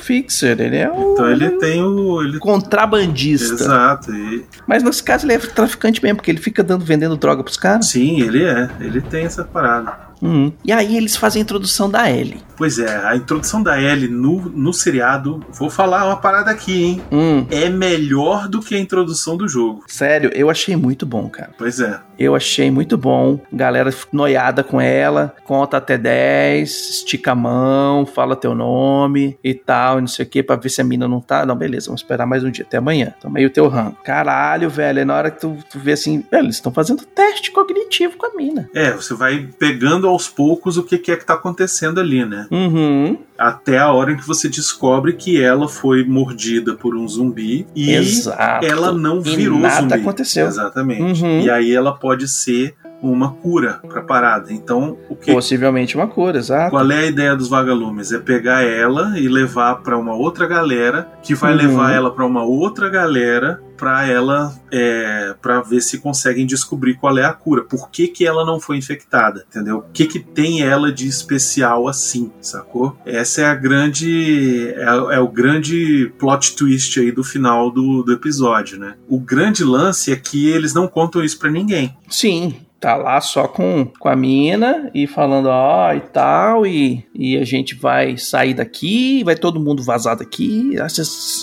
ele 0.62 0.76
é 0.76 0.90
o 0.90 1.12
Então 1.12 1.30
ele 1.30 1.50
tem 1.58 1.82
o. 1.82 2.22
Ele... 2.22 2.38
contrabandista. 2.38 3.54
Exato. 3.54 4.14
E, 4.14 4.44
Mas 4.66 4.82
nesse 4.82 5.02
caso 5.02 5.26
ele 5.26 5.34
é 5.34 5.38
traficante 5.38 6.02
mesmo, 6.02 6.16
porque 6.16 6.30
ele 6.30 6.40
fica 6.40 6.62
dando, 6.62 6.84
vendendo 6.84 7.16
droga 7.16 7.42
pros 7.42 7.56
caras. 7.56 7.86
sim, 7.86 8.20
ele 8.20 8.44
é. 8.44 8.70
Ele 8.80 9.00
tem 9.00 9.24
essa 9.24 9.44
parada. 9.44 10.11
Uhum. 10.22 10.52
E 10.64 10.72
aí 10.72 10.96
eles 10.96 11.16
fazem 11.16 11.40
a 11.40 11.42
introdução 11.42 11.90
da 11.90 12.10
Ellie. 12.10 12.40
Pois 12.56 12.78
é, 12.78 12.96
a 13.04 13.16
introdução 13.16 13.60
da 13.62 13.80
Ellie 13.80 14.08
no, 14.08 14.40
no 14.50 14.72
seriado, 14.72 15.44
vou 15.52 15.68
falar 15.68 16.04
uma 16.06 16.16
parada 16.16 16.50
aqui, 16.50 16.84
hein? 16.84 17.02
Hum, 17.10 17.44
É 17.50 17.68
melhor 17.68 18.46
do 18.48 18.60
que 18.60 18.74
a 18.76 18.78
introdução 18.78 19.36
do 19.36 19.48
jogo. 19.48 19.82
sério, 19.88 20.30
eu 20.34 20.48
achei 20.48 20.76
muito 20.76 21.04
bom, 21.04 21.28
cara. 21.28 21.50
Pois 21.58 21.80
é. 21.80 21.98
Eu 22.18 22.36
achei 22.36 22.70
muito 22.70 22.96
bom. 22.96 23.40
Galera 23.52 23.92
noiada 24.12 24.62
com 24.62 24.80
ela, 24.80 25.34
conta 25.44 25.78
até 25.78 25.98
10, 25.98 26.70
estica 26.70 27.32
a 27.32 27.34
mão, 27.34 28.06
fala 28.06 28.36
teu 28.36 28.54
nome 28.54 29.36
e 29.42 29.54
tal, 29.54 29.98
e 29.98 30.02
não 30.02 30.06
sei 30.08 30.24
o 30.24 30.28
que, 30.28 30.40
pra 30.42 30.54
ver 30.54 30.68
se 30.68 30.80
a 30.80 30.84
mina 30.84 31.08
não 31.08 31.20
tá. 31.20 31.44
Não, 31.44 31.56
beleza, 31.56 31.86
vamos 31.86 32.02
esperar 32.02 32.26
mais 32.26 32.44
um 32.44 32.50
dia, 32.50 32.64
até 32.64 32.76
amanhã. 32.76 33.12
Toma 33.20 33.40
aí 33.40 33.46
o 33.46 33.50
teu 33.50 33.66
rango. 33.66 33.96
Caralho, 34.04 34.70
velho, 34.70 35.00
é 35.00 35.04
na 35.04 35.16
hora 35.16 35.30
que 35.32 35.40
tu, 35.40 35.56
tu 35.68 35.80
vê 35.80 35.92
assim, 35.92 36.22
velho, 36.30 36.44
eles 36.44 36.56
estão 36.56 36.70
fazendo 36.70 37.02
teste 37.04 37.50
cognitivo 37.50 38.16
com 38.16 38.26
a 38.26 38.34
mina. 38.36 38.70
É, 38.72 38.92
você 38.92 39.14
vai 39.14 39.48
pegando 39.58 40.06
aos 40.12 40.28
poucos 40.28 40.76
o 40.76 40.82
que, 40.82 40.96
que 40.98 41.10
é 41.10 41.16
que 41.16 41.26
tá 41.26 41.34
acontecendo 41.34 41.98
ali, 42.00 42.24
né? 42.24 42.46
Uhum. 42.50 43.18
Até 43.36 43.78
a 43.78 43.90
hora 43.92 44.12
em 44.12 44.16
que 44.16 44.26
você 44.26 44.48
descobre 44.48 45.14
que 45.14 45.42
ela 45.42 45.66
foi 45.68 46.04
mordida 46.04 46.74
por 46.74 46.94
um 46.96 47.06
zumbi 47.08 47.66
e 47.74 47.92
Exato. 47.92 48.64
ela 48.64 48.92
não 48.92 49.18
E 49.24 49.34
virou 49.36 49.58
nada 49.58 49.80
zumbi. 49.82 49.94
aconteceu. 49.94 50.46
Exatamente. 50.46 51.22
Uhum. 51.24 51.40
E 51.40 51.50
aí 51.50 51.74
ela 51.74 51.92
pode 51.92 52.28
ser 52.28 52.74
uma 53.02 53.32
cura 53.32 53.80
pra 53.88 54.00
parada. 54.00 54.52
Então, 54.52 54.96
o 55.08 55.16
que 55.16 55.32
Possivelmente 55.32 55.96
uma 55.96 56.06
cura, 56.06 56.38
exato. 56.38 56.70
Qual 56.70 56.88
é 56.92 56.98
a 57.00 57.06
ideia 57.06 57.34
dos 57.34 57.48
vagalumes? 57.48 58.12
É 58.12 58.18
pegar 58.20 58.62
ela 58.62 59.18
e 59.18 59.26
levar 59.28 59.76
pra 59.82 59.98
uma 59.98 60.14
outra 60.14 60.46
galera, 60.46 61.08
que 61.20 61.34
vai 61.34 61.50
Uhum. 61.52 61.58
levar 61.58 61.92
ela 61.92 62.12
pra 62.14 62.24
uma 62.24 62.44
outra 62.44 62.88
galera 62.88 63.60
pra 63.82 64.06
ela 64.06 64.56
é, 64.70 65.34
para 65.42 65.60
ver 65.60 65.80
se 65.80 65.98
conseguem 65.98 66.46
descobrir 66.46 66.94
qual 66.94 67.18
é 67.18 67.24
a 67.24 67.32
cura. 67.32 67.64
Por 67.64 67.90
que, 67.90 68.06
que 68.06 68.24
ela 68.24 68.46
não 68.46 68.60
foi 68.60 68.76
infectada, 68.76 69.44
entendeu? 69.48 69.78
O 69.78 69.92
que 69.92 70.06
que 70.06 70.20
tem 70.20 70.62
ela 70.62 70.92
de 70.92 71.08
especial 71.08 71.88
assim, 71.88 72.30
sacou? 72.40 72.96
Essa 73.04 73.40
é 73.40 73.44
a 73.46 73.56
grande 73.56 74.72
é, 74.76 75.16
é 75.16 75.18
o 75.18 75.26
grande 75.26 76.12
plot 76.16 76.54
twist 76.54 77.00
aí 77.00 77.10
do 77.10 77.24
final 77.24 77.72
do, 77.72 78.04
do 78.04 78.12
episódio, 78.12 78.78
né? 78.78 78.94
O 79.08 79.18
grande 79.18 79.64
lance 79.64 80.12
é 80.12 80.16
que 80.16 80.48
eles 80.48 80.72
não 80.72 80.86
contam 80.86 81.20
isso 81.20 81.36
pra 81.40 81.50
ninguém. 81.50 81.96
Sim. 82.08 82.54
Tá 82.82 82.96
lá 82.96 83.20
só 83.20 83.46
com, 83.46 83.86
com 84.00 84.08
a 84.08 84.16
mina 84.16 84.90
e 84.92 85.06
falando, 85.06 85.46
ó, 85.46 85.94
e 85.94 86.00
tal, 86.00 86.66
e, 86.66 87.06
e 87.14 87.38
a 87.38 87.44
gente 87.44 87.76
vai 87.76 88.18
sair 88.18 88.54
daqui, 88.54 89.22
vai 89.22 89.36
todo 89.36 89.60
mundo 89.60 89.84
vazar 89.84 90.16
daqui. 90.16 90.76
A 90.80 90.88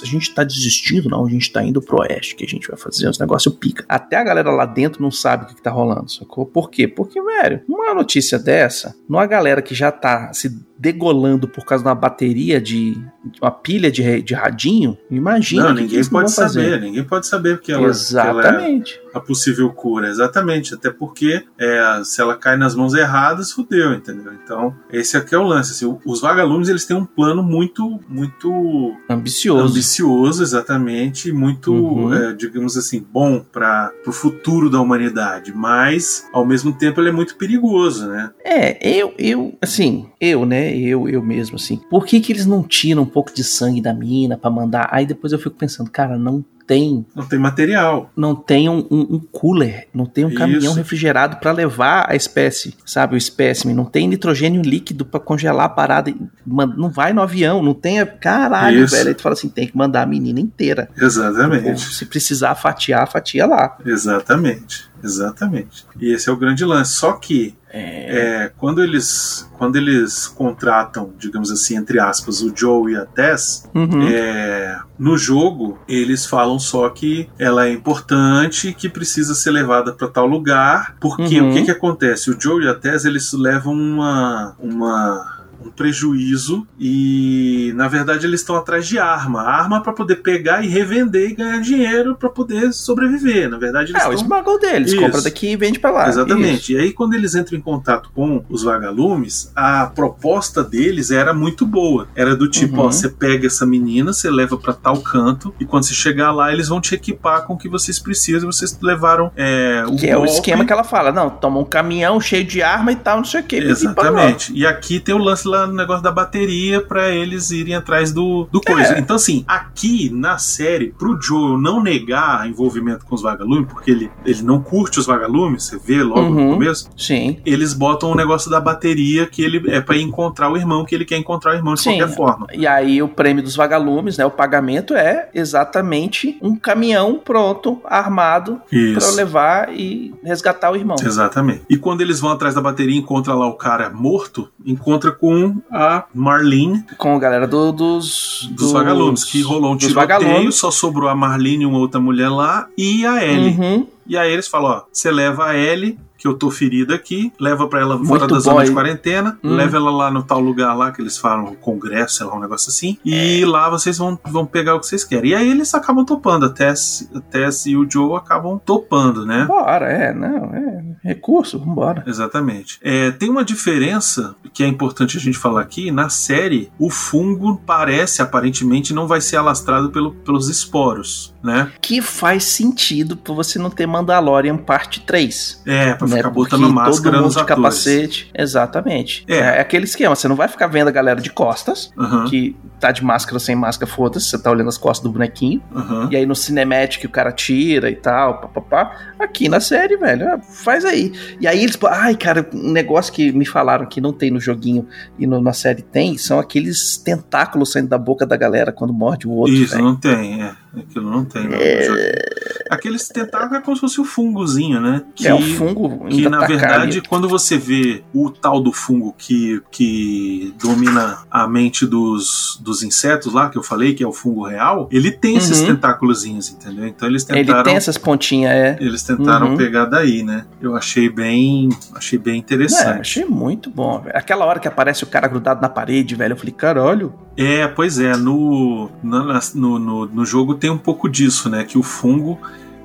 gente 0.05 0.35
tá 0.35 0.43
desistindo, 0.43 1.07
não, 1.07 1.25
a 1.25 1.29
gente 1.29 1.49
tá 1.49 1.63
indo 1.63 1.81
pro 1.81 2.01
oeste, 2.01 2.35
que 2.35 2.43
a 2.43 2.47
gente 2.47 2.67
vai 2.67 2.77
fazer 2.77 3.07
uns 3.07 3.17
negócios 3.17 3.55
pica. 3.55 3.85
Até 3.87 4.17
a 4.17 4.23
galera 4.23 4.51
lá 4.51 4.65
dentro 4.65 5.01
não 5.01 5.09
sabe 5.09 5.45
o 5.45 5.47
que, 5.47 5.55
que 5.55 5.61
tá 5.61 5.71
rolando, 5.71 6.11
sacou? 6.11 6.45
Por 6.45 6.69
quê? 6.69 6.89
Porque, 6.89 7.21
velho, 7.21 7.61
uma 7.69 7.93
notícia 7.93 8.37
dessa, 8.37 8.93
não 9.07 9.17
a 9.17 9.25
galera 9.25 9.61
que 9.61 9.73
já 9.73 9.93
tá 9.93 10.33
se 10.33 10.59
degolando 10.79 11.45
por 11.45 11.65
causa 11.65 11.83
de 11.83 11.89
uma 11.89 11.95
bateria 11.95 12.61
de, 12.61 12.97
uma 13.41 13.51
pilha 13.51 13.91
de, 13.91 14.21
de 14.21 14.33
radinho, 14.33 14.97
imagina. 15.11 15.65
Não, 15.65 15.73
ninguém 15.73 16.03
pode 16.05 16.31
saber, 16.31 16.79
ninguém 16.79 17.03
pode 17.03 17.27
saber 17.27 17.57
porque 17.57 17.73
ela, 17.73 17.89
Exatamente. 17.89 18.93
Que 18.93 18.99
ela 18.99 19.05
é 19.05 19.17
a 19.17 19.19
possível 19.19 19.69
cura, 19.71 20.07
exatamente. 20.07 20.73
Até 20.73 20.89
porque 20.89 21.43
é, 21.57 22.01
se 22.05 22.21
ela 22.21 22.35
cai 22.37 22.55
nas 22.55 22.75
mãos 22.75 22.93
erradas, 22.93 23.51
fudeu, 23.51 23.93
entendeu? 23.93 24.31
Então, 24.33 24.73
esse 24.89 25.17
aqui 25.17 25.35
é 25.35 25.37
o 25.37 25.43
lance. 25.43 25.71
Assim, 25.71 25.99
os 26.05 26.21
vagalumes 26.21 26.69
eles 26.69 26.85
têm 26.85 26.95
um 26.95 27.05
plano 27.05 27.43
muito, 27.43 27.99
muito 28.07 28.95
ambicioso, 29.09 29.73
ambicioso, 29.73 30.43
exatamente, 30.43 31.31
muito, 31.31 31.73
uhum. 31.73 32.13
é, 32.13 32.33
digamos 32.33 32.77
assim, 32.77 33.05
bom 33.11 33.39
para 33.39 33.91
o 34.07 34.11
futuro 34.11 34.69
da 34.69 34.79
humanidade. 34.79 35.51
Mas, 35.53 36.25
ao 36.31 36.45
mesmo 36.45 36.71
tempo, 36.71 37.01
ele 37.01 37.09
é 37.09 37.13
muito 37.13 37.35
perigoso, 37.35 38.07
né? 38.07 38.31
É, 38.45 38.77
eu, 38.87 39.13
eu, 39.17 39.57
assim, 39.61 40.07
eu, 40.21 40.45
né? 40.45 40.68
Eu, 40.77 41.07
eu 41.09 41.21
mesmo, 41.21 41.55
assim. 41.55 41.77
Por 41.89 42.05
que 42.05 42.19
que 42.19 42.31
eles 42.31 42.45
não 42.45 42.63
tiram 42.63 43.03
um 43.03 43.07
pouco 43.07 43.33
de 43.33 43.43
sangue 43.43 43.81
da 43.81 43.93
mina 43.93 44.37
para 44.37 44.49
mandar? 44.49 44.89
Aí 44.91 45.05
depois 45.05 45.33
eu 45.33 45.39
fico 45.39 45.55
pensando, 45.55 45.89
cara, 45.89 46.17
não 46.17 46.43
tem. 46.69 47.03
Não 47.15 47.25
tem 47.25 47.39
material. 47.39 48.11
Não 48.15 48.35
tem 48.35 48.69
um, 48.69 48.85
um, 48.91 49.15
um 49.15 49.19
cooler, 49.19 49.87
não 49.91 50.05
tem 50.05 50.23
um 50.23 50.29
Isso. 50.29 50.37
caminhão 50.37 50.73
refrigerado 50.75 51.37
para 51.37 51.51
levar 51.51 52.05
a 52.07 52.15
espécie, 52.15 52.75
sabe? 52.85 53.15
O 53.15 53.17
espécime. 53.17 53.73
Não 53.73 53.85
tem 53.85 54.07
nitrogênio 54.07 54.61
líquido 54.61 55.03
para 55.03 55.19
congelar 55.19 55.65
a 55.65 55.69
parada. 55.69 56.13
Não 56.45 56.91
vai 56.91 57.11
no 57.11 57.23
avião, 57.23 57.63
não 57.63 57.73
tem. 57.73 58.05
Caralho, 58.05 58.83
Isso. 58.83 58.95
velho. 58.95 59.09
Aí 59.09 59.15
tu 59.15 59.23
fala 59.23 59.33
assim: 59.33 59.49
tem 59.49 59.65
que 59.65 59.75
mandar 59.75 60.03
a 60.03 60.05
menina 60.05 60.39
inteira. 60.39 60.87
Exatamente. 60.95 61.79
se 61.79 62.05
precisar 62.05 62.53
fatiar, 62.53 63.09
fatia 63.09 63.47
lá. 63.47 63.75
Exatamente. 63.83 64.88
Exatamente. 65.03 65.85
E 65.99 66.11
esse 66.11 66.29
é 66.29 66.31
o 66.31 66.37
grande 66.37 66.65
lance. 66.65 66.93
Só 66.93 67.13
que 67.13 67.55
é... 67.71 68.45
É, 68.45 68.51
quando 68.57 68.81
eles 68.81 69.47
quando 69.57 69.75
eles 69.75 70.25
contratam, 70.25 71.13
digamos 71.19 71.51
assim, 71.51 71.75
entre 71.75 71.99
aspas, 71.99 72.41
o 72.41 72.51
Joe 72.55 72.93
e 72.93 72.95
a 72.95 73.05
Tess, 73.05 73.69
uhum. 73.75 74.07
é, 74.07 74.79
no 74.97 75.17
jogo 75.17 75.77
eles 75.87 76.25
falam 76.25 76.57
só 76.57 76.89
que 76.89 77.29
ela 77.37 77.67
é 77.67 77.71
importante, 77.71 78.73
que 78.73 78.89
precisa 78.89 79.35
ser 79.35 79.51
levada 79.51 79.93
para 79.93 80.07
tal 80.07 80.25
lugar, 80.25 80.95
porque 80.99 81.39
uhum. 81.39 81.49
o 81.49 81.53
que 81.53 81.65
que 81.65 81.71
acontece? 81.71 82.31
O 82.31 82.39
Joe 82.39 82.63
e 82.63 82.67
a 82.67 82.73
Tess 82.73 83.05
eles 83.05 83.33
levam 83.33 83.73
uma 83.73 84.55
uma 84.59 85.38
um 85.65 85.69
prejuízo 85.69 86.67
e 86.79 87.73
na 87.75 87.87
verdade 87.87 88.25
eles 88.25 88.41
estão 88.41 88.55
atrás 88.55 88.87
de 88.87 88.97
arma, 88.97 89.41
arma 89.41 89.81
para 89.81 89.93
poder 89.93 90.17
pegar 90.17 90.63
e 90.63 90.67
revender 90.67 91.31
e 91.31 91.35
ganhar 91.35 91.59
dinheiro 91.59 92.15
para 92.15 92.29
poder 92.29 92.73
sobreviver. 92.73 93.49
Na 93.49 93.57
verdade 93.57 93.91
eles 93.91 94.01
é, 94.01 94.05
estão... 94.05 94.11
o 94.11 94.15
smuggle 94.15 94.59
deles, 94.59 94.91
Isso. 94.91 95.01
compra 95.01 95.21
daqui 95.21 95.51
e 95.51 95.55
vende 95.55 95.79
para 95.79 95.91
lá. 95.91 96.07
Exatamente. 96.07 96.61
Isso. 96.61 96.71
E 96.73 96.77
aí 96.77 96.93
quando 96.93 97.13
eles 97.13 97.35
entram 97.35 97.57
em 97.57 97.61
contato 97.61 98.09
com 98.13 98.43
os 98.49 98.63
vagalumes, 98.63 99.51
a 99.55 99.85
proposta 99.87 100.63
deles 100.63 101.11
era 101.11 101.33
muito 101.33 101.65
boa. 101.65 102.07
Era 102.15 102.35
do 102.35 102.49
tipo, 102.49 102.77
uhum. 102.77 102.87
ó, 102.87 102.91
você 102.91 103.09
pega 103.09 103.47
essa 103.47 103.65
menina, 103.65 104.13
você 104.13 104.29
leva 104.29 104.57
para 104.57 104.73
tal 104.73 105.01
canto 105.01 105.53
e 105.59 105.65
quando 105.65 105.83
você 105.83 105.93
chegar 105.93 106.31
lá 106.31 106.51
eles 106.51 106.67
vão 106.67 106.79
te 106.79 106.95
equipar 106.95 107.45
com 107.45 107.53
o 107.53 107.57
que 107.57 107.67
vocês 107.67 107.99
precisam. 107.99 108.51
Vocês 108.51 108.77
levaram 108.81 109.31
é, 109.35 109.83
o 109.85 109.95
que 109.95 110.07
golpe. 110.07 110.09
é 110.09 110.17
o 110.17 110.25
esquema 110.25 110.65
que 110.65 110.71
ela 110.71 110.83
fala, 110.83 111.11
não, 111.11 111.29
toma 111.29 111.59
um 111.59 111.65
caminhão 111.65 112.19
cheio 112.21 112.43
de 112.43 112.61
arma 112.61 112.91
e 112.91 112.95
tal, 112.95 113.17
não 113.17 113.25
sei 113.25 113.41
o 113.41 113.43
que. 113.43 113.57
Exatamente. 113.57 114.53
E 114.53 114.65
aqui 114.65 114.99
tem 114.99 115.13
o 115.13 115.17
lance 115.17 115.47
lá 115.49 115.67
no 115.67 115.73
negócio 115.73 116.03
da 116.03 116.11
bateria 116.11 116.81
para 116.81 117.09
eles 117.09 117.51
irem 117.51 117.75
atrás 117.75 118.11
do, 118.11 118.47
do 118.51 118.61
coisa. 118.61 118.95
É. 118.95 118.99
Então, 118.99 119.15
assim, 119.15 119.43
aqui 119.47 120.09
na 120.09 120.37
série, 120.37 120.93
pro 120.97 121.19
Joel 121.21 121.57
não 121.57 121.81
negar 121.81 122.47
envolvimento 122.47 123.05
com 123.05 123.15
os 123.15 123.21
vagalumes, 123.21 123.67
porque 123.71 123.91
ele, 123.91 124.11
ele 124.25 124.41
não 124.43 124.61
curte 124.61 124.99
os 124.99 125.05
vagalumes, 125.05 125.63
você 125.63 125.77
vê 125.77 126.03
logo 126.03 126.21
uhum. 126.21 126.49
no 126.49 126.53
começo. 126.53 126.89
Sim. 126.95 127.39
Eles 127.45 127.73
botam 127.73 128.11
o 128.11 128.15
negócio 128.15 128.49
da 128.49 128.59
bateria 128.59 129.25
que 129.25 129.41
ele 129.41 129.71
é 129.71 129.81
para 129.81 129.97
encontrar 129.97 130.51
o 130.51 130.57
irmão, 130.57 130.85
que 130.85 130.93
ele 130.93 131.05
quer 131.05 131.17
encontrar 131.17 131.53
o 131.53 131.55
irmão 131.55 131.73
de 131.73 131.81
Sim. 131.81 131.97
qualquer 131.97 132.15
forma. 132.15 132.47
E 132.53 132.67
aí 132.67 133.01
o 133.01 133.07
prêmio 133.07 133.43
dos 133.43 133.55
vagalumes, 133.55 134.17
né? 134.17 134.25
O 134.25 134.31
pagamento 134.31 134.93
é 134.93 135.29
exatamente 135.33 136.37
um 136.41 136.55
caminhão 136.55 137.19
pronto, 137.23 137.81
armado, 137.85 138.61
para 138.69 139.11
levar 139.11 139.73
e 139.73 140.13
resgatar 140.23 140.71
o 140.71 140.75
irmão. 140.75 140.97
Exatamente. 141.01 141.63
E 141.69 141.77
quando 141.77 142.01
eles 142.01 142.19
vão 142.19 142.31
atrás 142.31 142.55
da 142.55 142.61
bateria 142.61 142.95
e 142.95 142.99
encontra 142.99 143.33
lá 143.33 143.47
o 143.47 143.53
cara 143.53 143.89
morto, 143.89 144.49
encontra 144.65 145.11
com 145.11 145.38
a 145.71 146.05
Marlene. 146.13 146.83
Com 146.97 147.15
a 147.15 147.19
galera 147.19 147.47
do, 147.47 147.71
dos, 147.71 148.47
dos, 148.49 148.55
dos 148.55 148.71
vagalumes, 148.71 149.23
que 149.23 149.41
rolou 149.41 149.73
um 149.73 149.77
tiroteio, 149.77 150.51
só 150.51 150.71
sobrou 150.71 151.09
a 151.09 151.15
Marlene 151.15 151.63
e 151.63 151.65
uma 151.65 151.79
outra 151.79 151.99
mulher 151.99 152.29
lá, 152.29 152.67
e 152.77 153.05
a 153.05 153.23
Ellie. 153.23 153.57
Uhum. 153.57 153.87
E 154.07 154.17
aí 154.17 154.31
eles 154.31 154.47
falam, 154.47 154.71
ó, 154.71 154.81
você 154.91 155.11
leva 155.11 155.45
a 155.47 155.57
Ellie 155.57 155.97
que 156.19 156.27
eu 156.27 156.33
tô 156.33 156.51
ferida 156.51 156.93
aqui, 156.93 157.31
leva 157.39 157.65
para 157.67 157.79
ela 157.79 158.03
fora 158.05 158.27
da 158.27 158.39
zona 158.39 158.65
de 158.65 158.71
quarentena, 158.71 159.39
hum. 159.41 159.55
leva 159.55 159.77
ela 159.77 159.89
lá 159.89 160.11
no 160.11 160.21
tal 160.21 160.41
lugar 160.41 160.73
lá 160.75 160.91
que 160.91 161.01
eles 161.01 161.17
falam, 161.17 161.55
congresso, 161.55 162.15
sei 162.15 162.25
lá, 162.25 162.35
um 162.35 162.39
negócio 162.39 162.69
assim, 162.69 162.97
e 163.05 163.41
é. 163.41 163.45
lá 163.45 163.69
vocês 163.69 163.97
vão, 163.97 164.19
vão 164.25 164.45
pegar 164.45 164.75
o 164.75 164.79
que 164.81 164.85
vocês 164.85 165.05
querem. 165.05 165.31
E 165.31 165.35
aí 165.35 165.49
eles 165.49 165.73
acabam 165.73 166.05
topando, 166.05 166.45
a 166.45 166.49
Tess, 166.49 167.09
a 167.15 167.21
Tess 167.21 167.65
e 167.65 167.77
o 167.77 167.89
Joe 167.89 168.17
acabam 168.17 168.59
topando, 168.59 169.25
né? 169.25 169.45
Bora, 169.45 169.89
é, 169.89 170.13
não, 170.13 170.53
é 170.53 170.79
recurso, 171.03 171.57
vambora. 171.57 172.03
Exatamente. 172.05 172.77
É, 172.81 173.11
tem 173.11 173.29
uma 173.29 173.43
diferença 173.43 174.35
que 174.53 174.63
é 174.63 174.67
importante 174.67 175.17
a 175.17 175.19
gente 175.19 175.37
falar 175.37 175.61
aqui, 175.61 175.91
na 175.91 176.09
série, 176.09 176.69
o 176.77 176.89
fungo 176.89 177.61
parece, 177.65 178.21
aparentemente, 178.21 178.93
não 178.93 179.07
vai 179.07 179.21
ser 179.21 179.37
alastrado 179.37 179.89
pelo, 179.89 180.11
pelos 180.11 180.49
esporos, 180.49 181.33
né? 181.41 181.71
Que 181.81 182.01
faz 182.01 182.43
sentido 182.43 183.15
pra 183.15 183.33
você 183.33 183.57
não 183.57 183.69
ter 183.69 183.87
Mandalorian 183.87 184.57
parte 184.57 184.99
3. 185.01 185.61
É, 185.65 185.93
pra 185.93 186.07
né? 186.09 186.17
ficar 186.17 186.29
botando 186.29 186.61
Porque 186.61 186.73
máscara 186.73 187.15
todo 187.15 187.23
mundo 187.23 187.37
de 187.37 187.45
capacete. 187.45 188.31
Exatamente. 188.37 189.23
É. 189.27 189.37
é. 189.37 189.59
aquele 189.59 189.85
esquema, 189.85 190.15
você 190.15 190.27
não 190.27 190.35
vai 190.35 190.47
ficar 190.47 190.67
vendo 190.67 190.87
a 190.87 190.91
galera 190.91 191.21
de 191.21 191.29
costas, 191.29 191.91
uhum. 191.97 192.25
que 192.25 192.55
tá 192.79 192.91
de 192.91 193.03
máscara 193.03 193.39
sem 193.39 193.55
máscara, 193.55 193.91
foda-se, 193.91 194.27
você 194.27 194.37
tá 194.37 194.49
olhando 194.49 194.69
as 194.69 194.77
costas 194.77 195.03
do 195.03 195.11
bonequinho. 195.11 195.61
Uhum. 195.73 196.07
E 196.11 196.15
aí 196.15 196.25
no 196.25 196.35
cinematic 196.35 197.03
o 197.05 197.09
cara 197.09 197.31
tira 197.31 197.89
e 197.89 197.95
tal, 197.95 198.39
papapá. 198.39 199.13
Aqui 199.19 199.49
na 199.49 199.59
série, 199.59 199.97
velho, 199.97 200.23
é, 200.23 200.41
faz 200.41 200.85
aí. 200.85 201.11
E 201.39 201.47
aí 201.47 201.61
eles, 201.61 201.77
ai, 201.87 202.15
cara, 202.15 202.49
um 202.53 202.71
negócio 202.71 203.11
que 203.11 203.31
me 203.31 203.45
falaram 203.45 203.85
que 203.85 203.99
não 203.99 204.13
tem 204.13 204.31
no 204.31 204.39
joguinho 204.39 204.87
e 205.17 205.27
no, 205.27 205.41
na 205.41 205.53
série 205.53 205.81
tem, 205.81 206.17
são 206.17 206.39
aqueles 206.39 206.97
tentáculos 206.97 207.71
saindo 207.71 207.89
da 207.89 207.97
boca 207.97 208.25
da 208.25 208.37
galera 208.37 208.71
quando 208.71 208.93
morde 208.93 209.27
o 209.27 209.31
outro. 209.31 209.53
Isso, 209.53 209.73
véio. 209.73 209.85
não 209.85 209.95
tem, 209.95 210.41
é. 210.41 210.55
Aquilo 210.77 211.09
não 211.09 211.25
tem. 211.25 211.47
Não, 211.47 211.57
é... 211.59 212.29
Aqueles 212.69 213.07
tentáculos 213.07 213.59
é 213.59 213.61
como 213.61 213.75
se 213.75 213.81
fosse 213.81 213.99
o 213.99 214.05
fungozinho, 214.05 214.79
né? 214.79 215.01
Que, 215.15 215.27
é 215.27 215.33
o 215.33 215.41
fungo. 215.41 216.07
Que 216.07 216.29
na 216.29 216.39
tá 216.39 216.47
verdade, 216.47 217.01
quando 217.01 217.27
você 217.27 217.57
vê 217.57 218.03
o 218.13 218.29
tal 218.29 218.61
do 218.61 218.71
fungo 218.71 219.15
que, 219.17 219.59
que 219.71 220.53
domina 220.61 221.23
a 221.31 221.47
mente 221.47 221.87
dos, 221.87 222.59
dos 222.61 222.83
insetos 222.83 223.33
lá, 223.33 223.49
que 223.49 223.57
eu 223.57 223.63
falei, 223.63 223.95
que 223.95 224.03
é 224.03 224.07
o 224.07 224.13
fungo 224.13 224.45
real, 224.45 224.87
ele 224.91 225.11
tem 225.11 225.31
uhum. 225.31 225.37
esses 225.39 225.61
tentáculos, 225.61 226.23
entendeu? 226.25 226.85
Então 226.85 227.07
eles 227.07 227.23
tentaram. 227.23 227.59
Ele 227.59 227.63
tem 227.63 227.75
essas 227.75 227.97
pontinhas, 227.97 228.51
é. 228.51 228.77
Eles 228.79 229.01
tentaram 229.01 229.49
uhum. 229.49 229.57
pegar 229.57 229.85
daí, 229.85 230.21
né? 230.21 230.45
Eu 230.61 230.75
achei 230.75 231.09
bem. 231.09 231.69
Achei 231.95 232.19
bem 232.19 232.37
interessante. 232.37 232.97
É, 232.97 233.01
achei 233.01 233.25
muito 233.25 233.71
bom, 233.71 233.99
velho. 233.99 234.15
Aquela 234.15 234.45
hora 234.45 234.59
que 234.59 234.67
aparece 234.67 235.03
o 235.03 235.07
cara 235.07 235.27
grudado 235.27 235.59
na 235.59 235.69
parede, 235.69 236.13
velho, 236.13 236.33
eu 236.33 236.37
falei, 236.37 236.53
caralho. 236.53 237.13
É, 237.35 237.67
pois 237.67 237.99
é, 237.99 238.17
no, 238.17 238.91
no, 239.01 239.79
no, 239.79 240.05
no 240.05 240.25
jogo 240.25 240.55
tem 240.59 240.69
um 240.69 240.77
pouco 240.77 241.09
disso, 241.09 241.49
né? 241.49 241.63
Que 241.63 241.77
o 241.77 241.83
fungo 241.83 242.39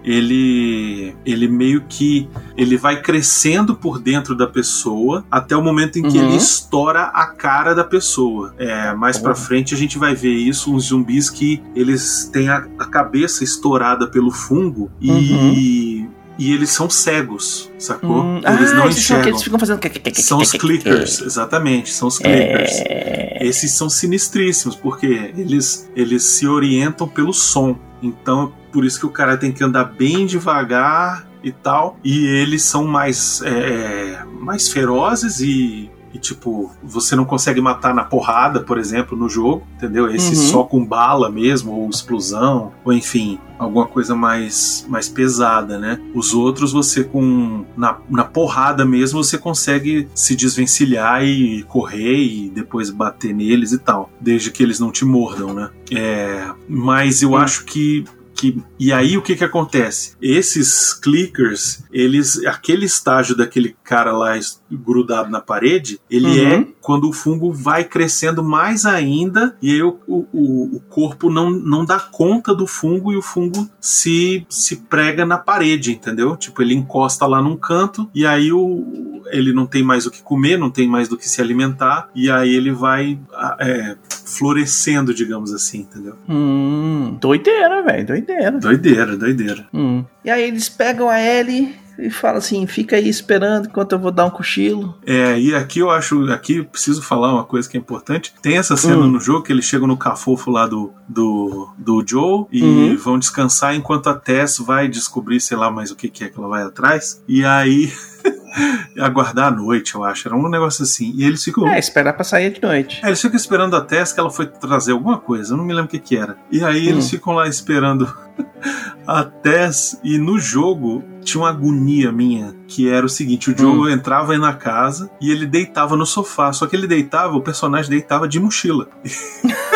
ele 0.05 1.17
ele 1.25 1.49
meio 1.49 1.83
que 1.89 2.29
ele 2.57 2.77
vai 2.77 3.01
crescendo 3.01 3.75
por 3.75 3.99
dentro 3.99 4.37
da 4.37 4.47
pessoa 4.47 5.25
até 5.31 5.57
o 5.57 5.63
momento 5.63 5.99
em 5.99 6.03
que 6.03 6.19
uhum. 6.19 6.29
ele 6.29 6.37
estoura 6.37 7.05
a 7.05 7.27
cara 7.27 7.75
da 7.75 7.83
pessoa. 7.83 8.55
É, 8.59 8.93
mais 8.95 9.19
para 9.19 9.35
frente 9.35 9.75
a 9.75 9.77
gente 9.77 9.99
vai 9.99 10.15
ver 10.15 10.35
isso 10.35 10.75
uns 10.75 10.89
zumbis 10.89 11.31
que 11.31 11.63
eles 11.75 12.29
têm 12.31 12.51
a, 12.51 12.67
a 12.79 12.85
cabeça 12.85 13.43
estourada 13.43 14.07
pelo 14.07 14.31
fungo 14.31 14.91
e 15.01 15.11
uhum 15.11 16.15
e 16.37 16.53
eles 16.53 16.71
são 16.71 16.91
cegos, 16.91 17.71
sacou? 17.79 18.23
Hum, 18.23 18.39
eles 18.39 18.73
ah, 18.73 18.75
não 18.75 18.89
enxergam. 18.89 19.29
Eles 19.29 19.43
ficam 19.43 19.59
fazendo... 19.59 19.81
São 20.15 20.39
os 20.39 20.51
clickers, 20.51 21.21
exatamente, 21.21 21.93
são 21.93 22.09
os 22.09 22.19
clickers. 22.19 22.73
É... 22.87 23.24
Esses 23.45 23.73
são 23.73 23.91
sinistríssimos, 23.91 24.75
porque 24.75 25.33
eles, 25.37 25.91
eles 25.95 26.25
se 26.25 26.47
orientam 26.47 27.07
pelo 27.07 27.33
som. 27.33 27.79
Então, 28.03 28.53
por 28.73 28.85
isso 28.85 28.99
que 28.99 29.07
o 29.07 29.11
cara 29.11 29.37
tem 29.37 29.53
que 29.53 29.63
andar 29.63 29.85
bem 29.85 30.27
devagar 30.27 31.29
e 31.43 31.53
tal. 31.53 31.99
E 32.03 32.27
eles 32.27 32.63
são 32.63 32.85
mais, 32.85 33.43
é, 33.43 34.25
mais 34.41 34.69
ferozes 34.69 35.41
e 35.41 35.91
e, 36.15 36.19
tipo, 36.19 36.71
você 36.81 37.17
não 37.17 37.25
consegue 37.25 37.61
matar 37.61 37.93
na 37.93 38.05
porrada, 38.05 38.61
por 38.61 38.79
exemplo, 38.79 39.19
no 39.19 39.29
jogo, 39.29 39.67
entendeu? 39.77 40.09
Esse 40.09 40.29
Uhum. 40.37 40.51
só 40.51 40.63
com 40.63 40.85
bala 40.87 41.29
mesmo, 41.29 41.73
ou 41.73 41.91
explosão, 41.91 42.73
ou 42.85 42.93
enfim, 42.93 43.39
alguma 43.59 43.85
coisa 43.87 44.15
mais, 44.15 44.87
mais 44.89 45.09
pesada, 45.09 45.77
né? 45.77 46.01
Os 46.15 46.33
outros 46.33 46.73
você 46.73 47.03
com 47.03 47.65
na, 47.77 47.99
na 48.09 48.25
porrada 48.25 48.85
mesmo 48.85 49.23
você 49.23 49.37
consegue 49.37 50.09
se 50.15 50.37
desvencilhar 50.37 51.25
e 51.25 51.65
correr 51.65 52.17
e 52.17 52.49
depois 52.49 52.91
bater 52.91 53.35
neles 53.35 53.73
e 53.73 53.79
tal, 53.79 54.09
desde 54.21 54.51
que 54.53 54.63
eles 54.63 54.79
não 54.79 54.93
te 54.93 55.05
mordam, 55.05 55.53
né? 55.53 55.71
É, 55.91 56.47
mas 56.69 57.23
eu 57.23 57.31
Sim. 57.31 57.37
acho 57.37 57.65
que 57.65 58.05
que, 58.53 58.63
e 58.79 58.93
aí 58.93 59.17
o 59.17 59.23
que 59.23 59.37
que 59.37 59.45
acontece? 59.45 60.17
Esses 60.21 60.93
clickers, 60.93 61.83
eles, 61.93 62.45
aquele 62.45 62.85
estágio 62.85 63.37
daquele 63.37 63.77
cara 63.83 64.13
lá 64.13 64.35
grudado 64.71 65.31
na 65.31 65.41
parede, 65.41 66.01
ele 66.11 66.25
Uhum. 66.27 66.53
é 66.53 66.67
quando 66.81 67.09
o 67.09 67.13
fungo 67.13 67.53
vai 67.53 67.85
crescendo 67.85 68.43
mais 68.43 68.85
ainda 68.85 69.57
e 69.63 69.71
aí 69.71 69.83
o, 69.83 69.99
o, 70.07 70.77
o 70.77 70.81
corpo 70.89 71.31
não, 71.31 71.51
não 71.51 71.85
dá 71.85 71.99
conta 71.99 72.55
do 72.55 72.67
fungo 72.67 73.13
e 73.13 73.17
o 73.17 73.23
fungo 73.23 73.69
se, 73.81 74.45
se 74.49 74.77
prega 74.77 75.25
na 75.25 75.39
parede, 75.39 75.93
entendeu? 75.93 76.37
Tipo, 76.37 76.61
ele 76.63 76.75
encosta 76.75 77.27
lá 77.27 77.41
num 77.41 77.57
canto 77.57 78.09
e 78.15 78.27
aí 78.27 78.53
o, 78.53 79.14
ele 79.35 79.53
não 79.53 79.67
tem 79.67 79.83
mais 79.83 80.07
o 80.07 80.11
que 80.11 80.23
comer, 80.23 80.59
não 80.59 80.71
tem 80.71 80.89
mais 80.89 81.09
do 81.09 81.17
que 81.17 81.29
se 81.29 81.41
alimentar 81.41 82.09
e 82.15 82.31
aí 82.31 82.55
ele 82.55 82.71
vai 82.73 83.19
ah, 83.35 83.57
é, 83.61 83.97
florescendo, 84.25 85.13
digamos 85.15 85.53
assim, 85.53 85.81
entendeu? 85.81 86.17
Hum, 86.29 87.17
doideira, 87.21 87.83
velho, 87.83 88.07
doideira. 88.07 88.53
Doideira, 88.53 89.17
doideira. 89.17 89.67
Hum. 89.73 90.05
E 90.25 90.31
aí 90.31 90.43
eles 90.43 90.69
pegam 90.69 91.09
a 91.09 91.21
Ellie 91.21 91.75
e 91.99 92.11
falam 92.11 92.39
assim: 92.39 92.67
fica 92.67 92.97
aí 92.97 93.09
esperando 93.09 93.67
enquanto 93.67 93.93
eu 93.93 93.99
vou 93.99 94.11
dar 94.11 94.25
um 94.27 94.31
cochilo. 94.31 94.97
É, 95.07 95.39
e 95.39 95.55
aqui 95.55 95.79
eu 95.79 95.91
acho, 95.91 96.25
aqui 96.33 96.57
eu 96.57 96.65
preciso 96.65 97.01
falar 97.03 97.33
uma 97.33 97.45
coisa 97.45 97.69
que 97.69 97.77
é 97.77 97.81
importante. 97.81 98.35
Tem 98.43 98.57
essa 98.57 98.77
cena 98.77 98.97
Hum. 98.99 99.11
no 99.13 99.21
jogo 99.21 99.43
que 99.43 99.53
eles 99.53 99.65
chegam 99.65 99.87
no 99.87 99.97
cafofo 99.97 100.51
lá 100.51 100.67
do, 100.67 100.93
do, 101.09 101.69
do 101.79 102.05
Joe 102.07 102.47
e 102.51 102.63
Uhum. 102.63 102.97
vão 102.97 103.19
descansar 103.19 103.75
enquanto 103.75 104.09
a 104.09 104.15
Tess 104.15 104.59
vai 104.59 104.89
descobrir, 104.89 105.41
sei 105.41 105.57
lá, 105.57 105.71
mais 105.71 105.91
o 105.91 105.97
que, 105.97 106.09
que 106.09 106.25
é 106.25 106.29
que 106.29 106.39
ela 106.39 106.49
vai 106.49 106.63
atrás. 106.63 107.23
E 107.29 107.45
aí. 107.45 107.93
aguardar 108.99 109.49
a 109.49 109.51
noite, 109.51 109.95
eu 109.95 110.05
acho. 110.05 110.29
Era 110.29 110.37
um 110.37 110.49
negócio 110.49 110.83
assim. 110.83 111.13
E 111.17 111.25
eles 111.25 111.43
ficam. 111.43 111.69
É, 111.69 111.79
esperar 111.79 112.13
pra 112.13 112.25
sair 112.25 112.53
de 112.53 112.63
noite. 112.63 113.01
É, 113.03 113.09
eles 113.09 113.21
ficam 113.21 113.37
esperando 113.37 113.75
a 113.77 113.81
Tess 113.81 114.13
que 114.13 114.21
ela 114.21 114.31
foi 114.31 114.47
trazer 114.47 114.93
alguma 114.93 115.19
coisa, 115.19 115.53
eu 115.53 115.57
não 115.57 115.65
me 115.65 115.73
lembro 115.73 115.87
o 115.87 115.91
que, 115.91 115.99
que 115.99 116.17
era. 116.17 116.37
E 116.51 116.65
aí 116.65 116.89
eles 116.89 117.07
Hum. 117.07 117.11
ficam 117.11 117.33
lá 117.35 117.47
esperando 117.49 118.13
a 119.07 119.25
Tess, 119.25 119.99
e 120.03 120.19
no 120.19 120.39
jogo 120.39 121.03
tinha 121.23 121.43
uma 121.43 121.51
agonia 121.51 122.11
minha, 122.13 122.55
que 122.69 122.89
era 122.89 123.05
o 123.05 123.09
seguinte: 123.09 123.51
o 123.51 123.57
Joe 123.59 123.93
entrava 123.93 124.33
aí 124.33 124.39
na 124.39 124.53
casa 124.55 125.11
e 125.21 125.31
ele 125.31 125.47
deitava 125.47 125.97
no 125.97 126.07
sofá, 126.07 126.53
só 126.53 126.67
que 126.67 126.77
ele 126.77 126.87
deitava, 126.87 127.35
o 127.37 127.41
personagem 127.43 127.91
deitava 127.91 128.29
de 128.29 128.39
mochila. 128.41 128.89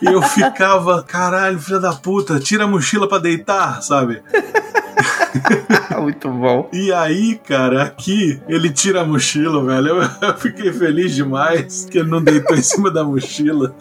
E 0.00 0.06
eu 0.06 0.22
ficava, 0.22 1.02
caralho, 1.02 1.58
filha 1.58 1.78
da 1.78 1.92
puta, 1.92 2.40
tira 2.40 2.64
a 2.64 2.66
mochila 2.66 3.06
pra 3.06 3.18
deitar, 3.18 3.82
sabe? 3.82 4.22
Muito 6.00 6.28
bom. 6.30 6.68
E 6.72 6.92
aí, 6.92 7.36
cara, 7.46 7.82
aqui 7.84 8.40
ele 8.48 8.70
tira 8.70 9.02
a 9.02 9.04
mochila, 9.04 9.64
velho. 9.64 9.88
Eu, 9.88 10.28
eu 10.28 10.34
fiquei 10.38 10.72
feliz 10.72 11.14
demais 11.14 11.86
que 11.90 11.98
ele 11.98 12.08
não 12.10 12.22
deitou 12.22 12.56
em 12.56 12.62
cima 12.62 12.90
da 12.90 13.04
mochila. 13.04 13.74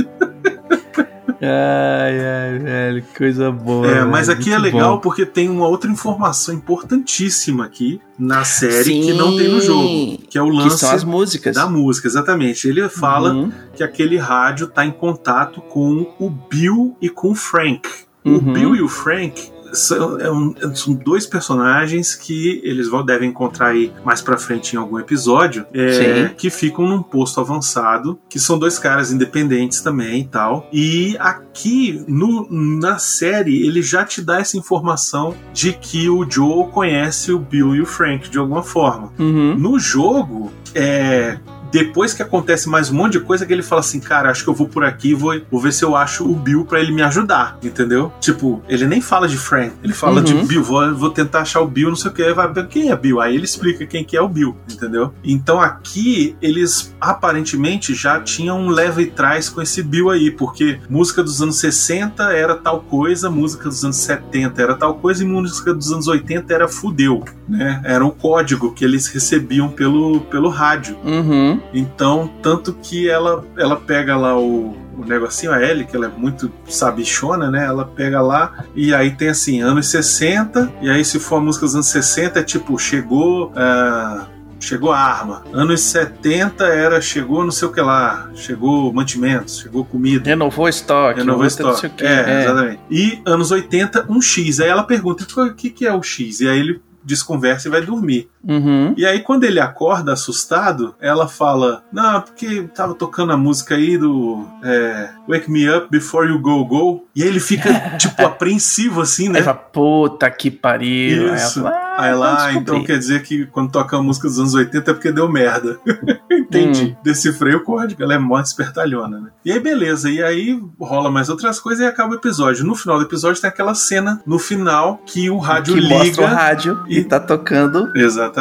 Ai, 1.39 2.19
ai, 2.19 2.59
velho, 2.59 3.03
que 3.03 3.15
coisa 3.17 3.51
boa. 3.51 3.85
É, 3.87 4.03
mas 4.03 4.25
velho, 4.27 4.39
aqui 4.39 4.51
é 4.51 4.57
legal 4.57 4.95
bom. 4.95 5.01
porque 5.01 5.23
tem 5.23 5.47
uma 5.49 5.67
outra 5.67 5.89
informação 5.89 6.53
importantíssima 6.55 7.63
aqui 7.65 8.01
na 8.17 8.43
série 8.43 8.83
Sim, 8.85 9.01
que 9.01 9.13
não 9.13 9.37
tem 9.37 9.47
no 9.47 9.61
jogo, 9.61 10.17
que 10.27 10.35
é 10.37 10.41
o 10.41 10.49
lance 10.49 10.83
as 10.85 11.03
músicas. 11.03 11.55
da 11.55 11.67
música, 11.67 12.07
exatamente. 12.07 12.67
Ele 12.67 12.89
fala 12.89 13.33
Uhum, 13.33 13.51
que 13.75 13.83
aquele 13.83 14.17
rádio 14.17 14.65
tá 14.67 14.83
em 14.83 14.89
contato 14.91 15.61
com 15.61 16.07
o 16.19 16.27
Bill 16.29 16.97
e 16.99 17.07
com 17.07 17.29
o 17.31 17.35
Frank. 17.35 17.87
O 18.25 18.29
Uhum. 18.31 18.53
Bill 18.53 18.75
e 18.75 18.81
o 18.81 18.89
Frank 18.89 19.51
são, 19.73 20.19
é 20.19 20.31
um- 20.31 20.53
são 20.75 20.93
dois 20.93 21.25
personagens 21.25 22.15
que 22.15 22.61
eles 22.63 22.87
vão, 22.89 23.03
devem 23.05 23.29
encontrar 23.29 23.67
aí 23.69 23.91
mais 24.05 24.21
pra 24.21 24.37
frente 24.37 24.73
em 24.73 24.77
algum 24.79 24.99
episódio, 24.99 25.65
é, 25.73 25.91
que 26.37 26.49
ficam 26.49 26.87
num 26.87 27.01
posto 27.01 27.39
avançado, 27.39 28.19
que 28.29 28.39
são 28.39 28.57
dois 28.57 28.77
caras 28.79 29.11
independentes 29.11 29.81
também 29.81 30.21
e 30.21 30.27
tal. 30.27 30.67
E 30.71 31.15
aqui 31.19 32.03
no, 32.07 32.47
na 32.51 32.97
série 32.97 33.65
ele 33.65 33.81
já 33.81 34.03
te 34.05 34.21
dá 34.21 34.39
essa 34.39 34.57
informação 34.57 35.33
de 35.53 35.73
que 35.73 36.09
o 36.09 36.25
Joe 36.29 36.67
conhece 36.71 37.31
o 37.31 37.39
Bill 37.39 37.75
e 37.75 37.81
o 37.81 37.85
Frank 37.85 38.29
de 38.29 38.37
alguma 38.37 38.63
forma. 38.63 39.11
Uhum. 39.19 39.55
No 39.57 39.79
jogo, 39.79 40.51
é. 40.75 41.37
Depois 41.71 42.13
que 42.13 42.21
acontece 42.21 42.69
mais 42.69 42.89
um 42.89 42.95
monte 42.95 43.13
de 43.13 43.19
coisa, 43.19 43.45
que 43.45 43.53
ele 43.53 43.63
fala 43.63 43.81
assim, 43.81 43.99
cara, 43.99 44.29
acho 44.31 44.43
que 44.43 44.49
eu 44.49 44.53
vou 44.53 44.67
por 44.67 44.83
aqui, 44.83 45.13
vou, 45.13 45.39
vou 45.51 45.59
ver 45.59 45.73
se 45.73 45.83
eu 45.83 45.95
acho 45.95 46.23
o 46.29 46.35
Bill 46.35 46.65
pra 46.65 46.79
ele 46.79 46.91
me 46.91 47.01
ajudar, 47.01 47.57
entendeu? 47.61 48.11
Tipo, 48.19 48.61
ele 48.67 48.85
nem 48.85 49.01
fala 49.01 49.27
de 49.27 49.37
Frank, 49.37 49.73
ele 49.83 49.93
fala 49.93 50.17
Uhum. 50.17 50.23
de 50.23 50.33
Bill, 50.47 50.63
vou, 50.63 50.95
vou 50.95 51.09
tentar 51.09 51.41
achar 51.41 51.61
o 51.61 51.67
Bill, 51.67 51.89
não 51.89 51.95
sei 51.95 52.11
o 52.11 52.13
que, 52.13 52.23
aí 52.23 52.33
vai 52.33 52.51
ver 52.51 52.67
quem 52.67 52.89
é 52.91 52.95
Bill, 52.95 53.19
aí 53.21 53.35
ele 53.35 53.45
explica 53.45 53.85
quem 53.85 54.03
que 54.03 54.15
é 54.17 54.21
o 54.21 54.27
Bill, 54.29 54.55
entendeu? 54.71 55.13
Então 55.23 55.61
aqui, 55.61 56.35
eles 56.41 56.93
aparentemente 56.99 57.93
já 57.93 58.19
tinham 58.19 58.59
um 58.59 58.69
leve 58.69 59.03
e 59.03 59.05
trás 59.07 59.49
com 59.49 59.61
esse 59.61 59.83
Bill 59.83 60.09
aí, 60.09 60.31
porque 60.31 60.79
música 60.89 61.21
dos 61.23 61.41
anos 61.41 61.59
60 61.59 62.23
era 62.33 62.55
tal 62.55 62.81
coisa, 62.81 63.29
música 63.29 63.65
dos 63.65 63.83
anos 63.83 63.97
70 63.97 64.61
era 64.61 64.75
tal 64.75 64.95
coisa, 64.95 65.23
e 65.23 65.27
música 65.27 65.73
dos 65.73 65.91
anos 65.91 66.07
80 66.07 66.53
era 66.53 66.67
fudeu, 66.67 67.23
né? 67.47 67.81
Era 67.83 68.05
o 68.05 68.11
código 68.11 68.73
que 68.73 68.83
eles 68.85 69.07
recebiam 69.07 69.69
pelo, 69.69 70.21
pelo 70.21 70.49
rádio. 70.49 70.97
Uhum. 71.03 71.59
Então, 71.73 72.29
tanto 72.41 72.73
que 72.73 73.09
ela, 73.09 73.43
ela 73.57 73.75
pega 73.75 74.15
lá 74.15 74.37
o, 74.37 74.75
o 74.97 75.05
negocinho, 75.05 75.51
a 75.51 75.61
Ellie, 75.61 75.85
que 75.85 75.95
ela 75.95 76.05
é 76.05 76.09
muito 76.09 76.51
sabichona, 76.67 77.51
né? 77.51 77.65
Ela 77.65 77.85
pega 77.85 78.21
lá 78.21 78.65
e 78.75 78.93
aí 78.93 79.11
tem 79.11 79.29
assim, 79.29 79.61
anos 79.61 79.89
60, 79.89 80.71
e 80.81 80.89
aí 80.89 81.03
se 81.03 81.19
for 81.19 81.37
a 81.37 81.39
música 81.39 81.65
dos 81.65 81.75
anos 81.75 81.87
60, 81.87 82.39
é 82.39 82.43
tipo, 82.43 82.77
chegou. 82.77 83.51
ah, 83.55 84.27
Chegou 84.59 84.91
a 84.91 84.97
arma. 84.97 85.43
Anos 85.53 85.81
70 85.81 86.65
era 86.65 86.99
chegou 86.99 87.43
não 87.43 87.51
sei 87.51 87.67
o 87.67 87.71
que 87.71 87.79
lá. 87.79 88.29
Chegou 88.33 88.91
mantimentos, 88.91 89.59
chegou 89.59 89.85
comida. 89.85 90.27
Renovou 90.27 90.67
estoque. 90.67 91.19
Renovou 91.19 91.45
estoque. 91.45 91.85
o 91.85 91.89
quê. 91.91 92.03
É, 92.03 92.41
exatamente. 92.43 92.79
E 92.89 93.21
anos 93.25 93.51
80, 93.51 94.07
um 94.09 94.19
X. 94.19 94.59
Aí 94.59 94.67
ela 94.67 94.83
pergunta: 94.83 95.25
o 95.41 95.53
que, 95.53 95.69
que 95.69 95.85
é 95.85 95.93
o 95.93 96.01
X? 96.01 96.41
E 96.41 96.49
aí 96.49 96.59
ele 96.59 96.81
desconversa 97.03 97.67
e 97.67 97.71
vai 97.71 97.81
dormir. 97.81 98.29
Uhum. 98.47 98.93
E 98.97 99.05
aí, 99.05 99.19
quando 99.19 99.43
ele 99.43 99.59
acorda 99.59 100.13
assustado, 100.13 100.95
ela 100.99 101.27
fala: 101.27 101.83
Não, 101.91 102.21
porque 102.21 102.63
tava 102.73 102.93
tocando 102.95 103.33
a 103.33 103.37
música 103.37 103.75
aí 103.75 103.97
do 103.97 104.45
é, 104.63 105.09
Wake 105.27 105.51
Me 105.51 105.69
Up 105.69 105.87
Before 105.89 106.27
You 106.27 106.39
Go 106.39 106.65
Go. 106.65 107.07
E 107.15 107.23
aí 107.23 107.29
ele 107.29 107.39
fica, 107.39 107.69
tipo, 107.97 108.25
apreensivo 108.25 109.01
assim, 109.01 109.29
né? 109.29 109.41
fala, 109.41 109.57
puta 109.57 110.29
que 110.31 110.49
pariu. 110.49 111.35
Isso. 111.35 111.59
Aí 111.59 111.63
fala, 111.65 111.69
ah, 111.75 111.87
Aí 111.97 112.13
lá, 112.13 112.45
vamos 112.45 112.61
então 112.61 112.83
quer 112.83 112.99
dizer 112.99 113.23
que 113.23 113.47
quando 113.47 113.71
toca 113.71 113.97
a 113.97 114.03
música 114.03 114.27
dos 114.27 114.37
anos 114.37 114.53
80 114.53 114.91
é 114.91 114.93
porque 114.93 115.11
deu 115.11 115.27
merda. 115.27 115.79
Entendi. 116.31 116.95
Decifrei 117.03 117.55
o 117.55 117.63
código, 117.63 118.03
ela 118.03 118.13
é 118.13 118.19
mó 118.19 118.39
espertalhona, 118.39 119.19
né? 119.19 119.29
E 119.43 119.51
aí, 119.51 119.59
beleza. 119.59 120.07
E 120.07 120.21
aí 120.21 120.61
rola 120.79 121.09
mais 121.09 121.27
outras 121.27 121.59
coisas 121.59 121.83
e 121.83 121.87
acaba 121.87 122.13
o 122.13 122.17
episódio. 122.17 122.63
No 122.63 122.75
final 122.75 122.99
do 122.99 123.05
episódio 123.05 123.41
tem 123.41 123.49
aquela 123.49 123.73
cena 123.73 124.21
no 124.27 124.37
final 124.37 125.01
que 125.07 125.27
o 125.31 125.39
rádio 125.39 125.73
que 125.73 125.79
liga. 125.79 125.95
mostra 125.95 126.23
o 126.23 126.27
rádio 126.27 126.83
e, 126.87 126.99
e- 126.99 127.03
tá 127.03 127.19
tocando 127.19 127.91
Exatamente, 127.95 128.36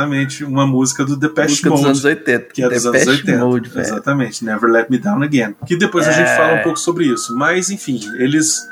uma 0.47 0.67
música 0.67 1.05
do 1.05 1.17
Depeche 1.17 1.49
música 1.51 1.71
dos 1.71 1.79
Mode. 1.81 1.91
anos 1.91 2.05
80. 2.05 2.41
Que 2.53 2.63
é 2.63 2.69
dos 2.69 2.87
anos 2.87 3.07
80. 3.07 3.45
Mode, 3.45 3.69
velho. 3.71 3.87
Exatamente, 3.87 4.45
Never 4.45 4.71
Let 4.71 4.87
Me 4.91 4.99
Down 4.99 5.23
Again. 5.23 5.55
Que 5.67 5.77
depois 5.77 6.07
a 6.07 6.11
É. 6.11 6.15
gente 6.15 6.37
fala 6.37 6.61
um 6.61 6.63
pouco 6.63 6.79
sobre 6.79 7.07
isso. 7.07 7.37
Mas, 7.37 7.71
enfim, 7.71 8.01
eles, 8.19 8.69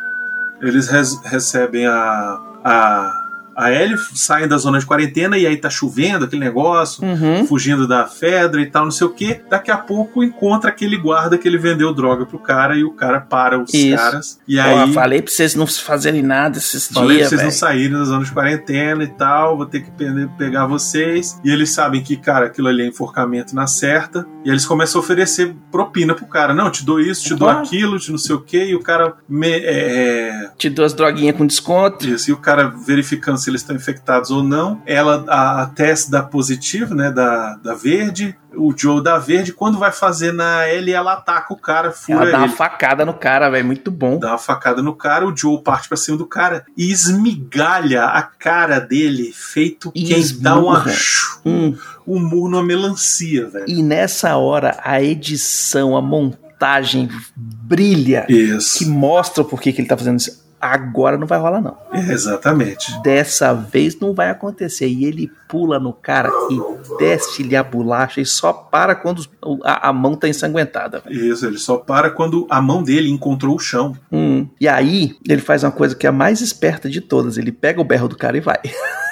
eles 0.61 0.89
res- 0.89 1.19
recebem 1.25 1.87
a. 1.87 2.39
a 2.65 3.24
a 3.57 3.71
Ellie 3.73 3.97
saem 4.15 4.47
da 4.49 4.57
zona 4.59 4.79
de 4.79 4.87
quarentena 4.87 5.37
e 5.39 5.47
aí 5.47 5.57
tá 5.57 5.71
chovendo, 5.71 6.25
aquele 6.25 6.45
negócio, 6.45 7.05
Uhum. 7.05 7.47
fugindo 7.47 7.87
da 7.87 8.07
Fedra 8.07 8.61
e 8.61 8.67
tal, 8.67 8.85
não 8.85 8.91
sei 8.91 9.07
o 9.07 9.11
que. 9.11 9.41
Daqui 9.51 9.71
a 9.71 9.77
pouco 9.77 10.23
encontra 10.23 10.71
aquele 10.71 10.97
guarda 10.97 11.37
que 11.39 11.47
ele 11.47 11.59
vendeu 11.59 11.93
droga 11.95 12.27
pro 12.27 12.39
cara 12.39 12.77
e 12.77 12.85
o 12.85 12.93
cara 12.93 13.21
para 13.21 13.59
os 13.61 13.73
Isso. 13.73 13.97
caras. 13.97 14.39
E 14.47 14.59
aí. 14.59 14.93
falei 14.93 15.23
pra 15.23 15.33
vocês 15.33 15.55
não 15.55 15.67
fazerem 15.67 16.23
nada 16.23 16.59
esses 16.59 16.89
Falei 16.89 17.09
pra 17.09 17.17
dias, 17.17 17.29
vocês 17.29 17.41
não 17.43 17.49
velho. 17.49 17.59
saírem 17.59 17.93
da 17.99 18.05
zona 18.05 18.25
de 18.25 18.33
quarentena 18.33 19.03
e 19.05 19.09
tal, 19.09 19.57
vou 19.57 19.67
ter 19.67 19.81
que 19.83 19.91
pe- 19.91 20.29
pegar 20.39 20.67
vocês. 20.67 21.39
E 21.45 21.51
eles 21.51 21.71
sabem 21.71 22.03
que, 22.03 22.17
cara, 22.17 22.47
aquilo 22.47 22.69
ali 22.69 22.83
é 22.83 22.87
enforcamento 22.87 23.55
na 23.55 23.67
certa. 23.67 24.27
E 24.45 24.51
eles 24.51 24.65
começam 24.67 25.01
a 25.01 25.05
oferecer 25.05 25.55
propina 25.71 26.15
pro 26.15 26.27
cara. 26.27 26.53
Não, 26.55 26.71
te 26.71 26.85
dou 26.85 27.01
isso, 27.01 27.25
te 27.25 27.35
dou 27.35 27.49
aquilo, 27.49 27.99
te 27.99 28.11
não 28.11 28.19
sei 28.19 28.35
o 28.35 28.41
quê. 28.41 28.67
E 28.67 28.75
o 28.75 28.81
cara. 28.81 29.15
Me, 29.29 29.49
é, 29.51 30.51
Te 30.57 30.69
dou 30.71 30.85
as 30.85 30.93
droguinhas 30.93 31.37
com 31.37 31.47
desconto. 31.47 32.07
isso, 32.07 32.31
e 32.31 32.33
o 32.33 32.37
cara 32.37 32.69
verificando 32.69 33.37
se 33.45 33.51
eles 33.51 33.61
estão 33.61 33.77
infectados 33.77 34.31
ou 34.31 34.43
não. 34.43 34.81
Ela, 34.87 35.25
a, 35.29 35.63
a 35.63 35.67
Tess 35.67 36.09
dá 36.09 36.23
positivo, 36.23 36.95
né? 36.95 37.11
Da, 37.11 37.55
da 37.57 37.75
verde. 37.75 38.37
O 38.57 38.73
Joe 38.77 39.03
dá 39.03 39.19
verde. 39.19 39.53
Quando 39.53 39.79
vai 39.79 39.91
fazer 39.91 40.33
na 40.33 40.65
L, 40.67 40.91
ela 40.93 41.15
ataca 41.15 41.53
o 41.53 41.57
cara, 41.57 41.91
fura 41.91 42.23
Ela 42.23 42.31
dá 42.31 42.39
uma 42.39 42.47
ele. 42.47 42.55
facada 42.55 43.05
no 43.05 43.13
cara, 43.15 43.51
velho. 43.51 43.67
Muito 43.67 43.91
bom. 43.91 44.19
Dá 44.19 44.29
uma 44.29 44.39
facada 44.39 44.81
no 44.81 44.95
cara, 44.95 45.27
o 45.27 45.37
Joe 45.37 45.61
parte 45.63 45.89
pra 45.89 45.97
cima 45.97 46.17
do 46.17 46.27
cara 46.27 46.65
e 46.77 46.91
esmigalha 46.91 48.05
a 48.05 48.23
cara 48.23 48.79
dele, 48.79 49.33
feito 49.35 49.91
E 49.95 50.05
quem 50.05 50.25
dá 50.41 50.57
uma, 50.57 50.79
esmurra. 50.79 50.93
Hum. 51.45 51.77
um 52.07 52.21
murro 52.21 52.49
numa 52.49 52.63
melancia, 52.63 53.49
velho. 53.49 53.65
E 53.69 53.83
nessa 53.83 54.37
hora, 54.37 54.79
a 54.85 55.03
edição, 55.03 55.97
a 55.97 56.01
montagem 56.01 57.09
brilha. 57.37 58.25
Isso. 58.29 58.79
Que 58.79 58.87
mostra 58.87 59.43
o 59.43 59.45
porquê 59.47 59.73
que 59.73 59.81
ele 59.81 59.89
tá 59.89 59.97
fazendo 59.97 60.21
isso. 60.21 60.44
Agora 60.65 61.19
não 61.19 61.27
vai 61.27 61.39
rolar, 61.39 61.61
não. 61.61 61.77
Exatamente. 61.93 62.91
Dessa 63.03 63.53
vez 63.53 64.01
não 64.01 64.15
vai 64.15 64.31
acontecer. 64.31 64.87
E 64.89 65.05
ele 65.05 65.31
pula 65.47 65.79
no 65.79 65.93
cara 65.93 66.31
e 66.51 66.97
desce-lhe 66.97 67.55
a 67.55 67.63
bolacha 67.63 68.23
e 68.23 68.25
só 68.25 68.51
para 68.51 68.95
quando 68.95 69.27
a, 69.63 69.91
a 69.91 69.93
mão 69.93 70.17
tá 70.17 70.27
ensanguentada. 70.27 71.03
Isso, 71.11 71.45
ele 71.45 71.59
só 71.59 71.77
para 71.77 72.09
quando 72.09 72.47
a 72.49 72.63
mão 72.63 72.83
dele 72.83 73.11
encontrou 73.11 73.57
o 73.57 73.59
chão. 73.59 73.95
Hum. 74.11 74.49
E 74.59 74.67
aí, 74.67 75.15
ele 75.29 75.43
faz 75.43 75.63
uma 75.65 75.71
coisa 75.71 75.95
que 75.95 76.07
é 76.07 76.09
a 76.09 76.13
mais 76.13 76.41
esperta 76.41 76.89
de 76.89 77.03
todas. 77.03 77.37
Ele 77.37 77.53
pega 77.53 77.79
o 77.79 77.85
berro 77.85 78.09
do 78.09 78.17
cara 78.17 78.39
e 78.39 78.41
vai. 78.41 78.59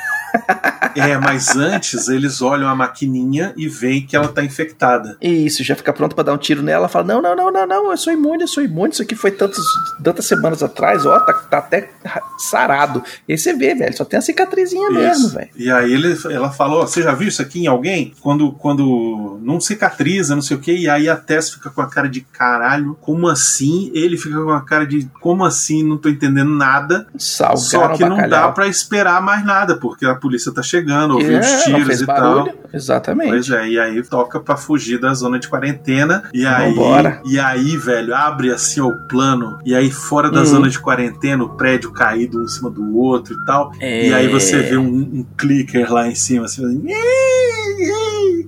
É, 0.95 1.17
mas 1.17 1.57
antes 1.57 2.09
eles 2.09 2.43
olham 2.43 2.69
a 2.69 2.75
maquininha 2.75 3.53
e 3.57 3.67
veem 3.69 4.05
que 4.05 4.15
ela 4.15 4.29
tá 4.29 4.45
infectada. 4.45 5.17
Isso, 5.21 5.65
já 5.65 5.75
fica 5.75 5.93
pronto 5.93 6.15
pra 6.15 6.25
dar 6.25 6.35
um 6.35 6.39
tiro 6.39 6.63
nela. 6.63 6.89
Fala: 6.89 7.07
Não, 7.07 7.23
não, 7.23 7.35
não, 7.35 7.51
não, 7.51 7.67
não, 7.67 7.91
eu 7.91 7.97
sou 7.97 8.13
imune, 8.13 8.43
eu 8.43 8.49
sou 8.49 8.63
imune. 8.63 8.93
Isso 8.93 9.03
aqui 9.03 9.15
foi 9.15 9.31
tantos, 9.31 9.65
tantas 10.03 10.27
semanas 10.27 10.63
atrás, 10.63 11.07
ó, 11.07 11.19
tá, 11.21 11.33
tá 11.33 11.59
até 11.59 11.91
sarado. 12.39 13.03
E 13.29 13.33
aí 13.33 13.39
você 13.39 13.55
vê, 13.55 13.75
velho, 13.75 13.97
só 13.97 14.05
tem 14.05 14.19
a 14.19 14.23
cicatrizinha 14.23 14.91
mesmo, 14.91 15.27
Isso. 15.27 15.35
velho. 15.35 15.49
E 15.57 15.71
aí 15.71 15.93
ele, 15.93 16.17
ela 16.31 16.51
falou: 16.51 16.83
"Ó, 16.83 16.87
Você 16.87 17.03
já 17.03 17.15
viu 17.15 17.29
isso 17.29 17.41
aqui 17.41 17.61
em 17.63 17.67
alguém? 17.67 18.15
Quando, 18.21 18.53
quando 18.53 19.39
não 19.43 19.61
cicatriza, 19.61 20.35
não 20.35 20.43
sei 20.43 20.57
o 20.57 20.61
que, 20.61 20.73
e 20.77 20.89
aí 20.91 21.09
a 21.09 21.17
Tess 21.17 21.51
fica 21.51 21.71
com 21.71 21.81
a 21.81 21.89
cara 21.89 22.09
de 22.09 22.21
caralho, 22.21 22.97
como 23.01 23.29
assim? 23.29 23.91
Ele 23.95 24.17
fica 24.17 24.37
com 24.43 24.51
a 24.51 24.61
cara 24.61 24.87
de 24.87 25.09
como 25.21 25.45
assim? 25.45 25.83
Não 25.83 25.97
tô 25.97 26.09
entendendo 26.09 26.51
nada. 26.51 27.07
Salgaram 27.17 27.57
Só 27.59 27.89
que 27.91 28.05
não 28.05 28.17
dá 28.17 28.23
bacalhau. 28.23 28.53
pra 28.55 28.67
esperar 28.67 29.23
mais 29.23 29.45
nada, 29.45 29.77
porque 29.77 30.05
a 30.05 30.15
polícia 30.23 30.53
tá 30.55 30.63
chegando, 30.63 31.15
ouviu 31.15 31.37
É, 31.37 31.41
os 31.41 31.65
tiros 31.65 32.01
e 32.01 32.07
barulho. 32.07 32.45
tal. 32.47 32.55
Exatamente. 32.73 33.29
Pois 33.31 33.51
é, 33.51 33.69
e 33.69 33.79
aí 33.79 34.03
toca 34.03 34.41
pra 34.41 34.57
fugir 34.57 34.99
da 35.01 35.13
zona 35.13 35.39
de 35.39 35.49
quarentena. 35.49 36.23
E 36.33 36.47
aí, 36.47 36.71
Vambora. 36.71 37.21
e 37.27 37.39
aí, 37.39 37.77
velho, 37.77 38.15
abre 38.15 38.51
assim 38.53 38.81
o 38.81 38.93
plano. 39.09 39.59
E 39.65 39.75
aí, 39.75 39.91
fora 39.91 40.31
da 40.31 40.41
Hum. 40.43 40.47
zona 40.47 40.69
de 40.71 40.79
quarentena, 40.79 41.43
o 41.45 41.51
prédio 41.57 41.91
caído 41.93 42.41
um 42.41 42.45
em 42.45 42.49
cima 42.49 42.71
do 42.71 42.97
outro 42.97 43.35
e 43.35 43.45
tal. 43.45 43.73
É. 43.81 44.09
E 44.09 44.15
aí 44.15 44.29
você 44.29 44.63
vê 44.63 44.77
um, 44.77 44.87
um 44.87 45.27
clicker 45.37 45.93
lá 45.93 46.07
em 46.09 46.15
cima, 46.15 46.45
assim, 46.47 46.63
fazendo... 46.63 46.85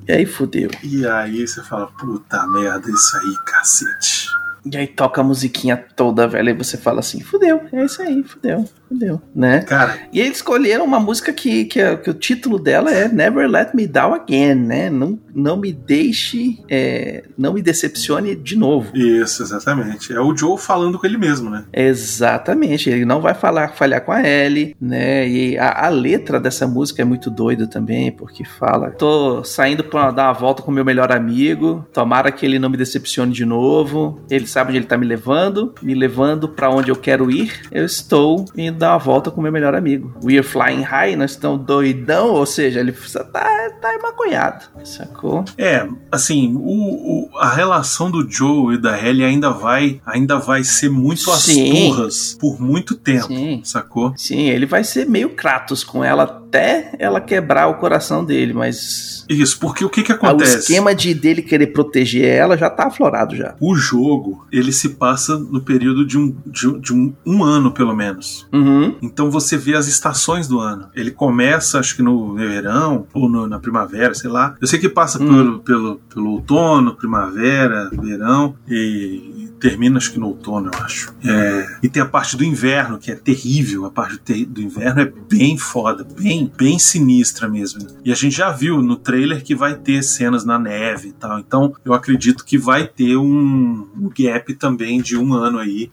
E 0.06 0.12
aí 0.12 0.26
fudeu. 0.26 0.70
E 0.82 1.06
aí 1.06 1.46
você 1.46 1.62
fala, 1.62 1.86
puta 1.98 2.46
merda, 2.48 2.90
isso 2.90 3.16
aí, 3.16 3.34
cacete. 3.46 4.28
E 4.70 4.76
aí 4.76 4.86
toca 4.86 5.20
a 5.20 5.24
musiquinha 5.24 5.76
toda, 5.96 6.26
velho. 6.26 6.48
E 6.50 6.54
você 6.54 6.76
fala 6.78 7.00
assim: 7.00 7.20
fudeu, 7.22 7.60
é 7.70 7.84
isso 7.84 8.00
aí, 8.00 8.22
fudeu, 8.24 8.64
fudeu, 8.94 9.20
né? 9.34 9.60
Cara, 9.62 9.98
E 10.12 10.20
eles 10.20 10.36
escolheram 10.36 10.84
uma 10.84 11.00
música 11.00 11.32
que, 11.32 11.64
que, 11.66 11.80
é- 11.80 11.96
que 11.96 12.10
o 12.10 12.14
título 12.14 12.58
dela 12.58 12.90
é 12.90 13.08
Never 13.08 13.48
Let 13.48 13.74
Me 13.74 13.86
Down 13.86 14.14
Again, 14.14 14.54
né? 14.54 14.90
Não, 14.90 15.18
não 15.34 15.56
me 15.56 15.72
deixe, 15.72 16.58
é, 16.70 17.24
não 17.36 17.52
me 17.54 17.62
decepcione 17.62 18.34
de 18.36 18.56
novo. 18.56 18.90
isso, 18.96 19.42
exatamente. 19.42 20.12
É 20.12 20.20
o 20.20 20.36
Joe 20.36 20.58
falando 20.58 20.98
com 20.98 21.06
ele 21.06 21.18
mesmo, 21.18 21.50
né? 21.50 21.64
Exatamente, 21.72 22.88
ele 22.90 23.04
não 23.04 23.20
vai 23.20 23.34
falar, 23.34 23.68
falhar 23.74 24.00
com 24.04 24.12
a 24.12 24.22
Ellie, 24.26 24.76
né? 24.80 25.28
E 25.28 25.58
a, 25.58 25.86
a 25.86 25.88
letra 25.88 26.38
dessa 26.38 26.66
música 26.66 27.02
é 27.02 27.04
muito 27.04 27.30
doida 27.30 27.66
também, 27.66 28.12
porque 28.12 28.44
fala: 28.44 28.90
tô 28.90 29.42
saindo 29.44 29.82
pra 29.84 30.10
dar 30.10 30.26
uma 30.28 30.32
volta 30.32 30.62
com 30.62 30.70
meu 30.70 30.84
melhor 30.84 31.10
amigo, 31.10 31.84
tomara 31.92 32.30
que 32.30 32.44
ele 32.46 32.58
não 32.58 32.70
me 32.70 32.76
decepcione 32.76 33.32
de 33.32 33.44
novo. 33.44 34.20
Ele 34.30 34.46
sabe 34.46 34.68
onde 34.70 34.78
ele 34.78 34.86
tá 34.86 34.96
me 34.96 35.06
levando, 35.06 35.74
me 35.82 35.94
levando 35.94 36.48
pra 36.48 36.70
onde 36.70 36.90
eu 36.90 36.96
quero 36.96 37.30
ir. 37.30 37.52
Eu 37.72 37.84
estou 37.84 38.44
indo 38.56 38.83
dar 38.84 38.92
uma 38.92 38.98
volta 38.98 39.30
com 39.30 39.40
meu 39.40 39.50
melhor 39.52 39.74
amigo. 39.74 40.14
We're 40.22 40.42
flying 40.42 40.82
high, 40.82 41.16
nós 41.16 41.32
estamos 41.32 41.64
doidão, 41.64 42.30
ou 42.32 42.44
seja, 42.46 42.80
ele 42.80 42.92
tá, 42.92 43.70
tá 43.80 43.94
emaconhado, 43.94 44.66
sacou? 44.84 45.44
É, 45.56 45.86
assim, 46.12 46.54
o, 46.54 47.30
o- 47.30 47.38
a 47.38 47.48
relação 47.54 48.10
do 48.10 48.28
Joe 48.30 48.74
e 48.74 48.78
da 48.78 48.98
Ellie 49.02 49.24
ainda 49.24 49.50
vai, 49.50 50.00
ainda 50.06 50.38
vai 50.38 50.62
ser 50.62 50.88
muito 50.90 51.30
às 51.30 51.42
Sim. 51.42 51.70
turras 51.88 52.36
por 52.40 52.60
muito 52.60 52.94
tempo, 52.94 53.26
Sim. 53.28 53.60
sacou? 53.64 54.12
Sim, 54.16 54.48
ele 54.48 54.66
vai 54.66 54.84
ser 54.84 55.06
meio 55.08 55.30
Kratos 55.30 55.82
com 55.82 56.04
ela 56.04 56.43
até 56.54 56.92
ela 56.98 57.20
quebrar 57.20 57.66
o 57.68 57.74
coração 57.74 58.24
dele, 58.24 58.52
mas 58.52 59.24
Isso, 59.28 59.58
porque 59.58 59.84
o 59.84 59.90
que 59.90 60.02
que 60.02 60.12
Ah, 60.12 60.14
O 60.14 60.18
acontece? 60.18 60.58
esquema 60.58 60.94
de 60.94 61.12
dele 61.14 61.42
querer 61.42 61.68
proteger 61.68 62.24
ela 62.26 62.56
já 62.56 62.70
tá 62.70 62.86
aflorado 62.86 63.34
já. 63.34 63.54
O 63.60 63.74
jogo, 63.74 64.46
ele 64.52 64.70
se 64.72 64.90
passa 64.90 65.36
no 65.38 65.60
período 65.62 66.06
de 66.06 66.16
um, 66.18 66.34
de, 66.46 66.78
de 66.80 66.92
um, 66.92 67.12
um 67.26 67.42
ano, 67.42 67.72
pelo 67.72 67.94
menos. 67.96 68.46
Uhum. 68.52 68.94
Então 69.02 69.30
você 69.30 69.56
vê 69.56 69.74
as 69.74 69.88
estações 69.88 70.46
do 70.46 70.60
ano. 70.60 70.88
Ele 70.94 71.10
começa, 71.10 71.78
acho 71.80 71.96
que 71.96 72.02
no 72.02 72.34
verão, 72.34 73.06
ou 73.12 73.28
no- 73.28 73.46
na 73.48 73.58
primavera, 73.58 74.14
sei 74.14 74.30
lá. 74.30 74.54
Eu 74.60 74.66
sei 74.66 74.78
que 74.78 74.88
passa 74.88 75.20
Hum. 75.22 75.26
pelo, 75.26 75.58
pelo, 75.60 75.96
pelo 76.14 76.30
outono, 76.32 76.94
primavera, 76.94 77.90
verão, 77.92 78.54
e 78.68 79.48
termina, 79.58 79.96
acho 79.96 80.12
que 80.12 80.18
no 80.20 80.26
outono, 80.28 80.70
eu 80.72 80.84
acho. 80.84 81.14
É, 81.24 81.66
e 81.82 81.88
tem 81.88 82.02
a 82.02 82.06
parte 82.06 82.36
do 82.36 82.44
inverno, 82.44 82.98
que 82.98 83.10
é 83.10 83.14
terrível. 83.14 83.86
A 83.86 83.90
parte 83.90 84.18
do, 84.44 84.46
do 84.52 84.62
inverno 84.62 85.00
é 85.00 85.12
bem 85.30 85.56
foda, 85.56 86.06
bem, 86.20 86.43
bem 86.44 86.78
sinistra 86.78 87.48
mesmo. 87.48 87.86
E 88.04 88.10
a 88.12 88.14
gente 88.14 88.36
já 88.36 88.50
viu 88.50 88.82
no 88.82 88.96
trailer 88.96 89.42
que 89.42 89.54
vai 89.54 89.74
ter 89.74 90.02
cenas 90.02 90.44
na 90.44 90.58
neve 90.58 91.08
e 91.08 91.12
tal. 91.12 91.38
Então 91.38 91.74
eu 91.84 91.92
acredito 91.94 92.44
que 92.44 92.56
vai 92.58 92.86
ter 92.86 93.16
um, 93.16 93.86
um 93.96 94.10
gap 94.16 94.54
também 94.54 95.00
de 95.00 95.16
um 95.16 95.32
ano 95.34 95.58
aí. 95.58 95.90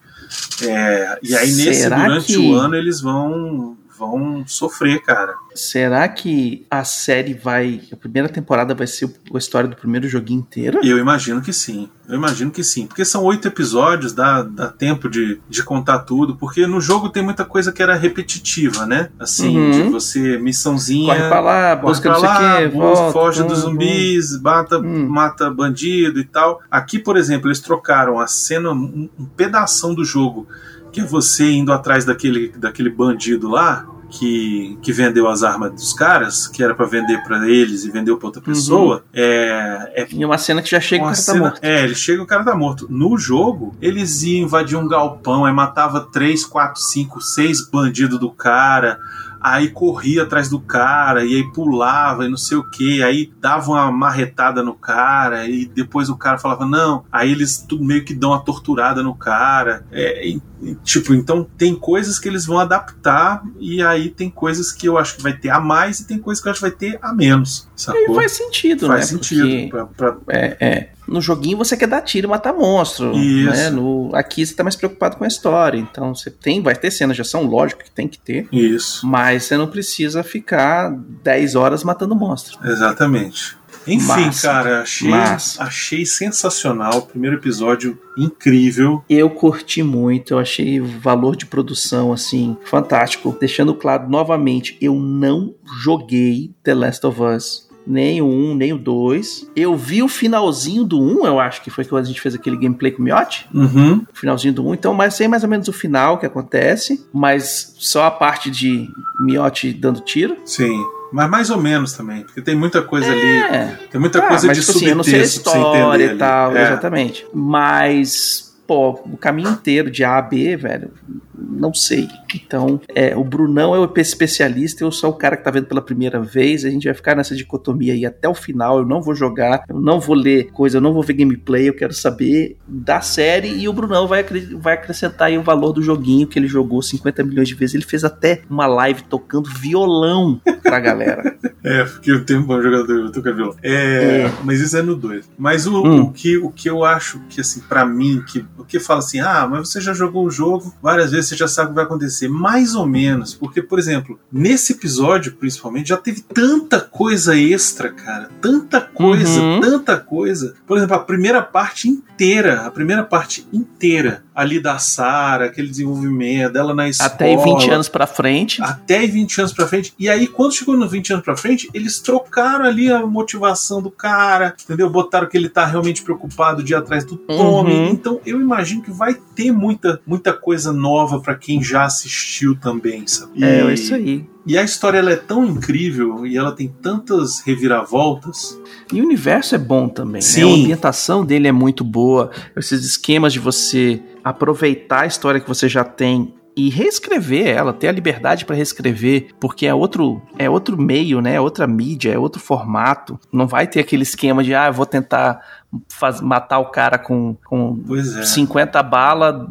É, 0.64 1.20
e 1.22 1.36
aí, 1.36 1.52
nesse, 1.54 1.82
Será 1.82 2.04
durante 2.04 2.28
que- 2.28 2.38
o 2.38 2.56
ano, 2.56 2.76
eles 2.76 3.02
vão, 3.02 3.76
vão 4.08 4.44
sofrer, 4.48 5.02
cara. 5.04 5.36
Será 5.54 6.08
que 6.10 6.66
a 6.70 6.84
série 6.84 7.34
vai. 7.34 7.82
A 7.92 7.96
primeira 7.96 8.28
temporada 8.28 8.74
vai 8.74 8.88
ser 8.88 9.14
a 9.34 9.38
história 9.38 9.70
do 9.70 9.76
primeiro 9.76 10.08
joguinho 10.08 10.40
inteiro? 10.40 10.80
Eu 10.84 10.98
imagino 10.98 11.42
que 11.42 11.54
sim. 11.54 11.88
Eu 12.10 12.16
imagino 12.16 12.50
que 12.52 12.64
sim. 12.64 12.88
Porque 12.88 13.06
são 13.06 13.24
oito 13.24 13.48
episódios, 13.48 14.12
dá, 14.14 14.42
dá 14.42 14.68
tempo 14.70 15.08
de, 15.10 15.40
de 15.48 15.64
contar 15.64 16.00
tudo. 16.00 16.36
Porque 16.36 16.66
no 16.66 16.82
jogo 16.82 17.10
tem 17.10 17.24
muita 17.24 17.46
coisa 17.46 17.72
que 17.72 17.82
era 17.82 17.96
repetitiva, 17.96 18.86
né? 18.86 19.10
Assim, 19.20 19.58
Uhum. 19.58 19.72
de 19.72 19.84
você, 19.90 20.38
missãozinha. 20.38 21.14
Corre 21.16 21.28
pra 21.30 21.40
lá, 21.40 21.76
busca 21.76 22.10
pra 22.10 22.18
lá, 22.20 22.58
quê, 22.58 22.68
volta. 22.70 23.12
foge 23.14 23.44
dos 23.44 23.60
hum, 23.60 23.70
zumbis, 23.72 24.42
mata, 24.42 24.78
Hum. 24.80 25.08
mata 25.08 25.50
bandido 25.52 26.20
e 26.20 26.26
tal. 26.26 26.60
Aqui, 26.72 26.98
por 26.98 27.16
exemplo, 27.18 27.48
eles 27.48 27.60
trocaram 27.60 28.20
a 28.20 28.26
cena, 28.28 28.72
um, 28.72 29.08
um 29.20 29.26
pedação 29.26 29.94
do 29.94 30.04
jogo, 30.04 30.48
que 30.92 31.00
é 31.02 31.06
você 31.06 31.52
indo 31.52 31.72
atrás 31.72 32.04
daquele, 32.04 32.50
daquele 32.58 32.90
bandido 32.90 33.48
lá. 33.50 33.86
Que, 34.12 34.78
que 34.82 34.92
vendeu 34.92 35.28
as 35.30 35.42
armas 35.42 35.72
dos 35.72 35.94
caras, 35.94 36.46
que 36.46 36.62
era 36.62 36.76
pra 36.76 36.86
vender 36.86 37.24
pra 37.24 37.48
eles 37.48 37.86
e 37.86 37.90
vendeu 37.92 38.18
pra 38.18 38.28
outra 38.28 38.42
pessoa, 38.42 39.06
é, 39.14 39.94
é 39.96 40.04
hum. 40.04 40.08
E 40.20 40.26
uma 40.26 40.38
cena 40.38 40.62
que 40.62 40.70
já 40.70 40.82
chega 40.82 41.02
e 41.04 41.06
o 41.06 41.10
cara 41.10 41.16
tá 41.16 41.22
cena- 41.22 41.40
morto. 41.40 41.60
É, 41.64 41.84
ele 41.86 41.96
chega 41.96 42.20
e 42.20 42.24
o 42.24 42.28
cara 42.28 42.44
tá 42.44 42.54
morto. 42.54 42.88
No 42.90 43.18
jogo, 43.18 43.74
eles 43.82 44.22
iam 44.24 44.44
invadir 44.44 44.78
um 44.78 44.86
galpão, 44.86 45.46
aí 45.46 45.54
matava 45.54 46.02
3, 46.12 46.44
4, 46.46 46.82
5, 46.82 47.22
6 47.22 47.70
bandidos 47.70 48.20
do 48.20 48.30
cara. 48.30 49.00
Aí 49.42 49.70
corria 49.70 50.24
atrás 50.24 50.50
do 50.50 50.60
cara, 50.60 51.26
e 51.26 51.36
aí 51.36 51.52
pulava 51.52 52.26
e 52.26 52.30
não 52.30 52.38
sei 52.38 52.58
o 52.58 52.70
que, 52.70 53.02
aí 53.02 53.32
dava 53.40 53.72
uma 53.72 53.92
marretada 53.92 54.62
no 54.62 54.74
cara, 54.74 55.48
e 55.48 55.66
depois 55.66 56.10
o 56.10 56.16
cara 56.16 56.38
falava 56.38 56.66
não, 56.66 57.04
aí 57.12 57.32
eles 57.32 57.66
meio 57.80 58.06
que 58.06 58.14
dão 58.14 58.32
uma 58.32 58.44
torturada 58.44 59.02
no 59.02 59.16
cara. 59.16 59.86
É, 59.92 60.28
e, 60.28 60.42
tipo, 60.84 61.14
então 61.14 61.48
tem 61.58 61.76
coisas 61.76 62.20
que 62.20 62.30
eles 62.30 62.46
vão 62.46 62.60
adaptar, 62.60 63.42
e 63.60 63.82
aí 63.82 64.10
tem 64.10 64.30
coisas 64.30 64.72
que 64.72 64.88
eu 64.88 64.98
acho 64.98 65.18
que 65.18 65.24
vai 65.24 65.34
ter 65.34 65.50
a 65.50 65.60
mais, 65.60 66.00
e 66.00 66.08
tem 66.08 66.20
coisas 66.20 66.42
que 66.42 66.48
eu 66.48 66.52
acho 66.52 66.62
que 66.62 66.70
vai 66.70 66.78
ter 66.78 67.00
a 67.02 67.14
menos. 67.14 67.71
E 67.82 68.00
Sacou? 68.02 68.16
faz 68.16 68.32
sentido, 68.34 68.88
Faz 68.88 69.00
né? 69.12 69.18
sentido. 69.18 69.42
Porque, 69.42 69.68
pra- 69.98 70.12
pra- 70.14 70.18
é, 70.30 70.58
é. 70.60 70.90
No 71.08 71.20
joguinho 71.22 71.58
você 71.58 71.76
quer 71.76 71.88
dar 71.88 72.02
tiro 72.02 72.28
e 72.28 72.30
matar 72.30 72.54
monstro. 72.54 73.12
Isso. 73.18 73.50
Né? 73.50 73.70
No, 73.70 74.12
aqui 74.14 74.46
você 74.46 74.54
tá 74.54 74.64
mais 74.64 74.76
preocupado 74.76 75.18
com 75.18 75.24
a 75.24 75.28
história. 75.28 75.78
Então 75.78 76.14
você 76.16 76.30
tem, 76.32 76.62
vai 76.62 76.76
ter 76.76 76.90
cenas 76.92 77.16
de 77.16 77.22
ação, 77.22 77.44
lógico 77.46 77.84
que 77.84 77.92
tem 77.92 78.08
que 78.08 78.18
ter. 78.20 78.48
Isso. 78.52 79.06
Mas 79.06 79.44
você 79.44 79.58
não 79.58 79.68
precisa 79.68 80.24
ficar 80.24 80.90
10 81.24 81.56
horas 81.56 81.84
matando 81.84 82.16
monstro. 82.16 82.58
Exatamente. 82.64 83.58
Enfim, 83.88 84.06
Massa. 84.06 84.48
cara, 84.48 84.82
achei, 84.84 85.10
Massa. 85.10 85.64
achei 85.64 86.06
sensacional. 86.06 87.00
O 87.00 87.02
primeiro 87.02 87.38
episódio 87.38 87.98
incrível. 88.16 89.04
Eu 89.10 89.28
curti 89.32 89.82
muito, 89.82 90.34
eu 90.36 90.40
achei 90.40 90.80
o 90.80 90.86
valor 90.86 91.36
de 91.36 91.48
produção 91.48 92.14
assim 92.14 92.56
fantástico. 92.64 93.36
Deixando 93.40 93.74
claro 93.74 94.08
novamente, 94.08 94.78
eu 94.80 94.94
não 94.96 95.56
joguei 95.84 96.52
The 96.64 96.76
Last 96.76 97.06
of 97.08 97.20
Us. 97.24 97.71
Nem 97.86 98.22
o 98.22 98.26
1, 98.26 98.56
nem 98.56 98.74
o 98.74 98.78
2. 98.78 99.50
Eu 99.56 99.76
vi 99.76 100.02
o 100.04 100.08
finalzinho 100.08 100.84
do 100.84 101.02
1, 101.02 101.26
eu 101.26 101.40
acho 101.40 101.62
que 101.62 101.70
foi 101.70 101.84
quando 101.86 102.04
a 102.06 102.08
gente 102.08 102.22
fez 102.22 102.36
aquele 102.36 102.58
gameplay 102.58 102.92
com 102.92 103.02
o 103.02 103.06
Miotti. 103.06 103.48
Uhum. 103.54 104.06
O 104.14 104.18
finalzinho 104.18 104.54
do 104.54 104.68
1, 104.68 104.74
então, 104.74 104.94
mas 104.94 105.16
sei 105.16 105.28
mais 105.28 105.44
ou 105.44 105.50
menos 105.50 105.68
o 105.68 105.74
final 105.74 106.18
que 106.18 106.26
acontece, 106.26 107.06
mas 107.14 107.76
só 107.78 108.06
a 108.06 108.12
parte 108.12 108.50
de 108.50 108.90
Miotti 109.20 109.74
dando 109.74 110.02
tiro. 110.02 110.38
Sim. 110.46 110.84
Mas 111.12 111.30
mais 111.30 111.50
ou 111.50 111.58
menos 111.58 111.92
também, 111.92 112.24
porque 112.24 112.42
tem 112.42 112.56
muita 112.56 112.82
coisa 112.82 113.12
ali. 113.12 113.22
É. 113.22 113.78
Tem 113.92 114.00
muita 114.00 114.20
Ah, 114.20 114.28
coisa 114.30 114.48
mas, 114.48 114.58
de 114.58 114.66
tipo 114.66 114.78
assim, 114.78 114.88
eu 114.88 114.96
não 114.96 115.04
sei 115.04 115.20
a 115.22 115.28
subtexto 115.28 115.50
história 115.50 116.06
e 116.06 116.18
tal, 116.18 116.50
ali. 116.52 116.60
É. 116.60 116.64
exatamente. 116.64 117.26
Mas, 117.34 118.51
pô, 118.72 118.92
o 119.04 119.18
caminho 119.18 119.50
inteiro 119.50 119.92
de 119.92 120.02
A 120.02 120.18
a 120.18 120.22
B, 120.22 120.56
velho, 120.56 120.92
não 121.38 121.74
sei. 121.74 122.08
Então, 122.34 122.80
é, 122.96 123.14
o 123.18 123.22
Brunão 123.22 123.76
é 123.76 123.80
o 123.80 123.94
especialista, 123.98 124.82
eu 124.82 124.92
sou 124.94 125.10
o 125.10 125.14
cara 125.14 125.36
que 125.36 125.44
tá 125.44 125.52
vendo 125.52 125.66
pela 125.66 125.82
primeira 125.82 126.22
vez, 126.22 126.64
a 126.64 126.70
gente 126.70 126.86
vai 126.86 126.94
ficar 126.94 127.14
nessa 127.14 127.36
dicotomia 127.36 127.92
aí 127.92 128.06
até 128.06 128.30
o 128.30 128.34
final, 128.34 128.78
eu 128.80 128.86
não 128.86 129.02
vou 129.02 129.14
jogar, 129.14 129.66
eu 129.68 129.82
não 129.82 130.00
vou 130.00 130.16
ler 130.16 130.52
coisa, 130.54 130.78
eu 130.78 130.82
não 130.82 130.94
vou 130.94 131.04
ver 131.04 131.12
gameplay, 131.16 131.68
eu 131.68 131.74
quero 131.74 131.92
saber 131.94 132.56
da 132.66 133.02
série 133.02 133.50
e 133.50 133.68
o 133.68 133.74
Brunão 133.74 134.08
vai, 134.08 134.24
vai 134.58 134.76
acrescentar 134.76 135.28
aí 135.28 135.38
o 135.38 135.44
valor 135.44 135.74
do 135.74 135.82
joguinho 135.82 136.26
que 136.26 136.40
ele 136.40 136.48
jogou 136.48 136.82
50 136.82 137.24
milhões 137.26 137.50
de 137.50 137.56
vezes, 137.56 137.76
ele 137.76 137.84
fez 137.84 138.06
até 138.06 138.42
uma 138.50 138.68
live 138.68 139.04
tocando 139.04 139.50
violão 139.50 140.40
pra 140.64 140.80
galera. 140.80 141.36
É, 141.64 141.84
porque 141.84 142.12
eu 142.12 142.26
tenho 142.26 142.40
um 142.40 142.44
bom 142.44 142.60
jogador, 142.60 142.92
eu 142.92 143.12
tô 143.12 143.22
cabelo. 143.22 143.56
É, 143.62 144.24
É. 144.24 144.32
mas 144.44 144.60
isso 144.60 144.76
é 144.76 144.82
no 144.82 144.96
2. 144.96 145.30
Mas 145.38 145.68
o, 145.68 145.84
Hum. 145.86 146.02
o, 146.06 146.12
que, 146.12 146.36
o 146.38 146.50
que 146.50 146.68
eu 146.68 146.84
acho 146.84 147.20
que, 147.30 147.40
assim, 147.40 147.60
pra 147.70 147.86
mim, 147.86 148.24
que, 148.28 148.44
o 148.62 148.66
que 148.66 148.80
fala 148.80 149.00
assim, 149.00 149.20
ah, 149.20 149.48
mas 149.50 149.70
você 149.70 149.82
já 149.82 149.94
jogou 149.94 150.26
o 150.26 150.32
jogo 150.32 150.74
várias 150.82 151.12
vezes, 151.12 151.30
você 151.30 151.36
já 151.36 151.48
sabe 151.48 151.68
o 151.68 151.70
que 151.72 151.76
vai 151.76 151.84
acontecer. 151.86 152.28
Mais 152.28 152.76
ou 152.76 152.86
menos, 152.86 153.34
porque, 153.34 153.62
por 153.62 153.80
exemplo, 153.80 154.20
nesse 154.32 154.74
episódio, 154.74 155.34
principalmente, 155.34 155.90
já 155.90 155.98
teve 155.98 156.22
tanta 156.22 156.80
coisa 156.80 157.36
extra, 157.38 157.92
cara. 157.92 158.30
Tanta 158.42 158.80
coisa, 158.82 159.42
Uhum. 159.42 159.62
tanta 159.62 159.98
coisa. 159.98 160.56
Por 160.66 160.78
exemplo, 160.78 160.96
a 160.96 161.00
primeira 161.00 161.42
parte 161.42 161.88
inteira, 161.90 162.62
a 162.66 162.72
primeira 162.72 163.04
parte 163.04 163.48
inteira 163.52 164.24
ali 164.34 164.60
da 164.60 164.78
Sarah, 164.78 165.46
aquele 165.46 165.68
desenvolvimento 165.68 166.54
dela 166.54 166.74
na 166.74 166.88
escola. 166.88 167.10
Até 167.10 167.36
20 167.36 167.70
anos 167.70 167.90
pra 167.90 168.08
frente. 168.08 168.62
Até 168.62 169.06
20 169.06 169.40
anos 169.40 169.54
pra 169.54 169.68
frente. 169.68 169.94
E 170.00 170.10
aí, 170.10 170.28
quando 170.28 170.54
chegou 170.54 170.78
nos 170.78 170.92
20 170.92 171.14
anos 171.14 171.26
pra 171.26 171.36
frente, 171.36 171.70
eles 171.74 172.00
trocaram 172.00 172.66
ali 172.66 172.92
a 172.92 173.06
motivação 173.06 173.82
do 173.82 173.92
cara, 173.92 174.56
entendeu? 174.64 174.90
Botaram 174.90 175.28
que 175.28 175.38
ele 175.38 175.50
tá 175.50 175.66
realmente 175.66 176.02
preocupado 176.02 176.64
de 176.64 176.74
ir 176.74 176.76
atrás 176.76 177.04
do 177.06 177.18
Tommy. 177.18 177.74
Uhum. 177.74 177.90
Então, 177.90 178.22
eu 178.26 178.40
imagino 178.40 178.82
que 178.82 178.92
vai 178.92 179.14
ter 179.36 179.52
muita, 179.52 180.02
muita 180.06 180.34
coisa 180.34 180.72
nova 180.72 181.20
pra 181.20 181.36
quem 181.36 181.62
já 181.62 181.84
assistiu 181.84 182.56
também, 182.56 183.06
sabe? 183.08 183.32
E, 183.36 183.44
É, 183.44 183.74
isso 183.74 183.94
aí. 183.94 184.26
E 184.46 184.58
a 184.58 184.64
história 184.64 184.98
ela 185.00 185.12
é 185.12 185.16
tão 185.16 185.46
incrível 185.46 186.26
e 186.26 186.38
ela 186.38 186.52
tem 186.52 186.68
tantas 186.68 187.40
reviravoltas. 187.42 188.60
E 188.92 189.02
o 189.02 189.06
universo 189.06 189.56
é 189.56 189.58
bom 189.58 189.88
também, 189.88 190.22
Sim. 190.22 190.44
né? 190.46 190.52
A 190.52 190.56
ambientação 190.56 191.26
dele 191.26 191.48
é 191.48 191.52
muito 191.52 191.84
boa. 191.84 192.32
Esses 192.56 192.84
esquemas 192.86 193.34
de 193.34 193.40
você 193.40 194.02
aproveitar 194.24 195.02
a 195.02 195.06
história 195.06 195.40
que 195.40 195.48
você 195.48 195.68
já 195.70 195.84
tem 195.84 196.34
e 196.56 196.70
reescrever 196.70 197.48
ela, 197.48 197.72
ter 197.72 197.88
a 197.88 197.92
liberdade 197.94 198.44
para 198.44 198.56
reescrever, 198.58 199.28
porque 199.40 199.66
é 199.66 199.74
outro, 199.74 200.22
é 200.38 200.50
outro 200.50 200.78
meio, 200.78 201.22
né? 201.22 201.36
É 201.36 201.40
outra 201.42 201.66
mídia, 201.66 202.12
é 202.12 202.20
outro 202.20 202.42
formato. 202.42 203.18
Não 203.32 203.48
vai 203.48 203.68
ter 203.68 203.80
aquele 203.80 204.04
esquema 204.04 204.44
de 204.44 204.54
ah, 204.54 204.68
eu 204.68 204.74
vou 204.74 204.86
tentar 204.86 205.40
faz- 205.88 206.20
matar 206.20 206.60
o 206.60 206.66
cara 206.66 206.98
com, 206.98 207.38
com 207.46 207.82
é. 208.20 208.24
50 208.24 208.84
balas, 208.84 209.48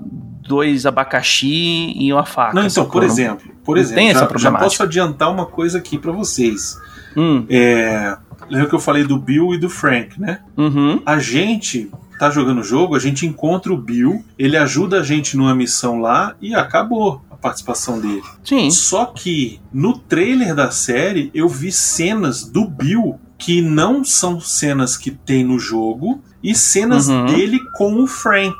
dois 0.50 0.84
abacaxi 0.86 1.92
e 1.96 2.12
uma 2.12 2.24
faca. 2.26 2.54
Não, 2.54 2.66
então, 2.66 2.84
por 2.88 3.02
exemplo, 3.04 3.50
por 3.64 3.78
exemplo, 3.78 3.96
tem 3.96 4.10
essa 4.10 4.28
já, 4.32 4.50
já 4.50 4.52
posso 4.58 4.82
adiantar 4.82 5.30
uma 5.30 5.46
coisa 5.46 5.78
aqui 5.78 5.96
pra 5.96 6.10
vocês. 6.12 6.76
Hum, 7.16 7.44
É, 7.48 8.16
lembra 8.48 8.68
que 8.68 8.74
eu 8.74 8.80
falei 8.80 9.04
do 9.04 9.16
Bill 9.18 9.54
e 9.54 9.58
do 9.58 9.68
Frank, 9.70 10.20
né? 10.20 10.40
uhum, 10.56 11.00
a 11.06 11.18
gente 11.18 11.90
tá 12.18 12.30
jogando 12.30 12.60
o 12.60 12.64
jogo, 12.64 12.94
a 12.94 12.98
gente 12.98 13.24
encontra 13.26 13.72
o 13.72 13.76
Bill, 13.76 14.24
ele 14.38 14.56
ajuda 14.56 15.00
a 15.00 15.02
gente 15.02 15.36
numa 15.36 15.54
missão 15.54 16.00
lá 16.00 16.34
e 16.40 16.54
acabou 16.54 17.22
a 17.30 17.36
participação 17.36 17.98
dele. 18.00 18.22
sim. 18.44 18.70
Só 18.70 19.06
que 19.06 19.60
no 19.72 19.96
trailer 19.98 20.54
da 20.54 20.70
série 20.70 21.30
eu 21.32 21.48
vi 21.48 21.72
cenas 21.72 22.44
do 22.44 22.66
Bill 22.66 23.18
que 23.38 23.62
não 23.62 24.04
são 24.04 24.38
cenas 24.38 24.96
que 24.98 25.10
tem 25.10 25.42
no 25.42 25.58
jogo 25.58 26.20
e 26.42 26.54
cenas 26.54 27.08
Uhum. 27.08 27.24
dele 27.26 27.58
com 27.78 28.02
o 28.02 28.06
Frank 28.06 28.54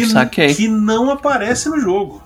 que, 0.00 0.06
Saquei. 0.06 0.54
que 0.54 0.68
não 0.68 1.10
aparece 1.10 1.68
no 1.68 1.80
jogo. 1.80 2.22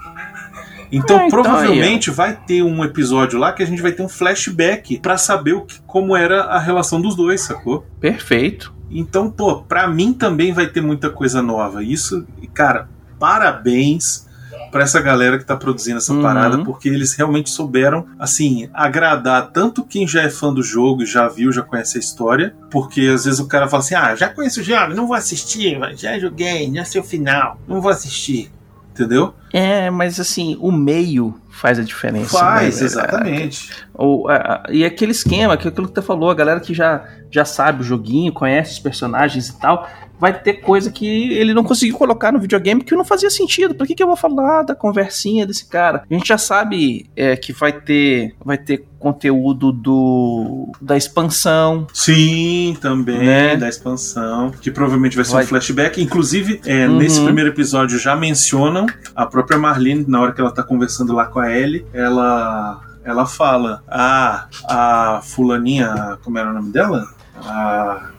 Então, 0.90 1.18
Ah, 1.18 1.26
então 1.26 1.28
provavelmente 1.28 2.10
vai 2.10 2.34
ter 2.34 2.62
um 2.62 2.82
episódio 2.82 3.38
lá 3.38 3.52
que 3.52 3.62
a 3.62 3.66
gente 3.66 3.82
vai 3.82 3.92
ter 3.92 4.02
um 4.02 4.08
flashback 4.08 4.98
pra 5.00 5.18
saber 5.18 5.52
o 5.52 5.62
que, 5.62 5.80
como 5.86 6.16
era 6.16 6.44
a 6.44 6.58
relação 6.58 7.00
dos 7.00 7.14
dois, 7.14 7.42
sacou? 7.42 7.86
Perfeito. 8.00 8.72
Então, 8.90 9.30
pô, 9.30 9.56
pra 9.62 9.86
mim 9.86 10.14
também 10.14 10.52
vai 10.52 10.66
ter 10.66 10.80
muita 10.80 11.10
coisa 11.10 11.42
nova. 11.42 11.82
Isso, 11.84 12.26
cara, 12.54 12.88
parabéns 13.18 14.26
pra 14.70 14.82
essa 14.82 15.00
galera 15.00 15.38
que 15.38 15.44
tá 15.44 15.56
produzindo 15.56 15.98
essa 15.98 16.12
Uhum. 16.12 16.22
parada, 16.22 16.58
porque 16.64 16.88
eles 16.88 17.14
realmente 17.14 17.50
souberam, 17.50 18.06
assim, 18.18 18.68
agradar 18.74 19.50
tanto 19.52 19.84
quem 19.84 20.06
já 20.06 20.22
é 20.22 20.30
fã 20.30 20.52
do 20.52 20.62
jogo, 20.62 21.04
já 21.06 21.28
viu, 21.28 21.50
já 21.52 21.62
conhece 21.62 21.96
a 21.96 22.00
história, 22.00 22.54
porque 22.70 23.00
às 23.14 23.24
vezes 23.24 23.40
o 23.40 23.46
cara 23.46 23.68
fala 23.68 23.82
assim: 23.82 23.94
ah, 23.94 24.14
já 24.14 24.28
conheço 24.28 24.60
o 24.60 24.64
jogo, 24.64 24.94
não 24.94 25.06
vou 25.06 25.16
assistir, 25.16 25.78
já 25.96 26.18
joguei, 26.18 26.72
já 26.74 26.84
sei 26.84 27.00
o 27.00 27.04
final, 27.04 27.58
não 27.66 27.80
vou 27.80 27.90
assistir. 27.90 28.50
Entendeu? 28.92 29.32
É, 29.52 29.90
mas 29.90 30.18
assim, 30.18 30.56
o 30.60 30.72
meio 30.72 31.40
faz 31.50 31.78
a 31.78 31.84
diferença. 31.84 32.36
Faz, 32.36 32.80
né, 32.80 32.86
exatamente. 32.86 33.70
O, 33.94 34.26
a- 34.28 34.34
a- 34.34 34.72
e 34.72 34.84
aquele 34.84 35.12
esquema, 35.12 35.56
que 35.56 35.68
aquilo 35.68 35.86
que 35.88 35.94
você 35.94 36.02
falou, 36.02 36.28
a 36.30 36.34
galera 36.34 36.58
que 36.58 36.74
já, 36.74 37.04
já 37.30 37.44
sabe 37.44 37.82
o 37.82 37.84
joguinho, 37.84 38.32
conhece 38.32 38.72
os 38.72 38.78
personagens 38.80 39.48
e 39.50 39.60
tal, 39.60 39.88
vai 40.18 40.32
ter 40.38 40.54
coisa 40.54 40.90
que 40.90 41.32
ele 41.34 41.54
não 41.54 41.62
conseguiu 41.64 41.96
colocar 41.96 42.32
no 42.32 42.38
videogame 42.40 42.82
que 42.82 42.94
não 42.94 43.04
fazia 43.04 43.30
sentido. 43.30 43.74
Por 43.74 43.86
que, 43.86 43.94
que 43.94 44.02
eu 44.02 44.06
vou 44.06 44.16
falar 44.16 44.62
da 44.62 44.74
conversinha 44.74 45.46
desse 45.46 45.66
cara? 45.66 46.02
A 46.10 46.14
gente 46.14 46.26
já 46.28 46.38
sabe 46.38 47.08
é, 47.16 47.36
que 47.36 47.52
vai 47.52 47.72
ter, 47.72 48.34
vai 48.44 48.58
ter 48.58 48.84
conteúdo 48.98 49.70
do 49.70 50.72
da 50.80 50.96
expansão. 50.96 51.86
Sim, 51.92 52.76
também, 52.80 53.18
Né? 53.18 53.56
da 53.56 53.68
expansão, 53.68 54.50
que 54.50 54.70
provavelmente 54.70 55.14
vai 55.16 55.24
ser 55.24 55.32
Vai- 55.34 55.44
um 55.44 55.46
flashback. 55.46 56.02
Inclusive, 56.02 56.60
é, 56.66 56.86
Uhum. 56.88 56.96
nesse 56.98 57.22
primeiro 57.22 57.50
episódio 57.50 57.98
já 57.98 58.16
mencionam 58.16 58.86
a 59.14 59.24
própria 59.26 59.56
Marlene, 59.58 60.04
na 60.08 60.20
hora 60.20 60.32
que 60.32 60.40
ela 60.40 60.50
tá 60.52 60.62
conversando 60.62 61.12
lá 61.12 61.26
com 61.26 61.38
a 61.38 61.50
Ellie, 61.56 61.86
ela, 61.92 62.80
ela 63.04 63.24
fala: 63.26 63.82
Ah, 63.86 64.46
a 64.68 65.20
fulaninha, 65.22 66.18
como 66.24 66.36
era 66.38 66.50
o 66.50 66.54
nome 66.54 66.72
dela? 66.72 67.06
A, 67.44 68.10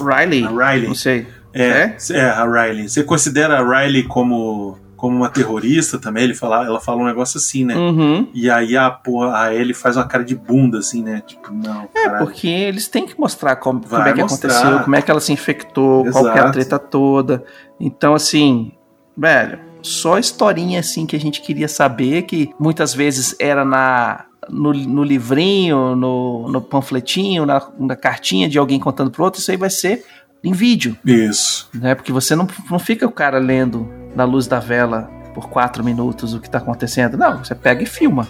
Riley, 0.00 0.44
a 0.44 0.50
Riley. 0.50 0.86
não 0.88 0.94
sei. 0.94 1.26
É, 1.58 1.96
é, 2.12 2.20
a 2.20 2.44
Riley. 2.44 2.88
Você 2.88 3.02
considera 3.02 3.58
a 3.58 3.80
Riley 3.80 4.04
como, 4.04 4.78
como 4.96 5.16
uma 5.16 5.28
terrorista 5.28 5.98
também? 5.98 6.24
Ele 6.24 6.34
fala, 6.34 6.64
ela 6.64 6.80
fala 6.80 7.02
um 7.02 7.06
negócio 7.06 7.38
assim, 7.38 7.64
né? 7.64 7.76
Uhum. 7.76 8.28
E 8.32 8.48
aí 8.48 8.76
a, 8.76 8.90
porra, 8.90 9.42
a 9.42 9.54
Ellie 9.54 9.74
faz 9.74 9.96
uma 9.96 10.06
cara 10.06 10.24
de 10.24 10.36
bunda, 10.36 10.78
assim, 10.78 11.02
né? 11.02 11.22
Tipo, 11.26 11.52
não. 11.52 11.88
É, 11.94 12.04
caralho. 12.04 12.24
porque 12.24 12.46
eles 12.46 12.86
têm 12.86 13.04
que 13.04 13.18
mostrar 13.18 13.56
como, 13.56 13.80
como 13.80 14.02
é 14.02 14.12
que 14.12 14.20
mostrar. 14.20 14.50
aconteceu, 14.50 14.84
como 14.84 14.94
é 14.94 15.02
que 15.02 15.10
ela 15.10 15.20
se 15.20 15.32
infectou, 15.32 16.04
qual 16.10 16.24
que 16.24 16.30
é 16.30 16.32
a 16.32 16.34
Exato. 16.34 16.52
treta 16.52 16.78
toda. 16.78 17.44
Então, 17.80 18.14
assim, 18.14 18.72
velho, 19.16 19.58
só 19.82 20.16
historinha 20.18 20.78
assim 20.78 21.06
que 21.06 21.16
a 21.16 21.20
gente 21.20 21.40
queria 21.40 21.68
saber, 21.68 22.22
que 22.22 22.50
muitas 22.58 22.94
vezes 22.94 23.34
era 23.38 23.64
na. 23.64 24.24
No, 24.50 24.72
no 24.72 25.04
livrinho, 25.04 25.94
no, 25.94 26.48
no 26.50 26.62
panfletinho, 26.62 27.44
na, 27.44 27.60
na 27.78 27.94
cartinha 27.94 28.48
de 28.48 28.58
alguém 28.58 28.80
contando 28.80 29.10
pro 29.10 29.22
outro, 29.22 29.42
isso 29.42 29.50
aí 29.50 29.58
vai 29.58 29.68
ser 29.68 30.06
em 30.42 30.52
vídeo, 30.52 30.96
Isso. 31.04 31.68
né? 31.74 31.94
Porque 31.94 32.12
você 32.12 32.34
não, 32.36 32.46
não 32.70 32.78
fica 32.78 33.06
o 33.06 33.12
cara 33.12 33.38
lendo 33.38 33.88
na 34.14 34.24
luz 34.24 34.46
da 34.46 34.58
vela 34.60 35.10
por 35.34 35.48
quatro 35.48 35.84
minutos 35.84 36.34
o 36.34 36.40
que 36.40 36.48
tá 36.48 36.58
acontecendo. 36.58 37.16
Não, 37.16 37.44
você 37.44 37.54
pega 37.54 37.82
e 37.82 37.86
filma. 37.86 38.26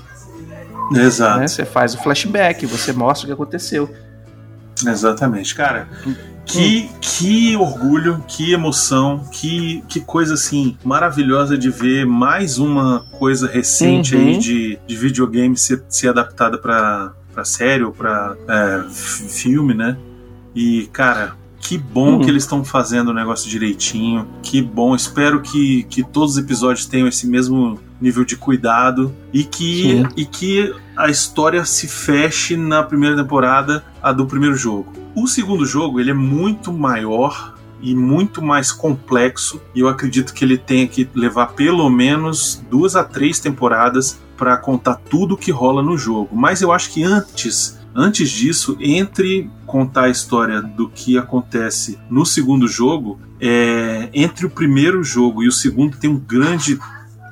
Exato. 0.95 1.41
Né? 1.41 1.49
Você 1.49 1.65
faz 1.65 1.95
o 1.95 1.99
flashback, 1.99 2.65
você 2.67 2.93
mostra 2.93 3.25
o 3.25 3.29
que 3.29 3.33
aconteceu. 3.33 3.91
Exatamente, 4.87 5.55
cara. 5.55 5.89
Que, 6.47 6.89
que 7.01 7.57
orgulho, 7.57 8.25
que 8.27 8.53
emoção, 8.53 9.23
que, 9.31 9.83
que 9.87 10.01
coisa 10.01 10.33
assim 10.35 10.79
maravilhosa 10.83 11.59
de 11.59 11.69
ver 11.69 12.07
mais 12.07 12.59
uma 12.59 13.05
coisa 13.19 13.47
recente 13.47 14.17
Uhum. 14.17 14.23
aí 14.23 14.39
de, 14.39 14.79
de 14.87 14.97
videogame 14.97 15.57
ser, 15.59 15.83
ser 15.91 16.09
adaptada 16.09 16.57
pra 16.57 17.13
série 17.45 17.85
ou 17.85 17.93
pra 17.93 18.35
é, 18.49 18.85
filme, 18.91 19.75
né? 19.75 19.97
E, 20.55 20.89
cara, 20.93 21.35
que 21.61 21.77
bom 21.77 22.15
Uhum. 22.15 22.21
que 22.21 22.31
eles 22.31 22.45
estão 22.45 22.65
fazendo 22.65 23.09
o 23.09 23.15
negócio 23.15 23.49
direitinho. 23.51 24.27
Que 24.43 24.63
bom. 24.63 24.95
Espero 24.95 25.41
que, 25.41 25.83
que 25.85 26.03
todos 26.03 26.33
os 26.33 26.39
episódios 26.39 26.87
tenham 26.87 27.09
esse 27.09 27.27
mesmo 27.27 27.79
nível 28.01 28.25
de 28.25 28.37
cuidado 28.37 29.13
e 29.33 29.43
que, 29.45 29.83
Sim. 29.83 30.09
e 30.17 30.25
que 30.25 30.73
a 30.97 31.09
história 31.09 31.65
se 31.65 31.89
feche 31.89 32.57
na 32.57 32.83
primeira 32.83 33.17
temporada, 33.17 33.85
a 34.03 34.13
do 34.13 34.25
primeiro 34.27 34.55
jogo. 34.57 34.93
O 35.15 35.27
segundo 35.27 35.67
jogo 35.67 35.99
ele 35.99 36.11
é 36.11 36.15
muito 36.15 36.73
maior 36.73 37.55
e 37.83 37.95
muito 37.95 38.41
mais 38.43 38.73
complexo 38.73 39.61
e 39.75 39.81
eu 39.81 39.89
acredito 39.89 40.33
que 40.35 40.45
ele 40.45 40.59
tenha 40.59 40.87
que 40.87 41.09
levar 41.15 41.49
pelo 41.49 41.89
menos 41.91 42.63
duas 42.71 42.97
a 42.97 43.05
três 43.05 43.39
temporadas 43.41 44.19
para 44.37 44.57
contar 44.57 44.95
tudo 45.11 45.37
que 45.37 45.51
rola 45.51 45.83
no 45.83 45.97
jogo. 45.99 46.31
Mas 46.37 46.63
eu 46.63 46.73
acho 46.73 46.91
que 46.93 47.03
antes 47.03 47.78
Antes 48.01 48.31
disso, 48.31 48.77
entre 48.79 49.51
contar 49.67 50.05
a 50.05 50.09
história 50.09 50.63
do 50.63 50.89
que 50.89 51.19
acontece 51.19 51.99
no 52.09 52.25
segundo 52.25 52.69
jogo, 52.69 53.19
é, 53.41 54.09
entre 54.15 54.47
o 54.47 54.51
primeiro 54.51 55.03
jogo 55.03 55.43
e 55.43 55.49
o 55.49 55.53
segundo 55.53 55.97
tem 55.97 56.09
um 56.09 56.17
grande 56.17 56.79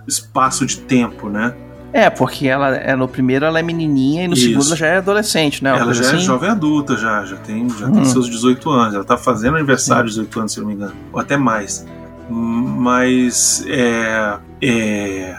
espaço 0.09 0.67
de 0.67 0.79
tempo, 0.79 1.29
né? 1.29 1.55
É, 1.93 2.11
porque 2.11 2.49
ela 2.49 2.75
é 2.75 2.97
no 2.97 3.07
primeiro 3.07 3.45
ela 3.45 3.61
é 3.61 3.63
menininha 3.63 4.25
e 4.25 4.29
no 4.29 4.35
Isso. 4.35 4.43
segundo 4.43 4.67
ela 4.67 4.77
já 4.77 4.87
é 4.89 4.97
adolescente, 4.97 5.63
né? 5.63 5.73
Uma 5.73 5.83
ela 5.83 5.95
já 5.95 6.05
é 6.05 6.09
assim. 6.09 6.19
jovem 6.19 6.51
adulta, 6.51 6.97
já, 6.97 7.25
já 7.25 7.37
tem, 7.37 7.71
já 7.71 7.87
Hum. 7.87 7.93
tem 7.93 8.05
seus 8.05 8.29
18 8.29 8.69
anos. 8.69 8.95
Ela 8.97 9.05
tá 9.05 9.17
fazendo 9.17 9.55
aniversário 9.57 10.07
de 10.11 10.17
18 10.17 10.41
anos, 10.41 10.53
se 10.53 10.59
não 10.61 10.67
me 10.67 10.75
engano. 10.75 10.93
Ou 11.13 11.21
até 11.21 11.37
mais. 11.37 11.87
Mas 12.29 13.65
é, 13.69 14.37
é, 14.61 15.37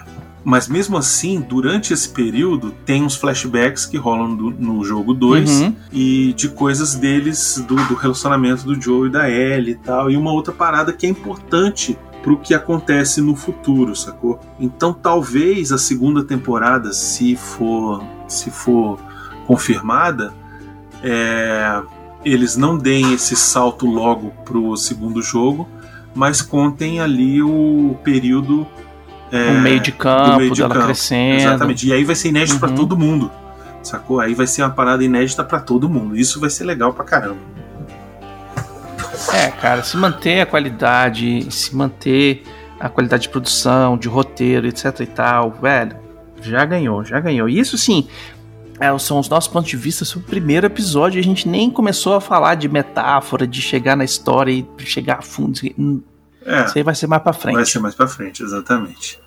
mas 0.49 0.69
mesmo 0.69 0.95
assim, 0.97 1.41
durante 1.41 1.91
esse 1.93 2.07
período, 2.07 2.71
tem 2.85 3.03
uns 3.03 3.17
flashbacks 3.17 3.85
que 3.85 3.97
rolam 3.97 4.33
do- 4.33 4.49
no 4.51 4.81
jogo 4.81 5.13
2 5.13 5.49
Uhum. 5.61 5.75
e 5.91 6.31
de 6.37 6.47
coisas 6.47 6.95
deles, 6.95 7.61
do, 7.67 7.75
do 7.75 7.95
relacionamento 7.95 8.63
do 8.63 8.81
Joe 8.81 9.09
e 9.09 9.11
da 9.11 9.29
Ellie 9.29 9.71
e 9.73 9.75
tal. 9.75 10.09
E 10.09 10.15
uma 10.15 10.31
outra 10.31 10.53
parada 10.53 10.93
que 10.93 11.05
é 11.05 11.09
importante 11.09 11.97
pro 12.23 12.37
que 12.37 12.53
acontece 12.53 13.19
no 13.19 13.35
futuro, 13.35 13.93
sacou? 13.93 14.39
Então 14.57 14.93
talvez 14.93 15.73
a 15.73 15.77
segunda 15.77 16.23
temporada, 16.23 16.93
se 16.93 17.35
for, 17.35 18.01
se 18.29 18.49
for 18.49 18.97
confirmada, 19.45 20.33
é, 21.03 21.81
eles 22.23 22.55
não 22.55 22.77
deem 22.77 23.13
esse 23.13 23.35
salto 23.35 23.85
logo 23.85 24.31
pro 24.45 24.77
segundo 24.77 25.21
jogo, 25.21 25.67
mas 26.15 26.41
contem 26.41 27.01
ali 27.01 27.41
o 27.43 27.97
período 28.01 28.65
é, 29.31 29.49
o 29.51 29.61
meio 29.61 29.79
de 29.79 29.91
campo, 29.91 30.37
meio 30.37 30.51
de 30.53 30.61
dela 30.61 30.73
campo. 30.73 30.85
crescendo. 30.85 31.35
Exatamente. 31.41 31.87
E 31.87 31.93
aí 31.93 32.03
vai 32.03 32.15
ser 32.15 32.29
inédito 32.29 32.59
pra 32.59 32.69
Uhum. 32.69 32.75
todo 32.75 32.97
mundo. 32.97 33.31
Sacou? 33.83 34.19
Aí 34.19 34.33
vai 34.33 34.47
ser 34.47 34.63
uma 34.63 34.69
parada 34.71 35.03
inédita 35.03 35.43
pra 35.43 35.59
todo 35.59 35.87
mundo. 35.89 36.15
Isso 36.17 36.39
vai 36.39 36.49
ser 36.49 36.63
legal 36.65 36.93
pra 36.93 37.05
caramba. 37.05 37.39
É, 39.33 39.49
cara, 39.51 39.83
se 39.83 39.97
manter 39.97 40.41
a 40.41 40.45
qualidade, 40.45 41.47
se 41.51 41.75
manter 41.75 42.43
a 42.79 42.87
qualidade 42.89 43.23
de 43.23 43.29
produção, 43.29 43.97
de 43.97 44.07
roteiro, 44.07 44.67
etc 44.67 44.99
e 45.01 45.05
tal, 45.05 45.51
velho, 45.51 45.95
já 46.41 46.63
ganhou, 46.65 47.03
já 47.03 47.19
ganhou. 47.19 47.49
E 47.49 47.59
isso 47.59 47.77
sim, 47.77 48.07
é, 48.79 48.95
são 48.99 49.19
os 49.19 49.27
nossos 49.27 49.47
pontos 49.51 49.69
de 49.69 49.77
vista 49.77 50.05
sobre 50.05 50.27
o 50.27 50.29
primeiro 50.29 50.67
episódio. 50.67 51.17
e 51.17 51.21
A 51.21 51.23
gente 51.23 51.47
nem 51.49 51.69
começou 51.69 52.13
a 52.15 52.21
falar 52.21 52.55
de 52.55 52.69
metáfora, 52.69 53.47
de 53.47 53.61
chegar 53.61 53.95
na 53.95 54.03
história 54.03 54.51
e 54.51 54.65
chegar 54.79 55.19
a 55.19 55.21
fundo. 55.21 55.59
É, 56.47 56.65
Isso 56.65 56.77
aí 56.77 56.83
vai 56.83 56.95
ser 56.95 57.07
mais 57.07 57.21
pra 57.21 57.33
frente. 57.33 57.55
vai 57.55 57.65
ser 57.65 57.79
mais 57.79 57.93
pra 57.93 58.07
frente, 58.07 58.41
exatamente. 58.41 59.19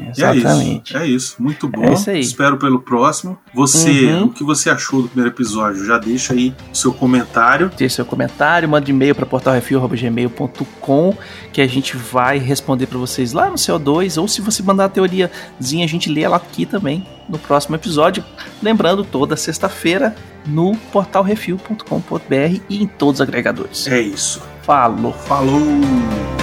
Exatamente. 0.00 0.92
E 0.94 0.96
é 0.96 1.04
isso. 1.04 1.04
É 1.04 1.06
isso. 1.08 1.34
Muito 1.42 1.66
bom. 1.68 1.82
É 1.82 1.92
isso. 1.92 2.08
Espero 2.12 2.56
pelo 2.56 2.78
próximo. 2.80 3.36
Você, 3.52 4.04
Uhum. 4.06 4.26
o 4.26 4.28
que 4.30 4.44
você 4.44 4.70
achou 4.70 5.02
do 5.02 5.08
primeiro 5.08 5.34
episódio? 5.34 5.84
Já 5.84 5.98
deixa 5.98 6.34
aí 6.34 6.54
seu 6.72 6.92
comentário. 6.92 7.68
Deixe 7.76 7.96
seu 7.96 8.04
comentário, 8.04 8.68
mande 8.68 8.92
e-mail 8.92 9.12
para 9.12 9.26
portalrefil.gmail.com 9.26 11.16
que 11.52 11.60
a 11.60 11.66
gente 11.66 11.96
vai 11.96 12.38
responder 12.38 12.86
para 12.86 12.96
vocês 12.98 13.32
lá 13.32 13.50
no 13.50 13.56
CO2, 13.56 14.20
ou 14.20 14.28
se 14.28 14.40
você 14.40 14.62
mandar 14.62 14.84
a 14.84 14.88
teoriazinha, 14.88 15.84
a 15.84 15.88
gente 15.88 16.08
lê 16.08 16.20
ela 16.22 16.36
aqui 16.36 16.64
também 16.64 17.04
no 17.28 17.36
próximo 17.36 17.74
episódio. 17.74 18.24
Lembrando, 18.62 19.02
toda 19.02 19.36
sexta-feira 19.36 20.14
no 20.46 20.76
portalrefil.com.br 20.92 22.60
e 22.68 22.82
em 22.84 22.86
todos 22.86 23.16
os 23.16 23.20
agregadores. 23.20 23.88
É 23.88 24.00
isso. 24.00 24.40
Falou! 24.62 25.12
Falou! 25.12 26.37